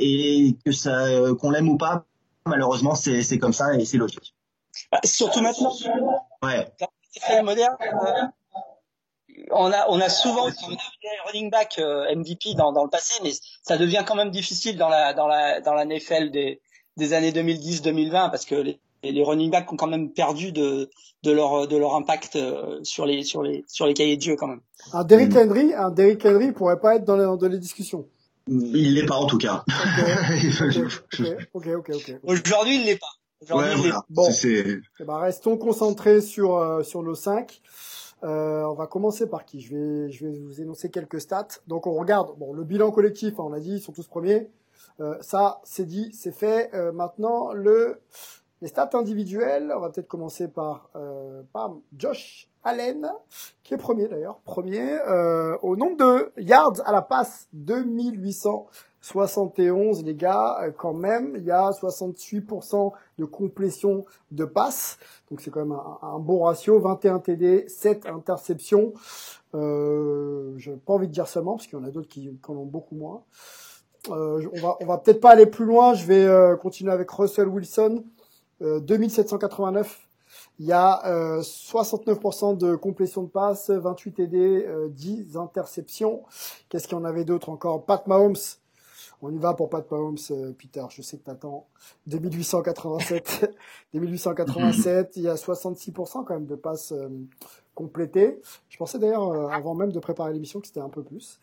et 0.01 0.57
que 0.65 0.73
ça 0.73 1.07
qu'on 1.39 1.51
l'aime 1.51 1.69
ou 1.69 1.77
pas, 1.77 2.05
malheureusement 2.47 2.95
c'est 2.95 3.39
comme 3.39 3.53
ça 3.53 3.75
et 3.75 3.85
c'est 3.85 3.99
logique. 3.99 4.35
Bah, 4.93 5.01
surtout 5.05 5.41
maintenant. 5.41 5.73
Ouais. 6.43 6.71
C'est 7.11 7.43
moderne. 7.43 7.77
On 9.53 9.73
a, 9.73 9.89
on 9.89 10.01
a 10.01 10.09
souvent 10.09 10.47
on 10.47 10.73
a 10.73 11.27
running 11.27 11.51
back 11.51 11.79
MVP 11.79 12.55
dans, 12.55 12.73
dans 12.73 12.85
le 12.85 12.91
passé, 12.91 13.21
mais 13.25 13.33
ça 13.63 13.79
devient 13.79 14.05
quand 14.07 14.15
même 14.15 14.31
difficile 14.31 14.77
dans 14.77 14.89
la, 14.89 15.13
dans 15.15 15.27
la, 15.27 15.61
dans 15.61 15.75
la 15.75 15.85
NFL 15.87 16.31
des, 16.31 16.61
des 16.97 17.13
années 17.15 17.33
2010-2020 17.33 18.31
parce 18.31 18.45
que 18.45 18.55
les, 18.55 18.79
les 19.03 19.23
running 19.23 19.51
backs 19.51 19.73
ont 19.73 19.77
quand 19.77 19.87
même 19.87 20.11
perdu 20.13 20.53
de, 20.53 20.91
de 21.23 21.31
leur 21.33 21.67
de 21.67 21.77
leur 21.77 21.95
impact 21.95 22.37
euh, 22.37 22.79
sur 22.83 23.07
les 23.07 23.23
sur 23.23 23.43
les 23.43 23.65
sur 23.69 23.87
les 23.87 23.95
cahiers 23.95 24.17
de 24.17 24.23
jeu 24.23 24.37
quand 24.37 24.47
même. 24.49 24.61
Un 24.93 25.05
Derrick 25.05 25.35
Henry, 25.37 25.73
un 25.75 25.91
Derrick 25.91 26.25
Henry 26.27 26.53
pourrait 26.53 26.81
pas 26.81 26.97
être 26.97 27.05
dans 27.05 27.17
les, 27.17 27.25
dans 27.25 27.49
les 27.49 27.59
discussions. 27.59 28.07
Il 28.49 28.95
l'est 28.95 29.07
pas 29.07 29.17
en 29.17 29.27
tout 29.27 29.39
cas. 29.39 29.65
Ok, 31.55 31.67
ok, 31.77 31.91
ok. 31.95 32.17
Aujourd'hui, 32.25 32.77
il 32.81 32.85
l'est 32.87 32.97
pas. 32.99 33.07
Aujourd'hui, 33.43 33.69
Ouais, 33.69 33.73
il 33.75 33.83
l'est 33.83 33.89
voilà. 33.89 34.05
Bon. 34.11 34.31
C'est- 34.33 34.81
Eh 35.01 35.05
ben, 35.05 35.17
restons 35.19 35.57
concentrés 35.57 36.21
sur 36.21 36.57
euh, 36.57 36.83
sur 36.83 37.03
nos 37.03 37.15
5. 37.15 37.61
Euh, 38.23 38.65
on 38.65 38.75
va 38.75 38.87
commencer 38.87 39.27
par 39.29 39.45
qui? 39.45 39.61
Je 39.61 39.75
vais 39.75 40.11
je 40.13 40.27
vais 40.27 40.39
vous 40.39 40.61
énoncer 40.61 40.91
quelques 40.91 41.21
stats. 41.21 41.47
Donc 41.69 41.87
on 41.87 41.95
regarde 41.95 42.37
bon 42.39 42.53
le 42.53 42.65
bilan 42.65 42.91
collectif, 42.91 43.35
hein, 43.39 43.45
on 43.47 43.49
l'a 43.51 43.61
dit, 43.61 43.77
ils 43.77 43.81
sont 43.81 43.93
tous 43.93 44.07
premiers. 44.07 44.49
Euh, 45.01 45.15
ça 45.23 45.61
c'est 45.65 45.87
dit, 45.87 46.11
c'est 46.13 46.35
fait. 46.35 46.71
Euh, 46.75 46.93
maintenant 46.93 47.53
le 47.53 48.01
les 48.63 48.69
stats 48.69 48.91
individuelles, 48.95 49.73
on 49.75 49.81
va 49.81 49.91
peut-être 49.91 50.09
commencer 50.09 50.49
par 50.49 50.89
euh, 50.97 51.43
par 51.53 51.75
Josh 51.97 52.49
Allen 52.63 53.11
qui 53.63 53.75
est 53.75 53.79
premier 53.79 54.09
d'ailleurs, 54.09 54.41
premier 54.41 54.99
euh, 55.09 55.57
au 55.63 55.77
nombre 55.77 55.97
de 55.97 56.33
yards 56.37 56.81
à 56.85 56.91
la 56.93 57.03
passe 57.03 57.49
2871 57.55 60.05
les 60.05 60.15
gars, 60.15 60.59
euh, 60.63 60.71
quand 60.77 60.93
même, 60.93 61.35
il 61.37 61.45
y 61.45 61.51
a 61.51 61.71
68% 61.71 62.93
de 63.19 63.25
complétion 63.25 64.05
de 64.31 64.45
passes. 64.45 64.99
Donc 65.31 65.41
c'est 65.41 65.51
quand 65.51 65.65
même 65.65 65.79
un, 66.03 66.19
bon 66.19 66.41
ratio, 66.41 66.79
21 66.81 67.21
TD, 67.21 67.67
7 67.69 68.05
interceptions. 68.07 68.93
Euh, 69.55 70.53
j'ai 70.59 70.77
pas 70.77 70.93
envie 70.93 71.09
de 71.09 71.13
dire 71.13 71.29
seulement 71.29 71.57
parce 71.57 71.67
qu'il 71.67 71.79
y 71.79 71.83
en 71.83 71.85
a 71.85 71.91
d'autres 71.91 72.09
qui, 72.09 72.23
qui 72.23 72.51
en 72.51 72.57
ont 72.57 72.67
beaucoup 72.67 72.95
moins. 72.95 73.23
Euh, 74.09 74.43
on 74.55 74.61
va 74.61 74.77
on 74.81 74.87
va 74.87 74.99
peut-être 74.99 75.21
pas 75.21 75.31
aller 75.31 75.47
plus 75.47 75.67
loin. 75.67 75.95
Je 75.95 76.07
vais 76.07 76.25
euh, 76.25 76.57
continuer 76.57 76.93
avec 76.93 77.11
Russell 77.11 77.49
Wilson, 77.49 78.03
2789. 78.61 80.07
Il 80.59 80.67
y 80.67 80.73
a 80.73 81.07
euh, 81.07 81.41
69% 81.41 82.57
de 82.57 82.77
complétion 82.77 83.23
de 83.23 83.29
passes, 83.29 83.71
28 83.71 84.13
TD, 84.13 84.67
euh, 84.67 84.89
10 84.91 85.37
interceptions. 85.37 86.23
Qu'est-ce 86.69 86.87
qu'il 86.87 86.97
y 86.97 87.01
en 87.01 87.05
avait 87.05 87.25
d'autre 87.25 87.49
encore? 87.49 87.85
Pat 87.85 88.07
Mahomes. 88.07 88.37
On 89.23 89.31
y 89.31 89.39
va 89.39 89.55
pour 89.55 89.69
Pat 89.69 89.91
Mahomes, 89.91 90.19
euh, 90.31 90.53
Peter. 90.53 90.85
Je 90.91 91.03
sais 91.03 91.19
que 91.19 91.25
t'attends. 91.25 91.67
2887. 92.07 93.55
2887. 93.95 95.13
Il 95.17 95.23
y 95.23 95.29
a 95.29 95.35
66% 95.35 96.25
quand 96.25 96.35
même 96.35 96.47
de 96.47 96.57
passes 96.57 96.95
euh, 97.81 97.87
complétées. 97.87 98.41
Je 98.69 98.77
pensais 98.77 98.99
d'ailleurs, 98.99 99.29
euh, 99.31 99.49
avant 99.49 99.75
même 99.75 99.93
de 99.93 99.99
préparer 99.99 100.33
l'émission, 100.33 100.61
que 100.61 100.67
c'était 100.67 100.81
un 100.81 100.89
peu 100.89 101.03
plus. 101.03 101.39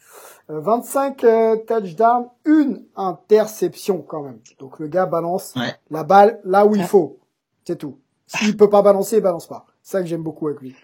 Euh, 0.49 0.59
25 0.59 1.23
euh, 1.23 1.55
touchdowns, 1.57 2.27
une 2.45 2.83
interception 2.95 4.01
quand 4.01 4.23
même. 4.23 4.39
Donc 4.59 4.79
le 4.79 4.87
gars 4.87 5.05
balance 5.05 5.53
Ouais. 5.55 5.73
la 5.89 6.03
balle 6.03 6.39
là 6.43 6.65
où 6.65 6.75
il 6.75 6.83
faut. 6.83 7.19
C'est 7.65 7.77
tout. 7.77 7.97
S'il 8.27 8.57
peut 8.57 8.69
pas 8.69 8.81
balancer, 8.81 9.17
il 9.17 9.23
balance 9.23 9.47
pas. 9.47 9.65
C'est 9.81 9.91
ça 9.93 10.01
que 10.01 10.07
j'aime 10.07 10.23
beaucoup 10.23 10.47
avec 10.47 10.61
lui. 10.61 10.75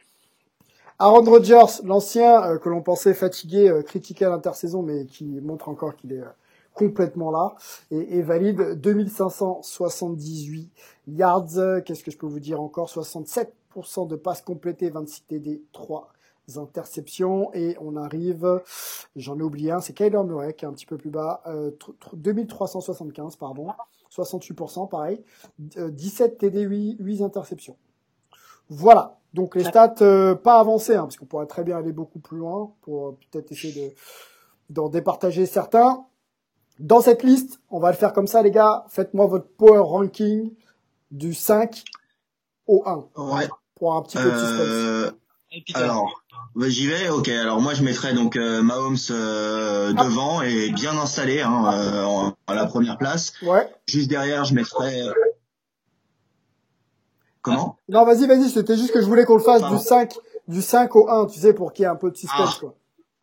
Aaron 1.00 1.24
Rodgers, 1.24 1.82
l'ancien 1.84 2.44
euh, 2.44 2.58
que 2.58 2.70
l'on 2.70 2.82
pensait 2.82 3.14
fatigué, 3.14 3.68
euh, 3.70 3.82
critiqué 3.82 4.26
à 4.26 4.30
l'intersaison, 4.30 4.82
mais 4.84 5.06
qui 5.06 5.26
montre 5.42 5.68
encore 5.68 5.96
qu'il 5.96 6.14
est 6.14 6.20
euh, 6.22 6.26
complètement 6.74 7.32
là 7.32 7.56
et, 7.92 8.18
et 8.18 8.22
valide. 8.22 8.80
2578 8.80 10.72
yards. 11.08 11.58
Euh, 11.58 11.82
Qu'est-ce 11.82 12.04
que 12.04 12.12
je 12.12 12.18
peux 12.18 12.28
vous 12.28 12.40
dire 12.40 12.62
encore? 12.62 12.88
67% 12.90 14.08
de 14.08 14.16
passes 14.16 14.42
complétées, 14.42 14.90
26 14.90 15.24
TD, 15.28 15.64
3 15.72 16.10
interceptions. 16.58 17.54
Et 17.54 17.78
on 17.80 17.96
arrive, 17.96 18.62
j'en 19.16 19.38
ai 19.40 19.44
oublié 19.44 19.72
un, 19.72 19.80
c'est 19.80 19.94
Kyler 19.94 20.24
Murray 20.24 20.54
qui 20.54 20.66
est 20.66 20.68
un 20.68 20.74
petit 20.74 20.86
peu 20.86 20.98
plus 20.98 21.10
bas, 21.10 21.42
euh, 21.48 21.72
tr- 21.72 21.94
tr- 22.00 22.16
2375 22.16 23.36
pardon, 23.38 23.68
68% 24.12 24.90
pareil, 24.90 25.24
euh, 25.78 25.90
17 25.90 26.38
TD, 26.38 26.62
8, 26.62 26.98
8 27.00 27.22
interceptions. 27.22 27.78
Voilà, 28.70 29.20
donc 29.34 29.56
les 29.56 29.64
stats 29.64 29.96
euh, 30.02 30.36
pas 30.36 30.60
avancées, 30.60 30.96
hein, 30.96 31.04
parce 31.04 31.18
qu'on 31.18 31.26
pourrait 31.26 31.46
très 31.48 31.64
bien 31.64 31.78
aller 31.78 31.92
beaucoup 31.92 32.20
plus 32.20 32.38
loin 32.38 32.72
pour 32.82 33.08
euh, 33.08 33.18
peut-être 33.32 33.52
essayer 33.52 33.90
de 33.90 33.94
d'en 34.70 34.90
départager 34.90 35.46
certains. 35.46 36.06
Dans 36.80 37.02
cette 37.02 37.24
liste, 37.24 37.60
on 37.70 37.80
va 37.80 37.92
le 37.92 37.98
faire 37.98 38.14
comme 38.14 38.28
ça 38.28 38.42
les 38.42 38.52
gars, 38.52 38.86
faites-moi 38.90 39.28
votre 39.28 39.48
power 39.58 39.80
ranking 39.80 40.52
du 41.12 41.34
5 41.34 41.84
au 42.68 42.84
1 42.86 43.06
Ouais. 43.16 43.48
pour 43.76 43.96
un 43.96 44.02
petit 44.02 44.18
peu 44.18 44.24
de 44.26 44.38
suspense. 44.38 44.60
Euh, 44.60 45.12
alors, 45.76 46.24
bah, 46.56 46.68
j'y 46.70 46.88
vais. 46.88 47.10
Ok. 47.10 47.30
Alors 47.30 47.62
moi, 47.62 47.74
je 47.76 47.84
mettrais 47.84 48.14
donc 48.16 48.36
euh, 48.38 48.64
Mahomes 48.64 48.98
euh, 49.12 49.94
Ah. 49.96 50.04
devant 50.04 50.42
et 50.42 50.72
bien 50.72 50.98
installé 50.98 51.42
hein, 51.42 51.72
euh, 51.74 52.04
en- 52.04 52.34
à 52.48 52.56
la 52.56 52.66
première 52.66 52.98
place. 52.98 53.34
Ouais. 53.44 53.68
Juste 53.86 54.10
derrière, 54.10 54.44
je 54.46 54.56
mettrais. 54.56 55.02
euh, 55.02 55.14
Comment? 57.42 57.78
Non, 57.90 58.06
vas-y, 58.06 58.26
vas-y, 58.26 58.50
c'était 58.50 58.78
juste 58.78 58.94
que 58.94 59.02
je 59.02 59.06
voulais 59.06 59.26
qu'on 59.26 59.36
le 59.38 59.44
fasse 59.44 59.62
Pardon. 59.62 59.78
du 59.78 59.84
5 59.84 60.14
du 60.48 60.62
5 60.62 60.96
au 60.96 61.10
1, 61.10 61.26
tu 61.28 61.40
sais, 61.40 61.54
pour 61.54 61.72
qu'il 61.74 61.84
y 61.84 61.86
ait 61.86 61.90
un 61.90 61.96
peu 61.96 62.10
de 62.10 62.16
suspense 62.16 62.56
Ah. 62.56 62.60
quoi. 62.60 62.76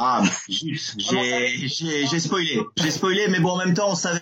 Ah, 0.02 0.22
zut, 0.50 0.94
j'ai 0.98 1.68
j'ai 1.68 2.06
j'ai 2.06 2.20
spoilé. 2.20 2.58
J'ai 2.76 2.90
spoilé, 2.90 3.26
mais 3.28 3.38
bon, 3.38 3.50
en 3.50 3.58
même 3.58 3.74
temps, 3.74 3.90
on 3.90 3.94
savait 3.94 4.20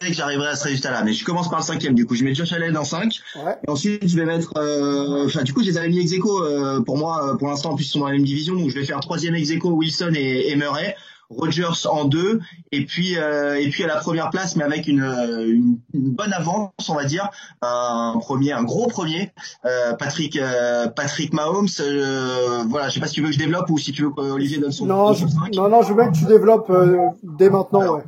que 0.00 0.12
j'arriverais 0.12 0.48
à 0.48 0.56
ce 0.56 0.64
résultat-là. 0.64 1.02
Mais 1.04 1.12
je 1.12 1.24
commence 1.24 1.48
par 1.50 1.58
le 1.60 1.64
cinquième. 1.64 1.94
Du 1.94 2.06
coup, 2.06 2.14
je 2.14 2.24
mets 2.24 2.34
Josh 2.34 2.52
Allen 2.52 2.76
en 2.76 2.84
5. 2.84 3.12
Ouais. 3.36 3.56
Et 3.66 3.70
ensuite, 3.70 4.08
je 4.08 4.16
vais 4.16 4.24
mettre. 4.24 4.56
euh, 4.56 5.26
Enfin, 5.26 5.42
du 5.42 5.52
coup, 5.52 5.62
je 5.62 5.66
les 5.68 5.76
avais 5.78 5.88
mis 5.88 6.00
ex 6.00 6.12
aequo, 6.12 6.42
euh, 6.42 6.80
pour 6.80 6.96
moi, 6.96 7.32
euh, 7.32 7.36
pour 7.36 7.48
l'instant, 7.48 7.72
en 7.72 7.76
plus, 7.76 7.84
ils 7.84 7.90
sont 7.90 8.00
dans 8.00 8.06
la 8.06 8.12
même 8.12 8.24
division. 8.24 8.54
Donc, 8.54 8.70
je 8.70 8.74
vais 8.78 8.84
faire 8.84 9.00
troisième 9.00 9.34
ex 9.34 9.50
aequo, 9.50 9.70
Wilson 9.70 10.12
et, 10.14 10.48
et 10.50 10.56
Murray. 10.56 10.96
Rogers 11.30 11.86
en 11.90 12.04
deux. 12.04 12.40
Et 12.72 12.84
puis, 12.84 13.16
euh, 13.16 13.58
et 13.60 13.68
puis 13.70 13.84
à 13.84 13.86
la 13.86 13.96
première 13.96 14.30
place, 14.30 14.56
mais 14.56 14.64
avec 14.64 14.86
une, 14.86 15.02
euh, 15.02 15.46
une, 15.46 15.78
une 15.92 16.10
bonne 16.10 16.32
avance, 16.32 16.70
on 16.88 16.94
va 16.94 17.04
dire. 17.04 17.28
Un 17.62 18.16
premier, 18.20 18.52
un 18.52 18.62
gros 18.64 18.86
premier. 18.86 19.32
Euh, 19.64 19.94
Patrick, 19.94 20.36
euh, 20.36 20.88
Patrick 20.88 21.32
Mahomes. 21.32 21.68
euh, 21.80 22.64
voilà, 22.68 22.88
je 22.88 22.94
sais 22.94 23.00
pas 23.00 23.06
si 23.06 23.14
tu 23.14 23.20
veux 23.22 23.28
que 23.28 23.34
je 23.34 23.38
développe 23.38 23.70
ou 23.70 23.78
si 23.78 23.92
tu 23.92 24.02
veux 24.02 24.10
qu'Olivier 24.10 24.58
donne 24.58 24.72
son 24.72 24.86
Non, 24.86 25.12
je, 25.12 25.26
non, 25.54 25.68
non, 25.68 25.82
je 25.82 25.92
veux 25.92 26.04
que 26.06 26.16
tu 26.16 26.24
développes 26.26 26.70
euh, 26.70 26.96
dès 27.22 27.50
maintenant, 27.50 27.80
Alors, 27.80 27.96
ouais. 27.96 28.02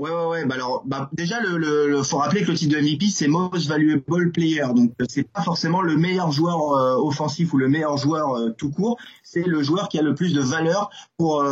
Ouais, 0.00 0.10
ouais, 0.10 0.26
ouais. 0.28 0.46
Bah 0.46 0.54
alors, 0.54 0.82
bah 0.86 1.10
déjà, 1.12 1.40
le, 1.40 2.02
faut 2.02 2.16
rappeler 2.16 2.42
que 2.42 2.50
le 2.50 2.56
titre 2.56 2.74
de 2.74 2.80
MVP, 2.80 3.08
c'est 3.10 3.28
Most 3.28 3.68
Valuable 3.68 4.32
Player. 4.32 4.64
Donc, 4.74 4.92
euh, 4.98 5.04
c'est 5.06 5.24
pas 5.24 5.42
forcément 5.42 5.82
le 5.82 5.94
meilleur 5.98 6.32
joueur 6.32 6.72
euh, 6.72 6.96
offensif 6.96 7.52
ou 7.52 7.58
le 7.58 7.68
meilleur 7.68 7.98
joueur 7.98 8.34
euh, 8.34 8.48
tout 8.56 8.70
court. 8.70 8.96
C'est 9.22 9.42
le 9.42 9.62
joueur 9.62 9.90
qui 9.90 9.98
a 9.98 10.02
le 10.02 10.14
plus 10.14 10.32
de 10.32 10.40
valeur 10.40 10.88
pour 11.18 11.44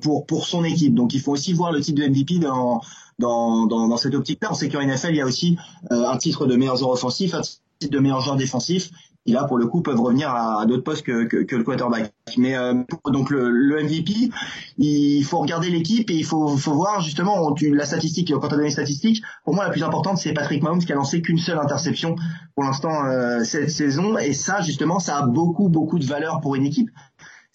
pour 0.00 0.26
pour 0.26 0.46
son 0.46 0.64
équipe. 0.64 0.94
Donc, 0.94 1.14
il 1.14 1.20
faut 1.20 1.30
aussi 1.30 1.52
voir 1.52 1.70
le 1.70 1.80
titre 1.80 2.02
de 2.02 2.08
MVP 2.08 2.40
dans 2.40 2.80
dans 3.20 3.66
dans, 3.66 3.86
dans 3.86 3.96
cette 3.96 4.16
optique-là. 4.16 4.48
On 4.50 4.54
sait 4.54 4.68
qu'en 4.68 4.84
NFL, 4.84 5.10
il 5.10 5.18
y 5.18 5.20
a 5.20 5.26
aussi 5.26 5.56
un 5.90 6.16
titre 6.16 6.46
de 6.46 6.56
meilleur 6.56 6.74
joueur 6.74 6.90
offensif, 6.90 7.34
un 7.34 7.42
titre 7.42 7.92
de 7.92 7.98
meilleur 8.00 8.20
joueur 8.20 8.34
défensif. 8.34 8.90
Qui 9.26 9.32
là 9.32 9.44
pour 9.44 9.58
le 9.58 9.66
coup 9.66 9.82
peuvent 9.82 10.00
revenir 10.00 10.30
à, 10.30 10.66
d'autres 10.66 10.82
postes 10.84 11.02
que, 11.04 11.24
que, 11.24 11.36
que 11.44 11.56
le 11.56 11.64
quarterback. 11.64 12.12
Mais 12.38 12.56
euh, 12.56 12.74
donc 13.06 13.30
le, 13.30 13.50
le 13.50 13.82
MVP, 13.82 14.30
il 14.78 15.22
faut 15.24 15.38
regarder 15.38 15.70
l'équipe 15.70 16.10
et 16.10 16.14
il 16.14 16.24
faut, 16.24 16.56
faut 16.56 16.74
voir 16.74 17.00
justement 17.00 17.34
on- 17.46 17.54
la 17.72 17.86
statistique. 17.86 18.32
Quand 18.32 18.44
as 18.46 18.48
donné 18.48 18.64
les 18.64 18.70
statistiques, 18.70 19.22
pour 19.44 19.54
moi 19.54 19.64
la 19.64 19.70
plus 19.70 19.82
importante 19.82 20.18
c'est 20.18 20.32
Patrick 20.32 20.62
Mahomes 20.62 20.80
qui 20.84 20.92
a 20.92 20.96
lancé 20.96 21.20
qu'une 21.22 21.38
seule 21.38 21.58
interception 21.58 22.16
pour 22.54 22.64
l'instant 22.64 23.04
euh, 23.06 23.44
cette 23.44 23.70
saison 23.70 24.18
et 24.18 24.32
ça 24.32 24.60
justement 24.60 24.98
ça 24.98 25.18
a 25.18 25.26
beaucoup 25.26 25.68
beaucoup 25.68 25.98
de 25.98 26.04
valeur 26.04 26.40
pour 26.40 26.54
une 26.54 26.66
équipe. 26.66 26.90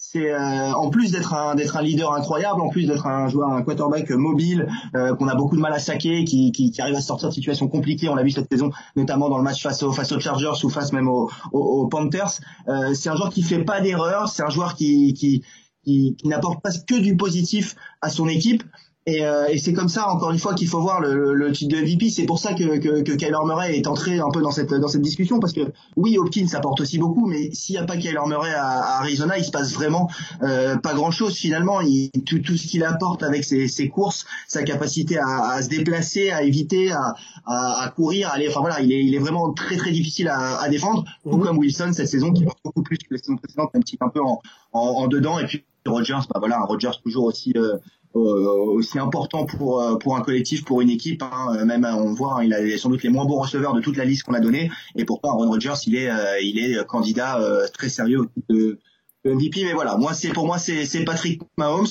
C'est 0.10 0.32
euh, 0.32 0.72
en 0.72 0.90
plus 0.90 1.12
d'être 1.12 1.34
un 1.34 1.54
d'être 1.56 1.76
un 1.76 1.82
leader 1.82 2.14
incroyable, 2.14 2.62
en 2.62 2.70
plus 2.70 2.86
d'être 2.86 3.08
un 3.08 3.28
joueur 3.28 3.50
un 3.50 3.62
quarterback 3.62 4.10
mobile 4.12 4.66
euh, 4.96 5.14
qu'on 5.16 5.28
a 5.28 5.36
beaucoup 5.36 5.58
de 5.58 5.62
mal 5.62 5.74
à 5.74 5.80
saquer, 5.80 6.24
qui, 6.24 6.54
qui, 6.54 6.72
qui 6.72 6.82
arrive 6.82 6.96
à 6.96 7.02
sortir 7.02 7.28
de 7.28 7.34
situations 7.34 7.68
compliquées. 7.68 8.08
On 8.08 8.16
l'a 8.16 8.24
vu 8.24 8.32
cette 8.32 8.50
saison, 8.50 8.72
notamment 8.96 9.28
dans 9.28 9.38
le 9.38 9.44
match 9.44 9.62
face 9.62 9.84
aux 9.84 9.92
face 9.92 10.14
aux 10.14 10.20
Chargers 10.22 10.64
ou 10.64 10.70
face 10.70 10.94
même 10.94 11.10
aux, 11.10 11.88
Panthers. 11.88 12.40
Euh, 12.70 12.94
c'est 12.94 13.10
un 13.10 13.18
joueur 13.18 13.32
qui 13.32 13.44
fait 13.44 13.66
pas 13.66 13.82
d'erreur, 13.82 14.30
c'est 14.30 14.44
un 14.44 14.50
joueur 14.50 14.76
qui 14.76 15.14
qui 15.14 15.44
qui, 15.84 16.16
qui 16.16 16.28
n'apporte 16.30 16.62
pas 16.62 16.70
que 16.72 16.96
du 16.96 17.18
positif 17.18 17.76
à 18.00 18.10
son 18.10 18.30
équipe. 18.30 18.64
Et, 19.10 19.26
euh, 19.26 19.48
et 19.48 19.58
c'est 19.58 19.72
comme 19.72 19.88
ça, 19.88 20.10
encore 20.10 20.32
une 20.32 20.38
fois, 20.38 20.54
qu'il 20.54 20.68
faut 20.68 20.82
voir 20.82 21.00
le, 21.00 21.34
le, 21.34 21.52
titre 21.54 21.74
de 21.74 21.82
MVP. 21.82 22.10
C'est 22.10 22.26
pour 22.26 22.40
ça 22.40 22.54
que, 22.54 22.78
que, 22.78 23.02
que 23.04 23.14
Kyler 23.14 23.38
Murray 23.46 23.78
est 23.78 23.88
entré 23.88 24.20
un 24.20 24.30
peu 24.34 24.42
dans 24.42 24.52
cette, 24.52 24.74
dans 24.74 24.90
cette 24.90 25.02
discussion, 25.02 25.40
parce 25.40 25.54
que 25.54 25.62
oui, 25.96 26.18
Hopkins 26.18 26.48
apporte 26.54 26.82
aussi 26.82 26.98
beaucoup, 26.98 27.26
mais 27.26 27.50
s'il 27.54 27.76
n'y 27.76 27.80
a 27.80 27.86
pas 27.86 27.96
Kyler 27.96 28.20
Murray 28.28 28.54
à, 28.54 28.68
à 28.68 29.00
Arizona, 29.00 29.38
il 29.38 29.46
se 29.46 29.52
passe 29.52 29.74
vraiment 29.74 30.10
euh, 30.44 30.76
pas 30.76 30.94
grand-chose 30.94 31.36
finalement. 31.36 31.80
Il, 31.80 32.12
tout, 32.26 32.40
tout 32.40 32.58
ce 32.58 32.68
qu'il 32.68 32.84
apporte 32.84 33.24
avec 33.24 33.46
ses, 33.46 33.70
ses 33.70 33.88
courses, 33.88 34.26
sa 34.46 34.64
capacité 34.64 35.18
à, 35.18 35.52
à 35.54 35.62
se 35.62 35.70
déplacer, 35.70 36.32
à 36.32 36.44
éviter, 36.44 36.92
à, 36.92 37.16
à, 37.46 37.84
à 37.86 37.90
courir, 37.92 38.28
à 38.28 38.34
aller. 38.34 38.50
Enfin 38.50 38.60
voilà, 38.60 38.82
il 38.82 38.92
est, 38.92 39.02
il 39.06 39.16
est 39.16 39.20
vraiment 39.20 39.54
très 39.54 39.78
très 39.78 39.92
difficile 39.92 40.28
à, 40.28 40.60
à 40.60 40.68
défendre, 40.68 41.06
tout 41.24 41.38
Mhm. 41.38 41.44
comme 41.44 41.58
Wilson 41.60 41.92
cette 41.94 42.10
saison, 42.10 42.34
qui 42.34 42.44
porte 42.44 42.60
beaucoup 42.62 42.84
plus 42.84 42.98
que 42.98 43.06
la 43.12 43.18
saison 43.20 43.38
précédente, 43.38 43.70
un 43.74 43.80
petit 43.80 43.98
un 44.02 44.10
peu 44.10 44.20
en, 44.22 44.42
en, 44.74 44.80
en 44.80 45.08
dedans. 45.08 45.40
Et 45.40 45.46
puis 45.46 45.64
Rogers, 45.86 46.20
bah 46.30 46.40
voilà, 46.40 46.60
Rogers 46.60 47.00
toujours 47.02 47.24
aussi 47.24 47.54
euh, 47.56 47.78
aussi 48.14 49.00
important 49.00 49.46
pour 49.46 49.82
euh, 49.82 49.98
pour 49.98 50.16
un 50.16 50.22
collectif, 50.22 50.64
pour 50.66 50.82
une 50.82 50.90
équipe. 50.90 51.22
Hein. 51.24 51.56
Euh, 51.58 51.66
Même 51.66 51.86
euh, 51.86 51.94
on 51.94 52.14
voit, 52.14 52.40
hein, 52.40 52.44
il 52.44 52.54
a 52.54 52.78
sans 52.78 52.90
doute 52.90 53.04
les 53.04 53.10
moins 53.10 53.26
bons 53.26 53.40
receveurs 53.40 53.74
de 53.74 53.82
toute 53.82 53.98
la 53.98 54.06
liste 54.06 54.24
qu'on 54.24 54.34
a 54.34 54.40
donnée. 54.40 54.72
Et 54.96 55.06
pourtant, 55.06 55.32
Aaron 55.32 55.50
Rodgers, 55.50 55.74
il 55.86 55.96
est 55.96 56.10
euh, 56.10 56.40
il 56.42 56.60
est 56.60 56.86
candidat 56.86 57.40
euh, 57.40 57.68
très 57.74 57.90
sérieux 57.90 58.28
titre 58.34 58.48
de, 58.50 58.80
MVP. 59.26 59.64
Mais 59.66 59.74
voilà, 59.74 59.98
moi 59.98 60.14
c'est 60.14 60.30
pour 60.30 60.46
moi 60.46 60.58
c'est 60.58 61.04
Patrick 61.04 61.42
Mahomes. 61.58 61.88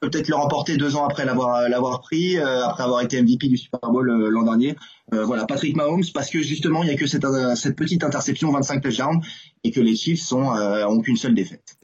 Peut-être 0.00 0.28
le 0.28 0.36
remporter 0.36 0.76
deux 0.76 0.96
ans 0.96 1.06
après 1.06 1.24
l'avoir 1.24 1.68
l'avoir 1.68 2.00
pris, 2.00 2.36
euh, 2.36 2.64
après 2.64 2.84
avoir 2.84 3.00
été 3.00 3.20
MVP 3.20 3.48
du 3.48 3.56
Super 3.56 3.80
Bowl 3.90 4.08
euh, 4.08 4.28
l'an 4.30 4.42
dernier. 4.42 4.76
Euh, 5.12 5.24
voilà, 5.24 5.46
Patrick 5.46 5.76
Mahomes 5.76 6.04
parce 6.14 6.30
que 6.30 6.42
justement 6.42 6.82
il 6.82 6.88
y 6.88 6.92
a 6.92 6.96
que 6.96 7.06
cette 7.06 7.26
cette 7.56 7.76
petite 7.76 8.04
interception 8.04 8.52
25 8.52 8.82
touchdowns 8.82 9.20
et 9.64 9.70
que 9.70 9.80
les 9.80 9.96
Chiefs 9.96 10.22
sont 10.22 10.46
ont 10.46 11.00
qu'une 11.00 11.16
seule 11.16 11.34
défaite. 11.34 11.76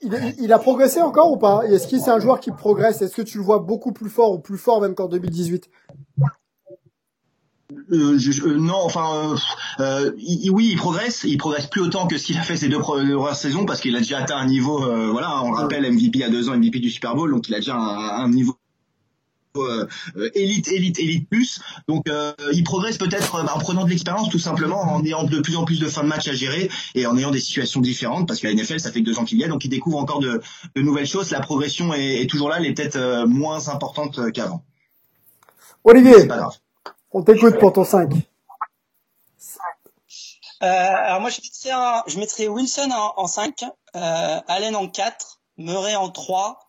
Il, 0.00 0.34
il, 0.40 0.52
a 0.52 0.58
progressé 0.58 1.00
encore 1.00 1.32
ou 1.32 1.36
pas? 1.36 1.62
Est-ce 1.66 1.86
qu'il 1.86 2.00
c'est 2.00 2.10
un 2.10 2.18
joueur 2.18 2.40
qui 2.40 2.50
progresse? 2.50 3.02
Est-ce 3.02 3.16
que 3.16 3.22
tu 3.22 3.38
le 3.38 3.44
vois 3.44 3.58
beaucoup 3.58 3.92
plus 3.92 4.10
fort 4.10 4.32
ou 4.32 4.38
plus 4.38 4.58
fort 4.58 4.80
même 4.80 4.94
qu'en 4.94 5.08
2018 5.08 5.70
euh, 7.92 8.18
euh, 8.18 8.58
non, 8.58 8.78
enfin, 8.82 9.36
euh, 9.80 9.80
euh 9.80 10.12
oui, 10.52 10.68
il 10.72 10.76
progresse. 10.76 11.24
Il 11.24 11.38
progresse 11.38 11.66
plus 11.66 11.80
autant 11.80 12.06
que 12.06 12.18
ce 12.18 12.26
qu'il 12.26 12.38
a 12.38 12.42
fait 12.42 12.56
ces 12.56 12.68
deux 12.68 12.78
premières 12.78 13.34
saisons 13.34 13.64
parce 13.64 13.80
qu'il 13.80 13.96
a 13.96 13.98
déjà 13.98 14.18
atteint 14.18 14.36
un 14.36 14.46
niveau. 14.46 14.78
voilà, 15.12 15.42
on 15.42 15.52
rappelle 15.52 15.90
MVP 15.90 16.22
à 16.22 16.28
deux 16.28 16.48
ans, 16.48 16.56
MVP 16.56 16.80
du 16.80 16.90
Super 16.90 17.14
Bowl, 17.14 17.30
donc 17.30 17.48
il 17.48 17.54
a 17.54 17.58
déjà 17.58 17.76
un, 17.76 18.24
un 18.24 18.28
niveau 18.28 18.56
élite, 20.34 20.68
élite, 20.68 20.98
élite 20.98 21.28
plus. 21.28 21.60
Donc 21.88 22.06
il 22.52 22.64
progresse 22.64 22.98
peut-être 22.98 23.34
en 23.34 23.58
prenant 23.58 23.84
de 23.84 23.90
l'expérience 23.90 24.28
tout 24.30 24.38
simplement, 24.38 24.80
en 24.80 25.04
ayant 25.04 25.24
de 25.24 25.40
plus 25.40 25.56
en 25.56 25.64
plus 25.64 25.80
de 25.80 25.88
fins 25.88 26.02
de 26.02 26.08
match 26.08 26.28
à 26.28 26.32
gérer 26.32 26.70
et 26.94 27.06
en 27.06 27.16
ayant 27.16 27.30
des 27.30 27.40
situations 27.40 27.80
différentes 27.80 28.26
parce 28.26 28.40
que 28.40 28.46
la 28.46 28.54
NFL 28.54 28.80
ça 28.80 28.90
fait 28.90 29.00
que 29.00 29.06
deux 29.06 29.18
ans 29.18 29.24
qu'il 29.24 29.38
y 29.38 29.44
a, 29.44 29.48
donc 29.48 29.64
il 29.64 29.68
découvre 29.68 29.98
encore 29.98 30.20
de, 30.20 30.40
de 30.74 30.82
nouvelles 30.82 31.06
choses. 31.06 31.30
La 31.30 31.40
progression 31.40 31.94
est, 31.94 32.22
est 32.22 32.30
toujours 32.30 32.48
là, 32.48 32.56
elle 32.58 32.66
est 32.66 32.74
peut-être 32.74 33.26
moins 33.26 33.68
importante 33.68 34.32
qu'avant. 34.32 34.64
Olivier. 35.84 36.20
C'est 36.20 36.26
pas 36.26 36.38
grave. 36.38 36.56
On 37.12 37.22
t'écoute 37.22 37.58
pour 37.58 37.72
ton 37.72 37.84
5. 37.84 38.10
Euh, 40.62 40.66
alors 40.66 41.20
moi 41.20 41.30
je 41.30 41.40
mettrais, 41.42 42.02
je 42.06 42.18
mettrais 42.18 42.48
Wilson 42.48 42.90
en, 42.90 43.22
en 43.22 43.26
5, 43.26 43.64
euh, 43.96 44.40
Allen 44.48 44.74
en 44.76 44.88
4, 44.88 45.40
Murray 45.58 45.94
en 45.94 46.08
3, 46.08 46.63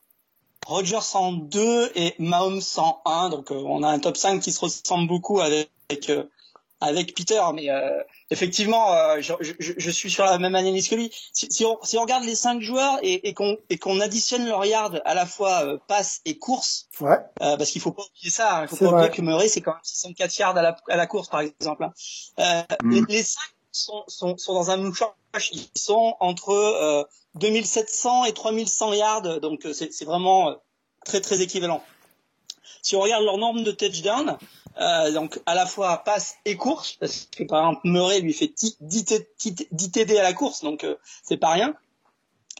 Rogers 0.66 1.16
en 1.16 1.32
2 1.32 1.92
et 1.96 2.16
Mahomes 2.20 2.62
en 2.78 3.02
1. 3.06 3.30
Donc 3.30 3.52
euh, 3.52 3.56
on 3.56 3.84
a 3.84 3.88
un 3.88 4.00
top 4.00 4.18
5 4.18 4.42
qui 4.42 4.52
se 4.52 4.60
ressemble 4.60 5.08
beaucoup 5.08 5.40
avec, 5.40 5.70
avec, 5.90 6.10
euh, 6.10 6.24
avec 6.82 7.16
Peter, 7.16 7.42
mais 7.54 7.70
euh, 7.70 8.04
effectivement, 8.32 8.94
euh, 8.94 9.18
je, 9.20 9.34
je, 9.40 9.74
je, 9.78 9.92
suis 9.92 10.10
sur 10.10 10.26
la 10.26 10.38
même 10.38 10.56
analyse 10.56 10.88
que 10.90 10.96
lui. 10.96 11.12
Si, 11.34 11.48
si, 11.52 11.66
on, 11.66 11.78
si 11.84 11.98
on, 11.98 12.02
regarde 12.02 12.24
les 12.24 12.36
cinq 12.36 12.62
joueurs 12.62 13.00
et, 13.02 13.28
et 13.28 13.34
qu'on 13.34 13.58
et 13.70 13.78
qu'on 13.78 14.00
additionne 14.00 14.46
leur 14.46 14.66
yard 14.66 15.02
à 15.06 15.14
la 15.14 15.26
fois 15.26 15.66
euh, 15.66 15.78
passe 15.88 16.22
et 16.26 16.38
course, 16.38 16.88
ouais. 17.02 17.18
euh, 17.42 17.58
parce 17.58 17.72
qu'il 17.72 17.82
faut 17.82 17.92
pas 17.92 18.04
oublier 18.04 18.32
ça, 18.32 18.58
hein, 18.58 18.62
il 18.64 18.68
faut 18.68 18.78
pas 18.78 18.92
oublier 18.92 19.10
que 19.10 19.22
Murray 19.22 19.48
c'est 19.48 19.62
quand 19.62 19.74
même 19.74 19.82
64 19.84 20.38
yards 20.38 20.58
à 20.58 20.62
la, 20.62 20.76
à 20.90 20.98
la 20.98 21.08
course 21.08 21.30
par 21.30 21.42
exemple. 21.42 21.84
Hein. 21.84 21.94
Euh, 22.40 22.76
mm. 22.84 22.92
les, 22.92 23.02
les, 23.10 23.24
cinq 23.24 23.50
sont, 23.76 24.04
sont, 24.08 24.38
sont 24.38 24.54
dans 24.54 24.72
un 24.72 24.78
mouchoir, 24.78 25.16
ils 25.52 25.68
sont 25.76 26.16
entre 26.20 27.08
2700 27.36 28.26
et 28.26 28.34
3100 28.34 28.94
yards, 28.94 29.40
donc 29.42 29.68
c'est 29.74 30.06
vraiment 30.06 30.56
très 31.06 31.22
très 31.22 31.42
équivalent. 31.42 31.84
Si 32.82 32.96
on 32.96 33.00
regarde 33.00 33.24
leur 33.24 33.38
nombre 33.38 33.62
de 33.62 33.72
touchdowns, 33.72 34.38
euh, 34.78 35.12
donc 35.12 35.42
à 35.46 35.56
la 35.56 35.66
fois 35.66 35.98
passe 36.04 36.36
et 36.46 36.58
course, 36.58 36.94
parce 37.00 37.28
que 37.36 37.44
par 37.44 37.62
exemple 37.62 37.82
Murray 37.86 38.20
lui 38.20 38.34
fait 38.34 38.54
10 38.82 39.92
TD 39.92 40.18
à 40.18 40.24
la 40.24 40.34
course, 40.34 40.64
donc 40.64 40.84
euh, 40.84 40.96
c'est 41.24 41.38
pas 41.38 41.52
rien. 41.52 41.74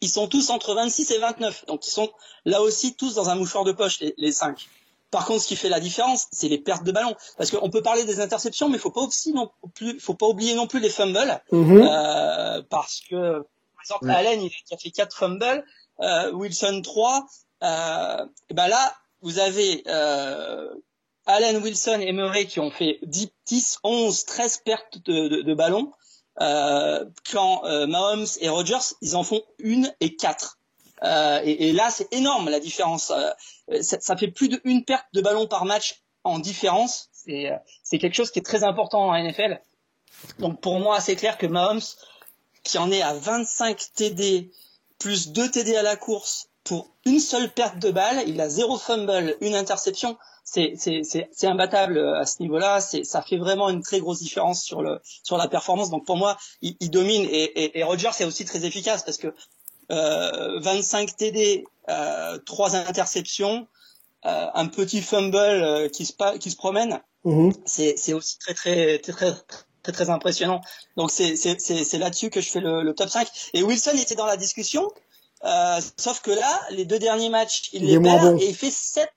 Ils 0.02 0.10
sont 0.10 0.28
tous 0.28 0.50
entre 0.50 0.74
26 0.74 1.12
et 1.12 1.18
29, 1.20 1.66
donc 1.68 1.86
ils 1.86 1.92
sont 1.92 2.12
là 2.46 2.62
aussi 2.62 2.96
tous 2.96 3.16
dans 3.16 3.30
un 3.30 3.36
mouchoir 3.36 3.66
de 3.66 3.72
poche 3.72 4.00
les, 4.00 4.14
les 4.18 4.32
5. 4.32 4.68
Par 5.16 5.26
contre, 5.26 5.44
ce 5.44 5.48
qui 5.48 5.56
fait 5.56 5.70
la 5.70 5.80
différence, 5.80 6.28
c'est 6.34 6.50
les 6.50 6.58
pertes 6.58 6.84
de 6.84 6.92
ballon, 6.92 7.16
parce 7.38 7.50
qu'on 7.50 7.70
peut 7.70 7.82
parler 7.82 8.04
des 8.04 8.20
interceptions, 8.20 8.68
mais 8.68 8.78
faut 8.78 8.92
pas 8.92 9.00
aussi 9.00 9.32
non 9.32 9.50
plus, 9.74 9.98
faut 9.98 10.14
pas 10.14 10.26
oublier 10.26 10.56
non 10.56 10.68
plus 10.68 10.82
les 10.82 10.90
fumbles, 10.90 11.42
mhm. 11.54 11.88
euh, 11.90 12.62
parce 12.70 13.00
que 13.10 13.40
par 13.40 13.82
exemple 13.82 14.10
Allen 14.10 14.42
il 14.42 14.52
a 14.74 14.78
fait 14.78 14.92
4 14.92 15.16
fumbles, 15.16 15.64
euh, 16.02 16.34
Wilson 16.34 16.82
3, 16.84 17.28
euh, 17.64 18.26
et 18.50 18.54
ben 18.54 18.68
là 18.68 18.94
vous 19.22 19.40
avez 19.40 19.84
euh, 19.88 20.68
allen 21.26 21.64
Wilson 21.64 22.02
et 22.02 22.12
Murray 22.12 22.46
qui 22.46 22.60
ont 22.60 22.70
fait 22.70 23.00
10, 23.04 23.30
10 23.48 23.80
11, 23.86 24.26
13 24.26 24.64
pertes 24.66 24.98
de, 25.06 25.30
de, 25.30 25.42
de 25.44 25.54
ballon, 25.54 25.94
euh, 26.42 27.06
quand 27.32 27.64
euh, 27.64 27.88
Mahomes 27.88 28.28
et 28.42 28.50
Rogers, 28.50 28.96
ils 29.02 29.16
en 29.16 29.24
font 29.24 29.44
une 29.60 29.94
et 30.02 30.18
quatre. 30.18 30.58
Euh, 31.04 31.42
et, 31.44 31.74
là, 31.74 31.90
c'est 31.90 32.12
énorme 32.14 32.50
la 32.50 32.60
différence. 32.60 33.12
Euh, 33.12 33.82
ça, 33.82 34.16
fait 34.16 34.30
plus 34.30 34.50
d'une 34.50 34.86
perte 34.86 35.06
de 35.14 35.22
ballon 35.22 35.48
par 35.48 35.66
match 35.66 36.02
en 36.24 36.40
différence. 36.40 37.10
C'est, 37.14 37.52
euh, 37.52 37.58
c'est 37.84 37.98
quelque 37.98 38.16
chose 38.16 38.32
qui 38.32 38.40
est 38.40 38.44
très 38.44 38.64
important 38.64 39.10
en 39.10 39.16
NFL. 39.16 39.62
Donc 40.40 40.62
pour 40.62 40.80
moi, 40.80 41.02
c'est 41.02 41.16
clair 41.16 41.38
que 41.38 41.46
Mahomes, 41.46 41.82
qui 42.64 42.78
en 42.78 42.92
est 42.92 43.02
à 43.02 43.14
25 43.14 43.78
TD 43.96 44.52
plus 44.98 45.30
2 45.30 45.52
TD 45.52 45.76
à 45.76 45.84
la 45.84 45.96
course 45.98 46.50
pour 46.64 46.96
une 47.06 47.20
seule 47.20 47.52
perte 47.52 47.78
de 47.80 47.92
balle, 47.92 48.24
il 48.28 48.40
a 48.42 48.50
zéro 48.50 48.78
fumble, 48.78 49.36
une 49.42 49.56
interception 49.56 50.18
c'est 50.46 51.44
imbattable 51.44 51.98
à 52.00 52.26
ce 52.26 52.42
niveau-là. 52.42 52.80
Ça 52.80 53.22
fait 53.22 53.38
vraiment 53.38 53.70
une 53.70 53.82
très 53.82 54.00
grosse 54.00 54.20
différence 54.20 54.64
sur 54.64 54.82
le 54.82 55.02
sur 55.24 55.38
la 55.38 55.48
performance. 55.48 55.90
Donc 55.90 56.06
pour 56.06 56.18
moi, 56.18 56.38
il, 56.62 56.92
domine 56.92 57.24
et, 57.24 57.44
et, 57.64 57.80
et 57.80 57.84
Rogers 57.84 58.12
est 58.20 58.26
aussi 58.26 58.46
très 58.46 58.64
efficace 58.66 59.04
parce 59.04 59.18
que 59.18 59.34
25 59.90 61.16
TD, 61.16 61.66
euh, 61.90 62.38
3 62.46 62.76
interceptions, 62.76 63.68
euh, 64.26 64.48
un 64.54 64.66
petit 64.68 65.02
fumble 65.02 65.38
euh, 65.38 65.88
qui 65.90 66.06
se 66.06 66.38
qui 66.38 66.50
se 66.50 66.56
promène. 66.56 67.00
Mm-hmm. 67.26 67.54
C'est 67.66 68.14
aussi 68.14 68.40
très 68.40 68.54
très 68.54 68.98
très 69.00 69.14
très 69.14 69.34
très 69.84 69.92
très 69.92 70.10
impressionnant. 70.10 70.62
Donc 70.98 71.12
c'est 71.12 71.36
c'est 71.36 71.98
là-dessus 71.98 72.32
que 72.32 72.42
je 72.42 72.50
fais 72.50 72.60
le, 72.60 72.82
le, 72.82 72.96
top 72.96 73.10
5. 73.10 73.28
Et 73.54 73.62
Wilson 73.62 73.92
était 73.96 74.16
dans 74.16 74.26
la 74.26 74.38
discussion, 74.38 74.90
euh, 75.44 75.80
sauf 75.98 76.22
que 76.22 76.32
là, 76.32 76.62
les 76.72 76.86
deux 76.86 76.98
derniers 76.98 77.30
matchs, 77.30 77.70
il, 77.74 77.86
les 77.86 78.00
perd 78.00 78.42
et 78.42 78.50
il 78.50 78.56
fait 78.56 78.72
7 78.72 79.08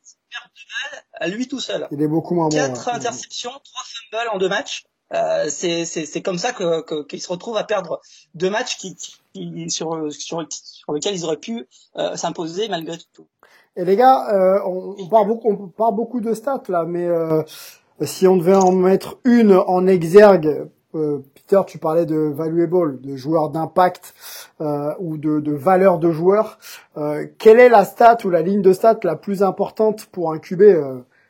à 1.14 1.26
lui 1.26 1.48
tout 1.48 1.60
seul. 1.60 1.88
Il 1.90 2.02
est 2.02 2.08
beaucoup 2.08 2.34
moins 2.34 2.50
Quatre 2.50 2.88
interceptions, 2.90 3.50
trois 3.50 3.82
fumbles 3.84 4.28
en 4.34 4.38
deux 4.38 4.48
matchs. 4.48 4.84
Euh, 5.14 5.46
c'est 5.48 5.84
c'est 5.86 6.22
comme 6.22 6.38
ça 6.38 6.52
que 6.52 7.02
qu'ils 7.04 7.22
se 7.22 7.28
retrouvent 7.28 7.56
à 7.56 7.64
perdre 7.64 8.00
deux 8.34 8.50
matchs 8.50 8.76
qui, 8.76 8.94
qui 9.32 9.70
sur 9.70 10.12
sur 10.12 10.46
sur 10.50 10.92
lesquels 10.92 11.14
ils 11.14 11.24
auraient 11.24 11.38
pu 11.38 11.66
euh, 11.96 12.16
s'imposer 12.16 12.68
malgré 12.68 12.98
tout. 13.14 13.26
Et 13.76 13.84
les 13.84 13.96
gars, 13.96 14.28
euh, 14.34 14.60
on, 14.66 14.96
on, 14.98 15.08
parle 15.08 15.28
beaucoup 15.28 15.48
on 15.50 15.68
parle 15.68 15.94
beaucoup 15.94 16.20
de 16.20 16.34
stats 16.34 16.62
là, 16.68 16.84
mais 16.84 17.06
euh, 17.06 17.42
si 18.02 18.26
on 18.26 18.36
devait 18.36 18.54
en 18.54 18.72
mettre 18.72 19.18
une 19.24 19.52
en 19.54 19.86
exergue 19.86 20.68
euh, 20.94 21.18
Peter, 21.34 21.60
tu 21.66 21.78
parlais 21.78 22.06
de 22.06 22.16
valuable, 22.16 23.00
de 23.00 23.16
joueurs 23.16 23.50
d'impact 23.50 24.14
euh, 24.60 24.94
ou 24.98 25.18
de, 25.18 25.40
de, 25.40 25.52
valeur 25.52 25.98
de 25.98 26.10
joueurs. 26.10 26.58
Euh, 26.96 27.26
quelle 27.38 27.60
est 27.60 27.68
la 27.68 27.84
stat 27.84 28.18
ou 28.24 28.30
la 28.30 28.40
ligne 28.40 28.62
de 28.62 28.72
stat 28.72 28.98
la 29.02 29.16
plus 29.16 29.42
importante 29.42 30.06
pour 30.06 30.32
un 30.32 30.38
QB 30.38 30.62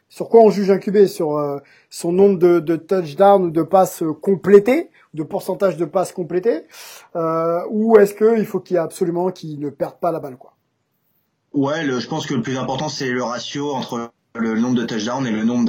Sur 0.09 0.29
quoi 0.29 0.40
on 0.42 0.51
juge 0.51 0.71
un 0.71 0.79
QB 0.79 1.07
Sur 1.07 1.37
euh, 1.37 1.59
son 1.90 2.12
nombre 2.12 2.38
de, 2.38 2.61
de 2.61 2.77
touchdowns 2.77 3.44
ou 3.44 3.51
de 3.51 3.62
passes 3.62 4.03
complétées, 4.23 4.90
de 5.14 5.23
pourcentage 5.23 5.77
de 5.77 5.85
passes 5.85 6.12
complétées, 6.12 6.62
ou 7.71 7.97
est-ce 7.99 8.14
qu'il 8.14 8.47
faut 8.47 8.61
qu'il 8.61 8.77
absolument 8.77 9.31
qu'il 9.31 9.59
ne 9.61 9.71
perde 9.71 9.99
pas 10.01 10.12
la 10.12 10.21
balle 10.21 10.37
quoi? 10.37 10.55
Ouais, 11.55 11.85
le, 11.85 11.99
je 11.99 12.09
pense 12.09 12.27
que 12.27 12.35
le 12.35 12.42
plus 12.42 12.59
important 12.59 12.88
c'est 12.88 13.11
le 13.11 13.23
ratio 13.23 13.73
entre 13.73 14.11
le 14.38 14.59
nombre 14.59 14.77
de 14.77 14.85
touchdowns 14.85 15.27
et 15.27 15.31
le 15.31 15.44
nombre 15.44 15.64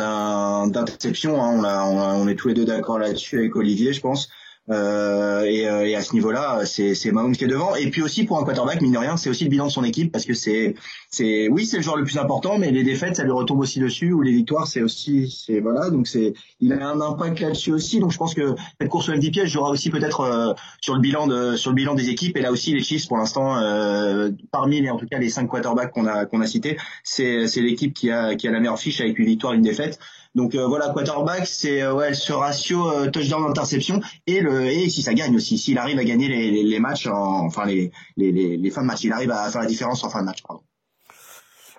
d'interceptions. 0.71 1.41
Hein, 1.41 1.61
on, 1.63 2.23
on, 2.23 2.27
est 2.27 2.35
tous 2.35 2.49
les 2.49 2.53
deux 2.53 2.65
d'accord 2.65 2.99
là-dessus 2.99 3.39
avec 3.39 3.55
Olivier, 3.55 3.93
je 3.93 4.01
pense. 4.01 4.29
Euh, 4.69 5.45
et, 5.45 5.67
euh, 5.67 5.87
et, 5.87 5.95
à 5.95 6.01
ce 6.01 6.13
niveau-là, 6.13 6.63
c'est 6.65 7.11
Mahomes 7.11 7.35
qui 7.35 7.43
est 7.43 7.47
devant. 7.47 7.75
Et 7.75 7.89
puis 7.89 8.03
aussi 8.03 8.23
pour 8.23 8.37
un 8.37 8.43
quarterback, 8.43 8.81
mine 8.81 8.91
de 8.91 8.97
rien, 8.97 9.17
c'est 9.17 9.29
aussi 9.29 9.45
le 9.45 9.49
bilan 9.49 9.67
de 9.67 9.71
son 9.71 9.83
équipe 9.83 10.11
parce 10.11 10.25
que 10.25 10.33
c'est 10.33 10.75
c'est 11.09 11.47
oui 11.49 11.65
c'est 11.65 11.77
le 11.77 11.83
joueur 11.83 11.97
le 11.97 12.03
plus 12.03 12.17
important, 12.17 12.59
mais 12.59 12.69
les 12.69 12.83
défaites 12.83 13.15
ça 13.15 13.23
lui 13.23 13.31
retombe 13.31 13.59
aussi 13.59 13.79
dessus 13.79 14.11
ou 14.11 14.21
les 14.21 14.31
victoires 14.31 14.67
c'est 14.67 14.81
aussi 14.81 15.35
c'est 15.45 15.59
voilà 15.59 15.89
donc 15.89 16.07
c'est 16.07 16.33
il 16.59 16.73
a 16.73 16.87
un 16.87 17.01
impact 17.01 17.39
là-dessus 17.39 17.71
aussi. 17.71 17.99
Donc 17.99 18.11
je 18.11 18.17
pense 18.17 18.35
que 18.35 18.55
cette 18.79 18.89
course 18.89 19.09
au 19.09 19.13
MVP 19.13 19.47
jouera 19.47 19.71
aussi 19.71 19.89
peut-être 19.89 20.21
euh, 20.21 20.53
sur 20.81 20.93
le 20.93 21.01
bilan 21.01 21.25
de 21.25 21.55
sur 21.55 21.71
le 21.71 21.75
bilan 21.75 21.95
des 21.95 22.09
équipes. 22.09 22.37
Et 22.37 22.41
là 22.41 22.51
aussi 22.51 22.73
les 22.73 22.81
Chiefs 22.81 23.07
pour 23.07 23.17
l'instant 23.17 23.57
euh, 23.57 24.29
parmi 24.51 24.81
les 24.81 24.89
en 24.91 24.97
tout 24.97 25.07
cas 25.07 25.17
les 25.17 25.29
cinq 25.29 25.47
quarterbacks 25.47 25.91
qu'on 25.91 26.05
a 26.05 26.25
qu'on 26.25 26.41
a 26.41 26.45
cités, 26.45 26.77
c'est 27.03 27.47
c'est 27.47 27.61
l'équipe 27.61 27.93
qui 27.93 28.11
a 28.11 28.35
qui 28.35 28.47
a 28.47 28.51
la 28.51 28.59
meilleure 28.59 28.79
fiche 28.79 29.01
avec 29.01 29.17
une 29.17 29.25
victoire 29.25 29.53
une 29.53 29.63
défaite. 29.63 29.99
Donc 30.39 30.55
euh, 30.55 30.65
voilà, 30.67 30.87
quarterback, 30.93 31.45
c'est 31.45 31.81
euh, 31.81 31.93
ouais 31.93 32.13
ce 32.13 32.31
ratio 32.31 32.89
euh, 32.89 33.09
touchdown 33.09 33.43
interception 33.49 33.99
et 34.25 34.39
le 34.39 34.67
et 34.67 34.87
si 34.87 35.01
ça 35.01 35.13
gagne 35.13 35.35
aussi, 35.35 35.57
s'il 35.57 35.77
arrive 35.77 35.99
à 35.99 36.05
gagner 36.05 36.29
les, 36.29 36.49
les, 36.49 36.63
les 36.63 36.79
matchs, 36.79 37.07
en, 37.07 37.45
enfin 37.45 37.65
les, 37.65 37.91
les, 38.15 38.31
les, 38.31 38.71
fins 38.71 38.83
de 38.83 38.87
match, 38.87 39.03
il 39.03 39.11
arrive 39.11 39.31
à 39.31 39.49
faire 39.49 39.59
la 39.59 39.67
différence 39.67 40.01
en 40.05 40.09
fin 40.09 40.21
de 40.21 40.25
match. 40.27 40.41
Pardon. 40.47 40.61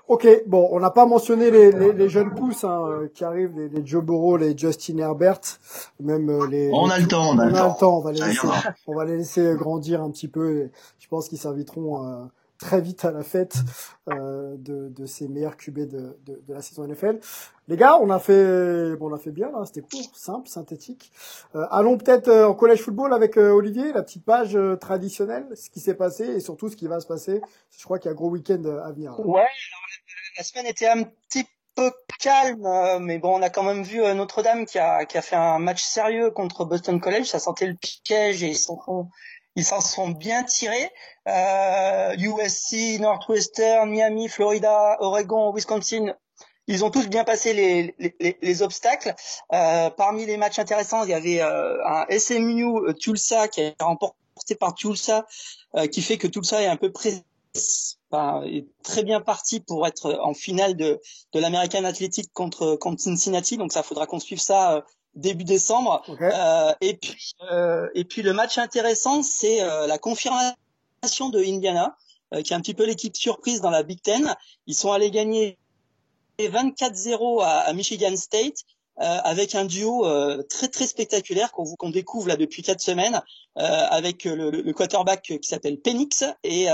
Ok, 0.09 0.29
bon, 0.47 0.69
on 0.73 0.79
n'a 0.79 0.91
pas 0.91 1.07
mentionné 1.07 1.51
les, 1.51 1.73
les, 1.73 1.95
les, 1.95 2.09
jeunes 2.11 2.35
pousses 2.35 2.65
hein, 2.65 3.09
qui 3.15 3.25
arrivent, 3.25 3.57
les, 3.57 3.71
les 3.71 3.87
Joe 3.87 4.05
Burrow, 4.05 4.37
les 4.37 4.55
Justin 4.55 4.99
Herbert, 4.99 5.41
même 5.99 6.31
les. 6.51 6.71
On 6.75 6.91
a 6.91 6.99
le 6.99 7.09
temps, 7.09 7.31
on 7.31 7.39
a, 7.39 7.45
on 7.45 7.47
le, 7.47 7.79
temps. 7.79 7.97
On 7.97 8.01
va 8.03 8.13
les 8.13 8.21
laisser, 8.21 8.49
on 8.87 8.95
va 8.95 9.07
les 9.07 9.17
laisser 9.17 9.55
grandir 9.57 10.03
un 10.03 10.11
petit 10.11 10.29
peu. 10.29 10.69
Je 10.99 11.09
pense 11.09 11.31
qu'ils 11.31 11.39
serviront 11.39 12.29
très 12.61 12.81
vite 12.81 13.05
à 13.05 13.11
la 13.11 13.25
fête 13.25 13.57
euh, 14.09 14.55
de, 14.59 14.89
de 14.89 15.07
ces 15.07 15.27
meilleurs 15.29 15.57
QB 15.57 15.79
de, 15.79 16.19
de, 16.27 16.43
de, 16.47 16.55
la 16.55 16.63
saison 16.63 16.87
NFL. 16.87 17.19
Les 17.71 17.77
gars, 17.77 17.99
on 18.01 18.11
a 18.11 18.19
fait, 18.19 18.97
bon, 18.97 19.13
on 19.13 19.15
a 19.15 19.19
fait 19.19 19.31
bien 19.31 19.53
là, 19.53 19.65
c'était 19.65 19.83
court, 19.83 20.11
simple, 20.17 20.49
synthétique. 20.49 21.13
Euh, 21.55 21.65
allons 21.71 21.99
peut-être 21.99 22.27
euh, 22.27 22.49
en 22.49 22.55
collège 22.55 22.81
football 22.83 23.15
avec 23.15 23.39
euh, 23.39 23.53
Olivier, 23.53 23.93
la 23.93 24.03
petite 24.03 24.25
page 24.25 24.59
traditionnelle, 24.81 25.47
ce 25.55 25.71
qui 25.71 25.79
s'est 25.79 25.95
passé 25.95 26.25
et 26.25 26.41
surtout 26.41 26.69
ce 26.69 26.75
qui 26.75 26.89
va 26.89 26.99
se 26.99 27.07
passer. 27.07 27.41
Je 27.79 27.85
crois 27.85 28.01
qu'il 28.01 28.07
y 28.07 28.09
a 28.09 28.13
un 28.13 28.17
gros 28.17 28.29
week-end 28.29 28.65
à 28.85 28.91
venir. 28.91 29.15
Ouais, 29.21 29.47
la 30.37 30.43
semaine 30.43 30.67
était 30.67 30.89
un 30.89 31.05
petit 31.05 31.45
peu 31.77 31.93
calme, 32.19 32.67
mais 33.03 33.19
bon, 33.19 33.39
on 33.39 33.43
a 33.43 33.51
quand 33.51 33.63
même 33.63 33.85
vu 33.85 34.01
Notre-Dame 34.01 34.67
qui 34.67 34.81
a, 34.81 35.05
qui 35.05 35.17
a 35.17 35.23
fait 35.23 35.37
un 35.37 35.61
match 35.61 35.85
sérieux 35.85 36.33
contre 36.33 36.65
Boston 36.65 37.01
College. 37.01 37.27
Ça 37.27 37.39
sentait 37.39 37.69
le 37.69 37.77
piège 37.77 38.43
et 38.43 38.49
ils 38.49 38.59
sont 38.59 38.81
ils 39.57 39.65
s'en 39.65 39.81
sont 39.81 40.09
bien 40.09 40.45
tirés. 40.45 40.91
Euh, 41.29 42.15
USC, 42.19 42.99
Northwestern, 43.01 43.91
Miami, 43.91 44.29
Florida, 44.29 44.97
Oregon, 45.01 45.53
Wisconsin, 45.53 46.15
ils 46.71 46.85
ont 46.85 46.91
tous 46.91 47.09
bien 47.09 47.25
passé 47.25 47.53
les, 47.53 47.95
les, 47.99 48.39
les 48.41 48.63
obstacles. 48.63 49.15
Euh, 49.53 49.91
parmi 49.91 50.27
les 50.27 50.37
matchs 50.37 50.59
intéressants, 50.59 51.05
il 51.05 51.11
y 51.11 51.15
avait 51.15 51.41
euh, 51.41 51.77
un 51.85 52.07
SMU 52.19 52.65
euh, 52.65 52.93
Tulsa 52.93 53.49
qui 53.49 53.63
a 53.63 53.85
remporté 53.85 54.55
par 54.59 54.75
Tulsa, 54.75 55.27
euh, 55.77 55.87
qui 55.87 56.01
fait 56.03 56.17
que 56.17 56.27
Tulsa 56.27 56.63
est 56.63 56.67
un 56.67 56.77
peu 56.77 56.91
près 56.91 57.23
est 58.45 58.67
très 58.85 59.03
bien 59.03 59.21
parti 59.21 59.59
pour 59.59 59.85
être 59.85 60.17
en 60.23 60.35
finale 60.35 60.77
de, 60.77 61.01
de 61.33 61.41
l'American 61.41 61.83
Athletic 61.83 62.33
contre, 62.33 62.77
contre 62.77 63.03
Cincinnati. 63.03 63.57
Donc 63.57 63.73
ça 63.73 63.83
faudra 63.83 64.07
qu'on 64.07 64.21
suive 64.21 64.41
ça 64.41 64.85
début 65.15 65.45
décembre. 65.45 66.03
Euh, 66.21 66.73
et 66.81 66.95
puis 66.95 67.35
euh, 67.51 67.89
et 67.95 68.05
puis 68.05 68.23
le 68.23 68.33
match 68.33 68.59
intéressant, 68.59 69.23
c'est 69.23 69.63
euh, 69.63 69.87
la 69.87 69.99
confirmation 69.99 71.29
de 71.31 71.41
Indiana, 71.41 71.97
qui 72.45 72.53
est 72.53 72.57
un 72.57 72.61
petit 72.61 72.75
peu 72.75 72.87
l'équipe 72.87 73.17
surprise 73.17 73.61
dans 73.61 73.71
la 73.71 73.83
Big 73.83 74.01
Ten. 74.03 74.35
Ils 74.67 74.75
sont 74.75 74.93
allés 74.93 75.11
gagner 75.11 75.59
24-0 76.49 77.43
à, 77.45 77.73
Michigan 77.73 78.17
State. 78.17 78.65
avec 78.97 79.55
un 79.55 79.65
duo 79.65 80.05
très 80.51 80.69
très 80.69 80.87
spectaculaire 80.87 81.53
qu'on 81.53 81.91
découvre 81.91 82.29
là 82.29 82.37
depuis 82.37 82.63
quatre 82.63 82.83
semaines 82.83 83.23
avec 83.57 84.25
le, 84.25 84.51
le, 84.51 84.73
quarterback 84.75 85.23
qui 85.23 85.49
s'appelle 85.49 85.81
Penix 85.81 86.23
et 86.45 86.69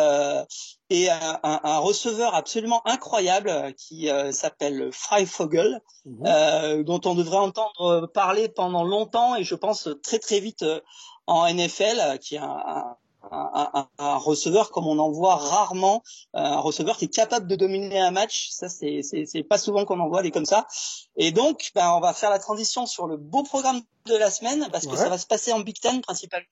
et 0.89 1.11
un, 1.11 1.41
un, 1.43 1.79
receveur 1.79 2.35
absolument 2.35 2.87
incroyable 2.87 3.49
euh, 3.49 3.73
qui 3.73 4.09
euh, 4.09 4.31
s'appelle 4.31 4.91
Freifogel, 4.93 5.81
mhm. 6.05 6.25
euh, 6.27 6.83
dont 6.85 7.01
on 7.05 7.15
devrait 7.15 7.39
entendre 7.39 8.07
parler 8.07 8.49
pendant 8.49 8.85
longtemps 8.85 9.35
et 9.35 9.43
je 9.43 9.55
pense 9.57 9.89
très 10.03 10.19
très 10.19 10.39
vite 10.39 10.63
euh, 10.63 10.81
en 11.27 11.53
NFL, 11.53 12.19
qui 12.21 12.37
est 12.37 12.39
un, 12.39 12.63
un, 12.67 12.97
un, 13.31 14.17
receveur 14.17 14.71
comme 14.71 14.87
on 14.87 14.99
en 14.99 15.11
voit 15.11 15.37
rarement, 15.37 16.03
un 16.35 16.59
receveur 16.59 16.97
qui 16.97 17.07
est 17.07 17.15
capable 17.15 17.47
de 17.47 17.57
dominer 17.57 17.99
un 18.01 18.11
match. 18.11 18.49
Ça, 18.51 18.69
c'est 18.69 19.01
c'est 19.03 19.43
pas 19.43 19.59
souvent 19.59 19.85
qu'on 19.85 20.01
en 20.01 20.09
voit 20.09 20.23
des 20.23 20.31
comme 20.31 20.47
ça. 20.47 20.67
Et 21.17 21.33
donc, 21.33 21.71
ben, 21.75 21.93
on 21.93 22.01
va 22.01 22.13
faire 22.13 22.31
la 22.31 22.39
transition 22.39 22.87
sur 22.87 23.07
le 23.07 23.17
beau 23.17 23.43
programme 23.43 23.81
de 24.07 24.17
la 24.17 24.31
semaine 24.31 24.69
parce 24.73 24.87
que 24.87 24.97
ça 24.97 25.09
va 25.09 25.19
se 25.19 25.27
passer 25.27 25.53
en 25.53 25.61
Big 25.61 25.81
Ten 25.81 26.01
principalement. 26.01 26.47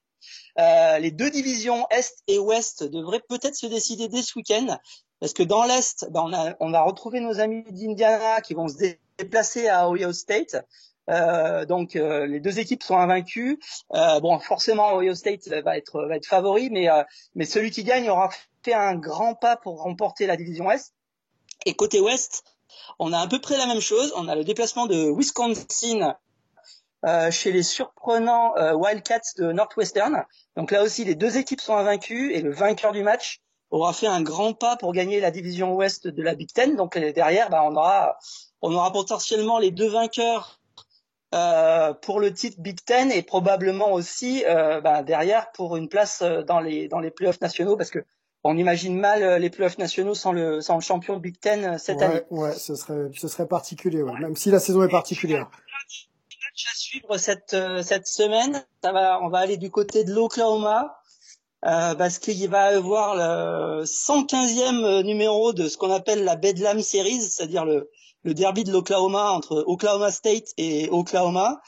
Euh, 0.59 0.99
les 0.99 1.11
deux 1.11 1.31
divisions 1.31 1.87
Est 1.91 2.23
et 2.29 2.39
Ouest 2.39 2.85
devraient 2.85 3.23
peut-être 3.29 3.57
se 3.57 3.67
décider 3.67 4.09
dès 4.09 4.23
ce 4.23 4.39
week-end, 4.39 4.79
parce 5.21 5.33
que 5.33 5.43
dans 5.43 5.65
l'Est, 5.65 6.07
ben, 6.11 6.23
on, 6.25 6.33
a, 6.33 6.55
on 6.61 6.71
va 6.71 6.83
retrouver 6.83 7.21
nos 7.21 7.41
amis 7.41 7.65
d'Indiana 7.71 8.41
qui 8.41 8.55
vont 8.55 8.69
se 8.69 8.97
déplacer 9.19 9.69
à 9.69 9.89
Ohio 9.89 10.13
State. 10.13 10.57
Euh, 11.11 11.67
donc 11.67 11.97
euh, 11.97 12.27
les 12.27 12.41
deux 12.41 12.59
équipes 12.59 12.83
sont 12.83 12.97
invaincues. 12.97 13.61
Euh, 13.95 14.21
bon, 14.21 14.39
forcément 14.39 14.97
Ohio 14.97 15.15
State 15.15 15.49
va 15.49 15.77
être 15.77 16.03
va 16.07 16.17
être 16.17 16.27
favori, 16.27 16.71
mais 16.71 16.89
euh, 16.89 17.03
mais 17.35 17.45
celui 17.45 17.71
qui 17.71 17.85
gagne 17.85 18.09
aura 18.09 18.31
fait 18.63 18.75
un 18.75 18.95
grand 18.95 19.35
pas 19.35 19.57
pour 19.57 19.83
remporter 19.83 20.27
la 20.27 20.37
division 20.37 20.71
Est. 20.71 20.95
Et 21.67 21.75
côté 21.75 22.01
Ouest, 22.01 22.45
on 22.99 23.13
a 23.13 23.19
à 23.19 23.27
peu 23.27 23.41
près 23.41 23.57
la 23.57 23.67
même 23.67 23.81
chose. 23.81 24.13
On 24.17 24.29
a 24.29 24.35
le 24.35 24.45
déplacement 24.45 24.87
de 24.87 25.11
Wisconsin 25.17 26.17
euh, 27.05 27.31
chez 27.31 27.53
les 27.53 27.63
surprenants 27.63 28.57
euh, 28.57 28.73
Wildcats 28.73 29.35
de 29.39 29.53
Northwestern. 29.53 30.25
Donc 30.57 30.71
là 30.71 30.83
aussi, 30.83 31.05
les 31.05 31.15
deux 31.15 31.37
équipes 31.37 31.61
sont 31.61 31.77
invaincues 31.77 32.33
et 32.33 32.41
le 32.41 32.51
vainqueur 32.51 32.93
du 32.93 33.03
match 33.03 33.41
aura 33.71 33.93
fait 33.93 34.07
un 34.07 34.23
grand 34.23 34.55
pas 34.55 34.77
pour 34.77 34.93
gagner 34.93 35.21
la 35.21 35.31
division 35.31 35.75
ouest 35.75 36.07
de 36.07 36.23
la 36.23 36.35
Big 36.35 36.53
Ten. 36.53 36.77
Donc 36.77 36.97
derrière, 36.97 37.51
bah, 37.51 37.63
on 37.65 37.77
aura 37.77 38.17
on 38.63 38.73
aura 38.73 38.91
potentiellement 38.93 39.59
les 39.59 39.71
deux 39.71 39.89
vainqueurs 39.89 40.61
euh, 41.35 41.93
pour 41.93 42.21
le 42.21 42.33
titre 42.33 42.61
Big 42.61 42.79
Ten 42.85 43.11
et 43.11 43.23
probablement 43.23 43.93
aussi 43.93 44.45
euh, 44.47 44.81
bah, 44.81 45.03
derrière 45.03 45.53
pour 45.53 45.77
une 45.77 45.89
place 45.89 46.23
dans 46.23 46.61
les 46.61 46.89
dans 46.89 47.01
les 47.01 47.11
playoffs 47.11 47.41
nationaux 47.41 47.77
parce 47.77 47.91
que 47.91 48.05
on 48.45 48.57
imagine 48.57 48.99
mal 48.99 49.41
les 49.41 49.51
playoffs 49.51 49.79
nationaux 49.79 50.15
sans 50.15 50.33
le 50.33 50.61
sans 50.61 50.75
le 50.77 50.83
champion 50.83 51.19
Big 51.19 51.39
Ten 51.39 51.79
cette 51.79 51.99
ouais, 51.99 52.05
année. 52.05 52.23
Ouais, 52.31 52.53
ce 52.53 52.75
serait 52.75 53.11
ce 53.15 53.29
serait 53.29 53.47
particulier, 53.47 54.03
ouais. 54.03 54.19
même 54.21 54.37
si 54.37 54.51
la 54.51 54.61
saison 54.61 54.83
est 54.83 54.91
particulière 54.91 55.51
à 56.55 56.75
suivre 56.75 57.19
cette 57.19 57.55
euh, 57.55 57.83
cette 57.83 58.07
semaine. 58.07 58.65
Ça 58.83 58.93
va, 58.93 59.21
on 59.23 59.29
va 59.29 59.39
aller 59.39 59.57
du 59.57 59.71
côté 59.71 60.05
de 60.05 60.13
l'Oklahoma 60.13 60.97
euh, 61.67 61.95
parce 61.95 62.19
qu'il 62.19 62.49
va 62.49 62.73
y 62.73 62.75
avoir 62.77 63.17
le 63.17 63.85
115e 63.85 65.03
numéro 65.03 65.53
de 65.53 65.69
ce 65.69 65.77
qu'on 65.77 65.91
appelle 65.91 66.25
la 66.25 66.37
Bedlam 66.37 66.81
Series, 66.81 67.23
c'est-à-dire 67.23 67.65
le 67.65 67.91
le 68.25 68.35
derby 68.35 68.65
de 68.65 68.73
l'Oklahoma 68.73 69.31
entre 69.31 69.63
Oklahoma 69.67 70.11
State 70.11 70.49
et 70.57 70.89
Oklahoma. 70.91 71.61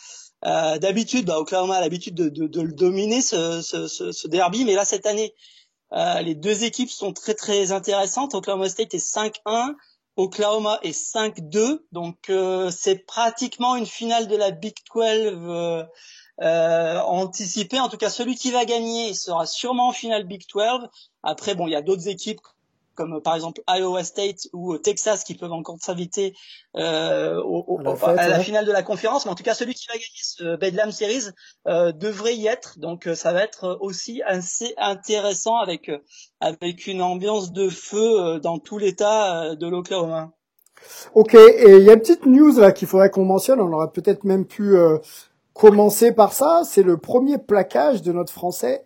Euh, 0.44 0.78
D'habitude, 0.78 1.26
bah, 1.26 1.38
Oklahoma 1.38 1.76
a 1.76 1.80
l'habitude 1.80 2.14
de, 2.14 2.28
de, 2.28 2.46
de, 2.46 2.61
le 2.61 2.72
dominer 2.72 3.22
ce, 3.22 3.62
ce, 3.62 3.86
ce, 3.86 4.28
derby, 4.28 4.64
mais 4.64 4.74
là 4.74 4.84
cette 4.84 5.07
année, 5.07 5.34
euh, 5.92 6.20
les 6.20 6.34
deux 6.34 6.64
équipes 6.64 6.90
sont 6.90 7.12
très 7.12 7.34
très 7.34 7.72
intéressantes. 7.72 8.34
Oklahoma 8.34 8.68
State 8.68 8.94
est 8.94 8.98
5-1, 8.98 9.74
Oklahoma 10.16 10.78
est 10.82 10.98
5-2, 10.98 11.80
donc 11.92 12.30
euh, 12.30 12.70
c'est 12.70 13.04
pratiquement 13.07 13.76
une 13.76 13.86
finale 13.86 14.28
de 14.28 14.36
la 14.36 14.50
Big 14.50 14.74
12 14.94 15.04
euh, 15.04 15.84
euh, 16.40 16.98
anticipée. 17.00 17.80
En 17.80 17.88
tout 17.90 17.98
cas, 17.98 18.09
celui 18.09 18.34
qui 18.34 18.50
va 18.50 18.64
gagner 18.64 19.12
sera 19.12 19.46
sûrement 19.46 19.88
en 19.88 19.92
finale 19.92 20.26
Big 20.26 20.42
12. 20.52 20.88
Après, 21.22 21.54
bon, 21.54 21.66
il 21.66 21.72
y 21.72 21.76
a 21.76 21.82
d'autres 21.82 22.09
équipes 22.09 22.40
comme 22.97 23.20
par 23.22 23.34
exemple 23.34 23.61
Iowa 23.68 24.03
State 24.03 24.49
ou 24.53 24.76
Texas 24.78 25.22
qui 25.22 25.34
peuvent 25.34 25.53
encore 25.53 25.76
s'inviter 25.80 26.34
euh, 26.76 27.40
à, 28.05 28.28
la, 28.28 28.40
finale 28.40 28.66
de 28.66 28.72
la 28.72 28.82
conférence. 28.82 29.24
Mais 29.24 29.32
en 29.32 29.34
tout 29.34 29.44
cas, 29.44 29.55
celui 29.55 29.74
qui 29.74 29.86
va 29.88 29.94
gagner 29.94 30.07
ce 30.22 30.57
Bedlam 30.57 30.90
Series 30.90 31.30
euh, 31.68 31.92
devrait 31.92 32.34
y 32.34 32.47
être. 32.47 32.78
Donc, 32.78 33.07
euh, 33.07 33.14
ça 33.14 33.32
va 33.32 33.42
être 33.42 33.78
aussi 33.80 34.22
assez 34.24 34.74
intéressant 34.78 35.57
avec 35.57 35.88
euh, 35.88 35.99
avec 36.40 36.86
une 36.86 37.03
ambiance 37.03 37.53
de 37.53 37.68
feu 37.68 38.20
euh, 38.20 38.38
dans 38.38 38.59
tout 38.59 38.78
l'État 38.78 39.55
de 39.55 39.68
l'Oklahoma. 39.68 40.32
Ok, 41.14 41.34
et 41.34 41.76
il 41.76 41.84
y 41.84 41.90
a 41.90 41.94
une 41.94 42.01
petite 42.01 42.26
news 42.26 42.59
là 42.59 42.72
qu'il 42.72 42.86
faudrait 42.86 43.11
qu'on 43.11 43.24
mentionne. 43.24 43.61
On 43.61 43.72
aurait 43.72 43.90
peut-être 43.92 44.24
même 44.24 44.44
pu 44.44 44.76
commencer 45.55 46.12
par 46.12 46.34
ça. 46.34 46.62
C'est 46.64 46.82
le 46.82 46.99
premier 46.99 47.38
plaquage 47.38 48.03
de 48.03 48.12
notre 48.12 48.32
Français 48.32 48.84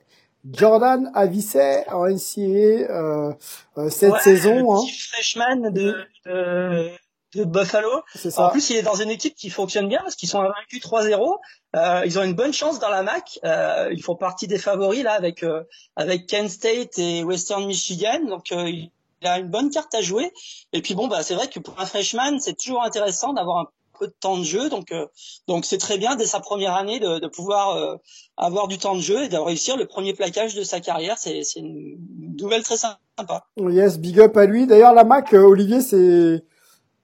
Jordan 0.51 1.11
Avisset 1.15 1.87
en 1.91 2.07
NCAA 2.07 2.41
euh, 2.41 3.33
euh, 3.79 3.91
cette 3.91 4.17
saison. 4.17 4.55
Le 4.55 4.79
hein. 4.79 4.93
freshman 5.13 5.71
de, 5.71 5.97
de, 6.27 6.91
de 7.35 7.45
Buffalo. 7.45 8.03
Ça. 8.15 8.47
En 8.47 8.51
plus, 8.51 8.71
il 8.71 8.77
est 8.77 8.83
dans 8.83 8.95
une 8.95 9.11
équipe 9.11 9.35
qui 9.35 9.51
fonctionne 9.51 9.89
bien 9.89 10.01
parce 10.01 10.17
qu'ils 10.17 10.29
sont 10.29 10.41
invaincus 10.41 10.81
3-0. 10.83 11.39
Euh, 11.77 12.03
ils 12.05 12.19
ont 12.19 12.23
une 12.23 12.35
bonne 12.35 12.53
chance 12.53 12.79
dans 12.79 12.89
la 12.89 13.03
MAC. 13.03 13.39
Euh, 13.45 13.89
ils 13.93 14.03
font 14.03 14.17
partie 14.17 14.47
des 14.47 14.59
favoris 14.59 15.03
là 15.03 15.13
avec 15.13 15.43
euh, 15.43 15.63
avec 15.97 16.27
Kent 16.27 16.51
State 16.51 16.99
et 16.99 17.23
Western 17.23 17.65
Michigan. 17.67 18.21
Donc 18.27 18.51
euh, 18.53 18.69
il 18.69 18.91
a 19.23 19.39
une 19.39 19.49
bonne 19.49 19.71
carte 19.71 19.95
à 19.95 20.03
jouer. 20.03 20.33
Et 20.73 20.83
puis 20.83 20.95
bon, 20.95 21.07
bah 21.07 21.23
c'est 21.23 21.35
vrai 21.35 21.49
que 21.49 21.61
pour 21.61 21.79
un 21.79 21.87
freshman, 21.87 22.41
c'est 22.41 22.57
toujours 22.57 22.83
intéressant 22.83 23.33
d'avoir 23.33 23.59
un 23.59 23.67
peu 24.01 24.09
de 24.09 24.15
temps 24.19 24.39
de 24.39 24.43
jeu. 24.43 24.71
Donc, 24.71 24.91
euh, 24.91 25.07
donc 25.47 25.65
c'est 25.65 25.79
très 25.79 25.99
bien 25.99 26.17
dès 26.17 26.25
sa 26.25 26.41
première 26.41 26.75
année 26.75 26.99
de, 26.99 27.21
de 27.21 27.29
pouvoir 27.29 27.77
euh, 27.77 27.97
avoir 28.37 28.67
du 28.67 28.79
temps 28.79 28.97
de 28.97 29.01
jeu 29.01 29.23
et 29.25 29.29
de 29.29 29.37
réussir 29.37 29.77
le 29.77 29.87
premier 29.87 30.15
plaquage 30.15 30.55
de 30.55 30.65
sa 30.65 30.81
carrière. 30.81 31.19
C'est, 31.19 31.43
c'est 31.45 31.61
une 31.61 31.99
nouvelle 32.41 32.65
très 32.65 32.79
sympa. 32.79 33.47
Yes, 33.59 33.99
big 33.99 34.19
up 34.19 34.37
à 34.37 34.47
lui. 34.47 34.67
D'ailleurs, 34.67 34.95
la 34.95 35.05
Mac, 35.05 35.35
euh, 35.35 35.43
Olivier, 35.43 35.83
c'est 35.83 36.43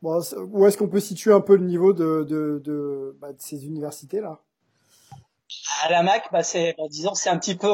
bon, 0.02 0.20
où 0.52 0.66
est-ce 0.66 0.78
qu'on 0.78 0.88
peut 0.88 1.00
situer 1.00 1.32
un 1.32 1.42
peu 1.42 1.56
le 1.56 1.66
niveau 1.66 1.92
de, 1.92 2.24
de, 2.28 2.60
de, 2.64 3.16
bah, 3.20 3.32
de 3.32 3.40
ces 3.40 3.66
universités 3.66 4.20
là? 4.20 4.40
À 5.84 5.90
la 5.90 6.02
Mac, 6.02 6.24
bah 6.32 6.42
c'est, 6.42 6.74
disons, 6.90 7.14
c'est 7.14 7.28
un 7.30 7.38
petit 7.38 7.54
peu 7.54 7.68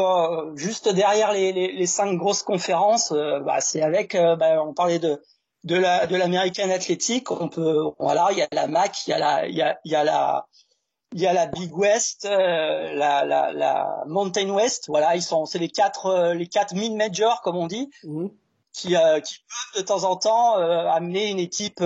juste 0.56 0.92
derrière 0.92 1.32
les, 1.32 1.52
les, 1.52 1.72
les, 1.72 1.86
cinq 1.86 2.16
grosses 2.16 2.42
conférences. 2.42 3.12
bah, 3.12 3.60
c'est 3.60 3.80
avec, 3.80 4.14
bah, 4.14 4.62
on 4.62 4.74
parlait 4.74 4.98
de 4.98 5.18
de 5.64 5.76
la 5.76 6.06
de 6.06 6.16
l'American 6.16 6.70
Athletic, 6.70 7.30
on 7.30 7.48
peut 7.48 7.90
voilà, 7.98 8.28
il 8.32 8.38
y 8.38 8.42
a 8.42 8.48
la 8.52 8.66
MAC, 8.66 9.06
il 9.06 9.10
y 9.10 9.12
a 9.12 9.18
la 9.18 9.46
il 9.46 9.54
y 9.54 9.62
a, 9.62 9.78
il 9.84 9.92
y 9.92 9.94
a 9.94 10.04
la 10.04 10.46
il 11.14 11.20
y 11.20 11.26
a 11.26 11.32
la 11.32 11.46
Big 11.46 11.76
West, 11.76 12.24
euh, 12.24 12.94
la, 12.94 13.24
la, 13.24 13.52
la 13.52 14.04
Mountain 14.06 14.48
West, 14.48 14.86
voilà, 14.88 15.14
ils 15.14 15.22
sont 15.22 15.44
c'est 15.44 15.58
les 15.58 15.68
quatre 15.68 16.06
euh, 16.06 16.34
les 16.34 16.46
quatre 16.46 16.74
mid 16.74 16.94
majors 16.94 17.42
comme 17.42 17.56
on 17.56 17.66
dit, 17.66 17.90
mmh. 18.04 18.26
qui 18.72 18.96
euh, 18.96 19.20
qui 19.20 19.36
peuvent 19.40 19.82
de 19.82 19.86
temps 19.86 20.04
en 20.04 20.16
temps 20.16 20.54
amener 20.54 21.30
une 21.30 21.38
équipe 21.38 21.82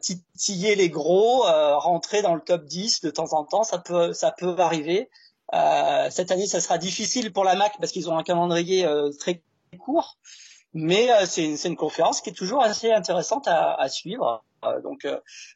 titiller 0.00 0.74
les 0.74 0.88
gros, 0.88 1.42
rentrer 1.42 2.22
dans 2.22 2.34
le 2.34 2.40
top 2.40 2.64
10 2.64 3.02
de 3.02 3.10
temps 3.10 3.32
en 3.32 3.44
temps, 3.44 3.62
ça 3.62 3.78
peut 3.78 4.12
ça 4.12 4.32
peut 4.32 4.54
arriver. 4.58 5.10
cette 6.10 6.30
année, 6.30 6.46
ça 6.46 6.60
sera 6.60 6.78
difficile 6.78 7.32
pour 7.32 7.44
la 7.44 7.56
MAC 7.56 7.78
parce 7.78 7.92
qu'ils 7.92 8.08
ont 8.08 8.16
un 8.16 8.22
calendrier 8.22 8.86
très 9.18 9.42
court. 9.78 10.16
Mais 10.74 11.08
c'est 11.26 11.44
une, 11.44 11.56
une, 11.64 11.76
conférence 11.76 12.20
qui 12.20 12.30
est 12.30 12.34
toujours 12.34 12.62
assez 12.62 12.92
intéressante 12.92 13.48
à, 13.48 13.74
à 13.74 13.88
suivre. 13.88 14.44
donc, 14.82 15.06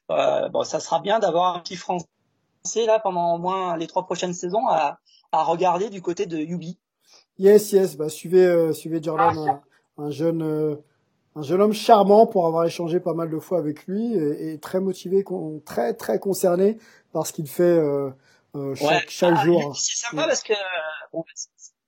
bon, 0.09 0.65
ça 0.65 0.81
sera 0.81 1.01
bien 1.01 1.19
d'avoir 1.19 1.57
un 1.57 1.61
petit 1.61 1.77
français 1.77 2.07
là 2.87 2.99
pendant 2.99 3.35
au 3.35 3.39
moins 3.39 3.77
les 3.77 3.87
trois 3.87 4.05
prochaines 4.05 4.35
saisons 4.35 4.67
à, 4.69 4.99
à 5.33 5.43
regarder 5.43 5.91
du 5.91 6.03
côté 6.03 6.27
de 6.27 6.39
Yubi. 6.39 6.79
Yes, 7.39 7.73
yes, 7.73 7.97
bah 7.97 8.09
suivez, 8.09 8.73
suivez 8.73 9.03
Jordan, 9.03 9.61
un, 9.99 10.11
jeune 10.11 10.79
un 11.37 11.43
jeune 11.43 11.61
homme 11.61 11.73
charmant 11.73 12.27
pour 12.27 12.47
avoir 12.47 12.65
échangé 12.65 13.01
pas 13.01 13.15
mal 13.15 13.31
de 13.31 13.39
fois 13.39 13.59
avec 13.59 13.87
lui 13.87 14.15
et, 14.15 14.59
très 14.61 14.81
motivé, 14.81 15.25
très 15.65 15.95
très 15.95 16.19
concerné 16.19 16.79
par 17.13 17.27
ce 17.27 17.33
qu'il 17.33 17.49
fait 17.49 17.63
euh, 17.63 18.11
euh 18.55 18.75
chaque, 18.75 19.11
chaque 19.11 19.35
ah, 19.39 19.45
jour. 19.45 19.77
C'est 19.77 19.97
sympa 19.97 20.27
parce 20.27 20.43
que 20.43 20.55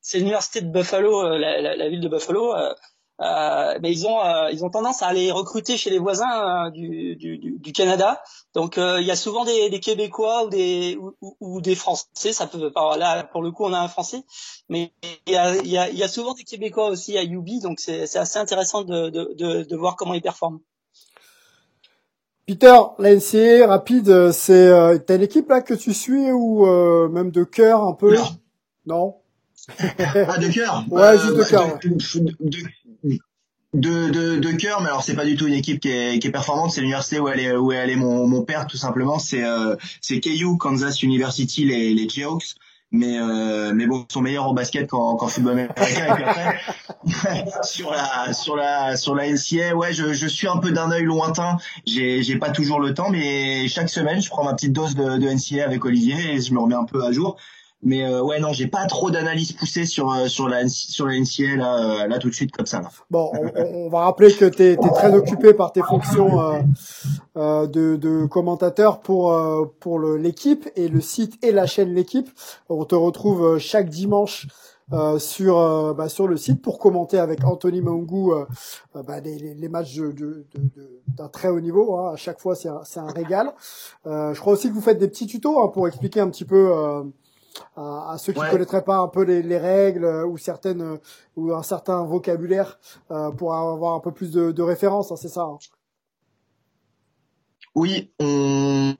c'est 0.00 0.18
l'université 0.18 0.60
de 0.60 0.70
Buffalo, 0.70 1.22
euh, 1.22 1.38
la, 1.38 1.60
la, 1.60 1.76
la, 1.76 1.88
ville 1.88 2.00
de 2.00 2.08
Buffalo. 2.08 2.54
Euh, 3.22 3.66
euh, 3.66 3.78
mais 3.82 3.92
ils 3.92 4.06
ont 4.06 4.22
euh, 4.22 4.50
ils 4.52 4.64
ont 4.64 4.70
tendance 4.70 5.02
à 5.02 5.06
aller 5.06 5.30
recruter 5.30 5.76
chez 5.76 5.90
les 5.90 5.98
voisins 5.98 6.66
euh, 6.66 6.70
du, 6.70 7.16
du, 7.16 7.38
du, 7.38 7.72
Canada. 7.72 8.22
Donc 8.54 8.76
il 8.76 9.06
y 9.06 9.10
a 9.10 9.16
souvent 9.16 9.44
des, 9.44 9.70
des 9.70 9.80
Québécois 9.80 10.44
ou 10.44 10.48
des 10.48 10.98
ou, 11.00 11.36
ou, 11.40 11.60
des 11.60 11.74
Français. 11.74 12.32
Ça 12.32 12.46
peut 12.46 12.70
pas 12.70 12.96
là 12.96 13.24
pour 13.24 13.42
le 13.42 13.50
coup 13.50 13.64
on 13.64 13.72
a 13.72 13.78
un 13.78 13.88
Français, 13.88 14.22
mais 14.68 14.92
il 15.26 15.32
y 15.32 15.36
a, 15.36 15.56
il 15.56 15.68
y 15.68 15.78
a, 15.78 15.88
il 15.88 15.96
y 15.96 16.02
a 16.02 16.08
souvent 16.08 16.34
des 16.34 16.44
Québécois 16.44 16.88
aussi 16.88 17.16
à 17.16 17.22
UB. 17.22 17.60
Donc 17.62 17.80
c'est 17.80 18.06
c'est 18.06 18.18
assez 18.18 18.38
intéressant 18.38 18.82
de, 18.82 19.10
de, 19.10 19.34
de, 19.34 19.62
de 19.62 19.76
voir 19.76 19.96
comment 19.96 20.14
ils 20.14 20.22
performent. 20.22 20.60
Peter, 22.46 22.78
l'NCA 22.98 23.66
rapide, 23.66 24.30
c'est 24.30 24.68
euh, 24.68 24.98
t'as 24.98 25.16
une 25.16 25.22
équipe 25.22 25.48
là 25.48 25.62
que 25.62 25.74
tu 25.74 25.92
suis 25.92 26.30
ou 26.30 26.66
même 27.08 27.30
de 27.30 27.44
cœur 27.44 27.82
un 27.82 27.94
peu? 27.94 28.14
Non. 28.14 28.26
Non? 28.86 29.14
ah 29.98 30.38
de 30.38 30.52
cœur. 30.52 30.84
Ouais, 30.90 31.18
juste 31.18 31.34
de 31.36 31.42
cœur 31.42 31.78
de, 31.82 31.88
de, 31.88 32.36
de 32.40 32.58
cœur, 34.56 34.80
mais 34.80 34.88
alors 34.88 35.02
c'est 35.02 35.14
pas 35.14 35.24
du 35.24 35.36
tout 35.36 35.46
une 35.46 35.54
équipe 35.54 35.80
qui 35.80 35.90
est, 35.90 36.18
qui 36.18 36.28
est 36.28 36.30
performante. 36.30 36.70
C'est 36.72 36.80
l'université 36.80 37.20
où 37.20 37.28
elle 37.28 37.40
est 37.40 37.56
où 37.56 37.72
elle 37.72 37.90
est 37.90 37.96
mon, 37.96 38.26
mon 38.26 38.42
père 38.42 38.66
tout 38.66 38.76
simplement. 38.76 39.18
C'est 39.18 39.44
euh, 39.44 39.76
c'est 40.00 40.20
KU 40.20 40.56
Kansas 40.58 41.02
University 41.02 41.64
les 41.64 41.94
les 41.94 42.08
Jayhawks. 42.08 42.56
Mais 42.92 43.18
euh, 43.18 43.72
mais 43.74 43.86
bon, 43.86 44.06
ils 44.08 44.12
sont 44.12 44.20
meilleurs 44.20 44.46
au 44.46 44.54
basket 44.54 44.88
qu'en 44.88 45.16
qu'en 45.16 45.26
football 45.26 45.52
américain. 45.52 45.84
Et 45.84 46.14
puis 46.14 46.24
après, 46.24 46.60
sur 47.64 47.90
la 47.90 48.32
sur 48.32 48.54
la 48.54 48.96
sur 48.96 49.14
la 49.16 49.28
NCA, 49.28 49.74
ouais, 49.74 49.92
je, 49.92 50.12
je 50.12 50.26
suis 50.28 50.46
un 50.46 50.58
peu 50.58 50.70
d'un 50.70 50.92
œil 50.92 51.02
lointain. 51.02 51.56
J'ai 51.84 52.22
j'ai 52.22 52.36
pas 52.36 52.50
toujours 52.50 52.78
le 52.78 52.94
temps, 52.94 53.10
mais 53.10 53.66
chaque 53.66 53.88
semaine, 53.88 54.22
je 54.22 54.30
prends 54.30 54.44
ma 54.44 54.54
petite 54.54 54.72
dose 54.72 54.94
de, 54.94 55.18
de 55.18 55.28
NCA 55.28 55.64
avec 55.64 55.84
Olivier 55.84 56.34
et 56.34 56.40
je 56.40 56.54
me 56.54 56.60
remets 56.60 56.76
un 56.76 56.84
peu 56.84 57.04
à 57.04 57.10
jour. 57.10 57.36
Mais 57.82 58.04
euh, 58.04 58.22
ouais, 58.22 58.40
non, 58.40 58.52
j'ai 58.52 58.68
pas 58.68 58.86
trop 58.86 59.10
d'analyse 59.10 59.52
poussée 59.52 59.84
sur 59.84 60.10
euh, 60.10 60.28
sur 60.28 60.48
la 60.48 60.66
sur 60.66 61.06
la 61.06 61.18
NCA 61.20 61.56
là, 61.56 62.04
euh, 62.04 62.06
là 62.06 62.18
tout 62.18 62.30
de 62.30 62.34
suite 62.34 62.50
comme 62.50 62.66
ça. 62.66 62.80
Là. 62.80 62.88
Bon, 63.10 63.30
on, 63.34 63.62
on, 63.62 63.88
va 63.90 64.00
rappeler 64.04 64.32
que 64.32 64.46
tu 64.46 64.62
es, 64.62 64.76
très 64.76 65.14
occupé 65.14 65.52
par 65.52 65.72
tes 65.72 65.82
fonctions 65.82 66.64
euh, 67.36 67.66
de, 67.66 67.96
de 67.96 68.24
commentateur 68.26 69.00
pour 69.00 69.38
pour 69.78 70.00
l'équipe 70.00 70.68
et 70.74 70.88
le 70.88 71.00
site 71.00 71.38
et 71.44 71.52
la 71.52 71.66
chaîne 71.66 71.94
l'équipe. 71.94 72.30
On 72.70 72.84
te 72.86 72.94
retrouve 72.94 73.58
chaque 73.58 73.90
dimanche 73.90 74.48
euh, 74.92 75.18
sur 75.18 75.94
bah, 75.94 76.08
sur 76.08 76.28
le 76.28 76.38
site 76.38 76.62
pour 76.62 76.78
commenter 76.78 77.18
avec 77.18 77.44
Anthony 77.44 77.82
Mangou 77.82 78.32
bah, 78.94 79.20
les, 79.20 79.54
les, 79.54 79.68
matchs 79.68 79.96
d'un 79.96 80.08
de, 80.08 80.46
de, 80.54 81.28
très 81.30 81.48
haut 81.48 81.60
niveau. 81.60 81.98
Hein. 81.98 82.14
À 82.14 82.16
chaque 82.16 82.40
fois, 82.40 82.54
c'est 82.54 82.68
un, 82.70 82.80
un 82.96 83.12
régal. 83.12 83.52
je 84.06 84.40
crois 84.40 84.54
aussi 84.54 84.70
que 84.70 84.74
vous 84.74 84.80
faites 84.80 84.98
des 84.98 85.08
petits 85.08 85.26
tutos 85.26 85.62
hein, 85.62 85.70
pour 85.74 85.86
expliquer 85.86 86.20
un 86.20 86.30
petit 86.30 86.46
peu 86.46 86.72
à, 87.76 88.12
à 88.12 88.18
ceux 88.18 88.32
qui 88.32 88.40
ne 88.40 88.50
connaîtraient 88.50 88.84
pas 88.84 88.98
un 88.98 89.08
peu 89.08 89.22
les, 89.22 89.42
les, 89.42 89.58
règles 89.58 90.04
euh, 90.04 90.26
ou 90.26 90.38
certaines 90.38 90.82
euh, 90.82 90.96
ou 91.36 91.52
un 91.52 91.62
certain 91.62 92.04
vocabulaire 92.04 92.78
euh, 93.10 93.30
pour 93.30 93.54
avoir 93.54 93.94
un 93.94 94.00
peu 94.00 94.12
plus 94.12 94.30
de, 94.30 94.52
de 94.52 94.62
références, 94.62 95.12
hein, 95.12 95.16
c'est 95.16 95.28
ça. 95.28 95.42
Hein. 95.42 95.58
Oui, 97.74 98.12
on, 98.18 98.94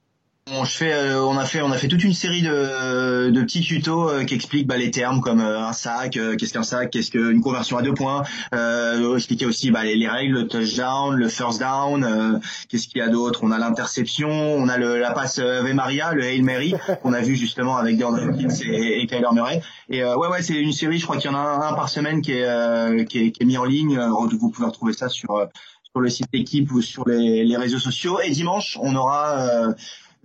on, 0.49 0.63
euh, 0.83 1.21
on 1.21 1.37
a 1.37 1.45
fait, 1.45 1.61
on 1.61 1.73
a 1.73 1.77
fait 1.77 1.89
toute 1.89 2.05
une 2.05 2.13
série 2.13 2.43
de, 2.43 3.31
de 3.31 3.43
petits 3.43 3.63
tutos 3.63 4.09
euh, 4.09 4.25
qui 4.25 4.35
expliquent 4.35 4.69
bah, 4.69 4.77
les 4.77 4.93
termes 4.93 5.21
comme 5.21 5.41
euh, 5.41 5.67
un 5.67 5.73
sac, 5.73 6.13
qu'est-ce 6.13 6.53
qu'un 6.53 6.63
sac, 6.63 6.91
qu'est-ce 6.91 7.11
qu'une 7.11 7.41
conversion 7.41 7.77
à 7.79 7.83
deux 7.83 7.95
points. 7.95 8.23
Euh, 8.55 9.17
expliquer 9.17 9.47
aussi 9.47 9.73
bah, 9.73 9.83
les, 9.83 9.97
les, 9.97 10.09
règles, 10.09 10.35
le 10.35 10.47
touchdown, 10.47 11.17
le 11.17 11.29
first 11.29 11.59
down. 11.59 12.41
qu'est-ce 12.69 12.87
qu'il 12.87 12.99
y 12.99 13.01
a 13.01 13.09
d'autre? 13.09 13.41
On 13.43 13.51
a 13.51 13.59
l'interception, 13.59 14.29
on 14.31 14.69
a 14.69 14.79
le, 14.79 14.99
la 14.99 15.11
passe 15.13 15.41
Ave 15.41 15.73
Maria, 15.75 16.13
le 16.13 16.23
Hail 16.23 16.43
Mary 16.43 16.75
qu'on 17.03 17.13
a 17.13 17.21
vu 17.21 17.35
justement 17.35 17.77
avec 17.77 17.99
Gordon 17.99 18.29
Hopkins 18.29 18.55
et, 18.65 19.03
et 19.03 19.07
Kyler 19.07 19.29
Murray. 19.33 19.63
Et 19.89 20.05
ouais, 20.05 20.29
ouais, 20.29 20.43
c'est 20.43 20.55
une 20.55 20.73
série. 20.73 20.99
Je 20.99 21.05
crois 21.05 21.17
qu'il 21.17 21.31
y 21.31 21.35
en 21.35 21.37
a 21.37 21.69
un, 21.69 21.73
par 21.73 21.89
semaine 21.89 22.23
qui 22.23 22.33
est, 22.33 23.07
qui 23.07 23.19
est, 23.19 23.31
qui 23.33 23.43
est 23.43 23.47
mis 23.47 23.59
en 23.59 23.65
ligne. 23.65 23.99
Vous 23.99 24.51
pouvez 24.51 24.67
retrouver 24.67 24.93
ça 24.93 25.09
sur 25.09 25.49
sur 25.97 26.03
le 26.03 26.11
site 26.11 26.31
d'équipe 26.31 26.71
ou 26.73 26.83
sur 26.83 27.09
les, 27.09 27.43
les, 27.43 27.57
réseaux 27.57 27.79
sociaux. 27.79 28.21
Et 28.21 28.29
dimanche, 28.29 28.79
on 28.83 28.95
aura 28.97 29.41
euh, 29.41 29.73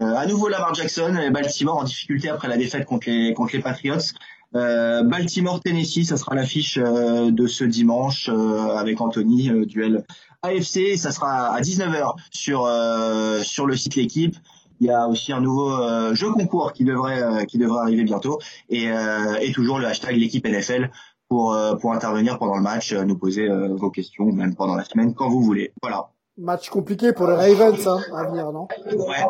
à 0.02 0.26
nouveau 0.26 0.48
Lamar 0.48 0.74
Jackson 0.74 1.16
et 1.16 1.30
Baltimore 1.30 1.78
en 1.78 1.84
difficulté 1.84 2.30
après 2.30 2.48
la 2.48 2.58
défaite 2.58 2.86
contre 2.86 3.10
les, 3.10 3.34
contre 3.34 3.56
les 3.56 3.62
Patriots. 3.62 4.14
Euh, 4.56 5.04
Baltimore-Tennessee, 5.04 6.06
ça 6.06 6.18
sera 6.18 6.36
l'affiche 6.36 6.78
euh, 6.78 7.32
de 7.32 7.48
ce 7.48 7.64
dimanche 7.64 8.30
avec 8.30 9.00
Anthony, 9.00 9.50
duel 9.66 10.04
AFC. 10.42 10.98
Ça 10.98 11.12
sera 11.12 11.54
à 11.56 11.62
19h 11.62 12.16
sur, 12.32 12.68
sur 13.46 13.66
le 13.66 13.76
site 13.76 13.96
L'équipe. 13.96 14.36
Il 14.80 14.88
y 14.88 14.92
a 14.92 15.08
aussi 15.08 15.32
un 15.32 15.42
nouveau 15.42 15.72
jeu 16.16 16.32
concours 16.32 16.74
qui 16.74 16.84
devrait, 16.84 17.46
qui 17.46 17.60
devrait 17.60 17.82
arriver 17.84 18.04
bientôt. 18.04 18.40
Et, 18.70 18.88
et 19.42 19.52
toujours 19.52 19.78
le 19.78 19.86
hashtag 19.86 20.16
l'équipe 20.16 20.48
NFL 20.48 20.90
pour, 21.30 21.56
pour 21.80 21.94
intervenir 21.94 22.40
pendant 22.40 22.56
le 22.56 22.64
match, 22.64 22.92
nous 22.92 23.16
poser 23.16 23.48
vos 23.48 23.92
questions, 23.92 24.26
même 24.26 24.56
pendant 24.56 24.76
la 24.76 24.84
semaine, 24.84 25.14
quand 25.14 25.30
vous 25.30 25.42
voulez. 25.44 25.72
Voilà. 25.84 26.10
Match 26.38 26.70
compliqué 26.70 27.14
pour 27.14 27.28
les 27.28 27.36
Ravens 27.36 27.88
hein, 27.88 28.02
à 28.16 28.24
venir, 28.24 28.52
non? 28.52 28.68
Ouais. 28.96 29.24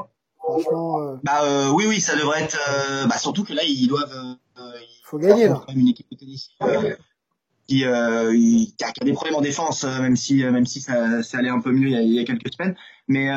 Franchement. 0.60 1.02
Euh... 1.02 1.16
Bah 1.24 1.44
euh, 1.44 1.72
oui, 1.72 1.86
oui, 1.88 2.02
ça 2.02 2.16
devrait 2.16 2.44
être. 2.44 2.60
Euh, 2.70 3.06
bah 3.08 3.18
surtout 3.18 3.44
que 3.44 3.54
là, 3.54 3.64
ils 3.66 3.88
doivent. 3.88 4.14
Euh, 4.58 4.72
il 4.82 5.02
faut 5.04 5.18
gagner 5.18 5.48
là. 5.48 5.64
Une 5.74 5.88
équipe 5.88 6.08
de 6.12 6.18
tennis 6.18 6.50
qui, 7.68 7.78
qui, 7.78 7.86
a, 7.86 8.30
des 9.02 9.14
problèmes 9.14 9.36
en 9.36 9.42
défense, 9.42 9.84
même 9.84 10.16
si 10.16 10.44
même 10.44 10.66
si 10.66 10.82
ça, 10.82 11.24
ça 11.24 11.38
allait 11.38 11.50
un 11.50 11.62
peu 11.62 11.72
mieux 11.72 11.88
il 11.88 11.94
y 11.94 11.98
a, 11.98 12.02
il 12.02 12.14
y 12.14 12.20
a 12.20 12.26
quelques 12.26 12.54
semaines. 12.54 12.76
Mais 13.08 13.30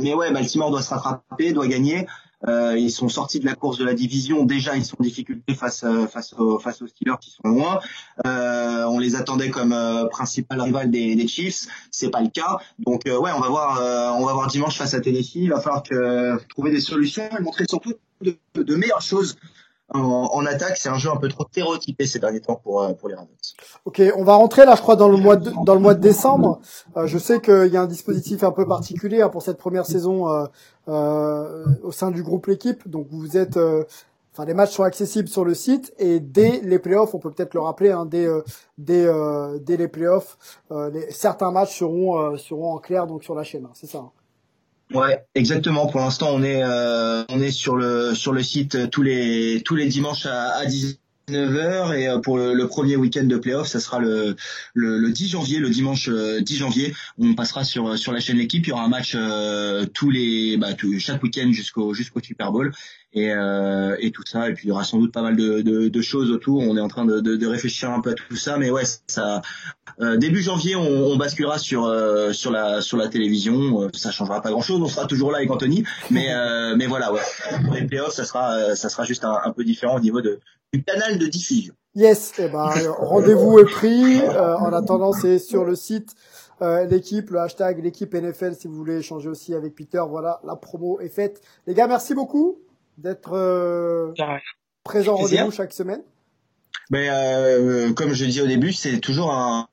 mais 0.00 0.14
ouais, 0.14 0.30
Baltimore 0.32 0.70
doit 0.70 0.82
se 0.82 0.94
rattraper, 0.94 1.52
doit 1.52 1.66
gagner. 1.66 2.06
Euh, 2.48 2.76
ils 2.76 2.90
sont 2.90 3.08
sortis 3.08 3.40
de 3.40 3.46
la 3.46 3.54
course 3.54 3.78
de 3.78 3.84
la 3.84 3.94
division. 3.94 4.44
Déjà, 4.44 4.76
ils 4.76 4.84
sont 4.84 4.96
en 5.00 5.04
difficulté 5.04 5.54
face 5.54 5.84
euh, 5.84 6.06
face 6.06 6.32
aux 6.34 6.58
face 6.58 6.82
aux 6.82 6.86
Steelers 6.86 7.18
qui 7.20 7.30
sont 7.30 7.48
loin. 7.48 7.80
Euh, 8.26 8.84
on 8.84 8.98
les 8.98 9.14
attendait 9.14 9.50
comme 9.50 9.72
euh, 9.72 10.06
principal 10.06 10.60
rival 10.60 10.90
des, 10.90 11.14
des 11.14 11.28
Chiefs. 11.28 11.66
C'est 11.90 12.10
pas 12.10 12.20
le 12.20 12.28
cas. 12.30 12.58
Donc 12.78 13.02
ouais, 13.06 13.30
on 13.34 13.40
va 13.40 13.48
voir 13.48 14.18
on 14.18 14.24
va 14.24 14.32
voir 14.32 14.48
dimanche 14.48 14.76
face 14.76 14.94
à 14.94 15.00
Tennessee. 15.00 15.36
Il 15.36 15.50
va 15.50 15.60
falloir 15.60 15.82
que, 15.82 16.42
trouver 16.48 16.70
des 16.70 16.80
solutions 16.80 17.28
et 17.38 17.42
montrer 17.42 17.64
surtout 17.68 17.94
de, 18.20 18.36
de 18.54 18.76
meilleures 18.76 19.02
choses 19.02 19.36
en, 19.94 20.46
attaque, 20.46 20.76
c'est 20.76 20.88
un 20.88 20.98
jeu 20.98 21.10
un 21.10 21.16
peu 21.16 21.28
trop 21.28 21.44
stéréotypé 21.44 22.06
ces 22.06 22.18
derniers 22.18 22.40
temps 22.40 22.60
pour 22.62 22.82
euh, 22.82 22.92
pour 22.92 23.08
les 23.08 23.14
Ravens. 23.14 23.54
Ok, 23.84 24.02
on 24.16 24.24
va 24.24 24.34
rentrer 24.34 24.64
là, 24.64 24.74
je 24.74 24.82
crois, 24.82 24.96
dans 24.96 25.08
le 25.08 25.16
mois 25.16 25.36
de, 25.36 25.50
dans 25.64 25.74
le 25.74 25.80
mois 25.80 25.94
de 25.94 26.00
décembre. 26.00 26.60
Euh, 26.96 27.06
je 27.06 27.18
sais 27.18 27.40
qu'il 27.40 27.68
y 27.68 27.76
a 27.76 27.82
un 27.82 27.86
dispositif 27.86 28.42
un 28.44 28.52
peu 28.52 28.66
particulier 28.66 29.22
hein, 29.22 29.28
pour 29.28 29.42
cette 29.42 29.58
première 29.58 29.86
saison 29.86 30.28
euh, 30.30 30.46
euh, 30.88 31.64
au 31.82 31.92
sein 31.92 32.10
du 32.10 32.22
groupe 32.22 32.46
l'équipe. 32.46 32.88
Donc 32.88 33.08
vous 33.10 33.36
êtes, 33.36 33.58
enfin 34.32 34.44
les 34.44 34.54
matchs 34.54 34.72
sont 34.72 34.84
accessibles 34.84 35.28
sur 35.28 35.44
le 35.44 35.54
site 35.54 35.92
et 35.98 36.20
dès 36.20 36.60
les 36.62 36.78
playoffs, 36.78 37.14
on 37.14 37.18
peut 37.18 37.30
peut-être 37.30 37.54
le 37.54 37.60
rappeler, 37.60 37.90
hein, 37.90 38.06
dès 38.06 38.26
dès 38.78 39.06
dès 39.60 39.76
les 39.76 39.88
playoffs, 39.88 40.38
les, 40.70 41.10
certains 41.10 41.50
matchs 41.50 41.78
seront 41.78 42.36
seront 42.38 42.72
en 42.72 42.78
clair 42.78 43.06
donc 43.06 43.24
sur 43.24 43.34
la 43.34 43.42
chaîne. 43.42 43.64
Hein, 43.64 43.72
c'est 43.74 43.88
ça. 43.88 43.98
Hein. 43.98 44.10
Ouais, 44.94 45.24
exactement. 45.34 45.86
Pour 45.86 46.00
l'instant, 46.00 46.28
on 46.30 46.42
est 46.42 46.62
euh, 46.62 47.24
on 47.30 47.40
est 47.40 47.50
sur 47.50 47.76
le 47.76 48.14
sur 48.14 48.32
le 48.32 48.42
site 48.42 48.90
tous 48.90 49.02
les 49.02 49.62
tous 49.64 49.74
les 49.74 49.86
dimanches 49.88 50.26
à, 50.26 50.50
à 50.58 50.66
19h 51.28 51.96
et 51.96 52.08
euh, 52.08 52.18
pour 52.18 52.38
le, 52.38 52.66
premier 52.66 52.96
week-end 52.96 53.24
de 53.24 53.36
playoff, 53.36 53.68
ça 53.68 53.80
sera 53.80 53.98
le, 53.98 54.36
le, 54.74 54.98
le 54.98 55.10
10 55.10 55.28
janvier, 55.28 55.58
le 55.58 55.70
dimanche 55.70 56.08
10 56.08 56.12
euh, 56.12 56.58
janvier. 56.58 56.94
On 57.18 57.34
passera 57.34 57.64
sur 57.64 57.98
sur 57.98 58.12
la 58.12 58.20
chaîne 58.20 58.38
l'équipe. 58.38 58.66
Il 58.66 58.70
y 58.70 58.72
aura 58.72 58.84
un 58.84 58.88
match 58.88 59.16
tous 59.94 60.10
les 60.10 60.56
bah, 60.56 60.68
chaque 60.98 61.22
week-end 61.22 61.50
jusqu'au 61.52 61.94
jusqu'au 61.94 62.20
Super 62.20 62.52
Bowl 62.52 62.72
et, 63.12 63.30
euh, 63.30 63.96
et 64.00 64.10
tout 64.10 64.22
ça. 64.26 64.48
Et 64.48 64.54
puis 64.54 64.66
il 64.66 64.68
y 64.68 64.72
aura 64.72 64.84
sans 64.84 64.98
doute 64.98 65.12
pas 65.12 65.22
mal 65.22 65.36
de, 65.36 65.60
de, 65.60 65.88
de 65.88 66.02
choses 66.02 66.30
autour. 66.30 66.60
On 66.60 66.76
est 66.76 66.80
en 66.80 66.88
train 66.88 67.04
de, 67.04 67.20
de, 67.20 67.36
de, 67.36 67.46
réfléchir 67.46 67.90
un 67.90 68.00
peu 68.00 68.10
à 68.10 68.14
tout 68.14 68.36
ça, 68.36 68.58
mais 68.58 68.70
ouais, 68.70 68.84
ça 69.06 69.42
euh, 70.00 70.16
début 70.16 70.42
janvier, 70.42 70.76
on, 70.76 70.86
on 70.86 71.16
basculera 71.16 71.58
sur 71.58 71.84
euh, 71.84 72.32
sur 72.32 72.50
la 72.50 72.80
sur 72.80 72.96
la 72.96 73.08
télévision. 73.08 73.82
Euh, 73.82 73.88
ça 73.94 74.10
changera 74.10 74.40
pas 74.40 74.50
grand 74.50 74.62
chose. 74.62 74.80
On 74.80 74.88
sera 74.88 75.06
toujours 75.06 75.30
là 75.30 75.38
avec 75.38 75.50
Anthony, 75.50 75.84
mais 76.10 76.32
euh, 76.32 76.74
mais 76.76 76.86
voilà, 76.86 77.12
ouais. 77.12 77.20
Pour 77.64 77.74
les 77.74 77.84
playoffs, 77.86 78.14
ça 78.14 78.24
sera 78.24 78.74
ça 78.74 78.88
sera 78.88 79.04
juste 79.04 79.24
un, 79.24 79.38
un, 79.44 79.52
peu 79.52 79.64
différent 79.64 79.96
au 79.96 80.00
niveau 80.00 80.20
de 80.20 80.40
du 80.72 80.82
canal 80.82 81.18
de 81.18 81.26
diffusion. 81.26 81.74
Yes, 81.94 82.32
eh 82.38 82.48
ben, 82.48 82.70
rendez-vous 82.98 83.58
est 83.58 83.70
pris. 83.70 84.20
Euh, 84.20 84.56
en 84.56 84.72
attendant, 84.72 85.12
c'est 85.12 85.38
sur 85.38 85.64
le 85.64 85.74
site 85.74 86.14
euh, 86.62 86.86
l'équipe, 86.86 87.30
le 87.30 87.40
hashtag 87.40 87.82
l'équipe 87.82 88.14
NFL 88.14 88.54
si 88.54 88.68
vous 88.68 88.74
voulez 88.74 88.98
échanger 88.98 89.28
aussi 89.28 89.54
avec 89.54 89.74
Peter. 89.74 90.02
Voilà, 90.08 90.40
la 90.44 90.56
promo 90.56 91.00
est 91.00 91.08
faite. 91.08 91.42
Les 91.66 91.74
gars, 91.74 91.86
merci 91.86 92.14
beaucoup 92.14 92.58
d'être 92.98 93.32
euh, 93.34 94.12
présents 94.84 95.16
rendez-vous 95.16 95.50
chaque 95.50 95.72
semaine. 95.72 96.02
Mais 96.90 97.08
comme 97.94 98.12
je 98.12 98.24
dis 98.26 98.42
au 98.42 98.46
début, 98.46 98.72
c'est 98.72 98.98
toujours 98.98 99.32
un, 99.32 99.66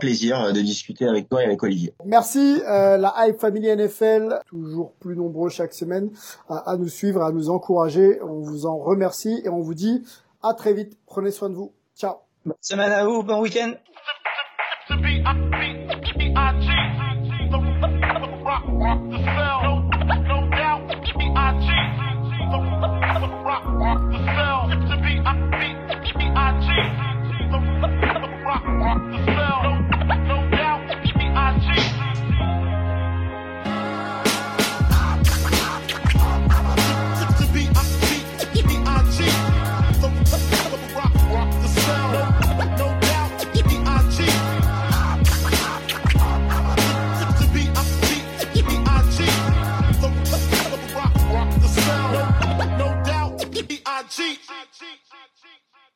plaisir 0.00 0.52
de 0.52 0.60
discuter 0.60 1.06
avec 1.06 1.28
toi 1.28 1.42
et 1.42 1.46
avec 1.46 1.62
Olivier. 1.62 1.94
Merci, 2.04 2.60
la 2.66 3.14
Hype 3.18 3.38
Family 3.38 3.74
NFL, 3.74 4.40
toujours 4.46 4.92
plus 4.94 5.16
nombreux 5.16 5.48
chaque 5.48 5.72
semaine, 5.72 6.10
à, 6.48 6.76
nous 6.76 6.88
suivre, 6.88 7.22
à 7.22 7.32
nous 7.32 7.48
encourager. 7.48 8.20
On 8.22 8.40
vous 8.40 8.66
en 8.66 8.76
remercie 8.76 9.40
et 9.44 9.48
on 9.48 9.60
vous 9.60 9.74
dit 9.74 10.02
à 10.42 10.54
très 10.54 10.72
vite. 10.72 10.98
Prenez 11.06 11.30
soin 11.30 11.50
de 11.50 11.54
vous. 11.54 11.72
Ciao. 11.96 12.16
Bonne 12.44 12.56
semaine 12.60 12.90
à 12.92 13.04
vous. 13.04 13.22
Bon 13.22 13.40
week-end. 13.40 13.74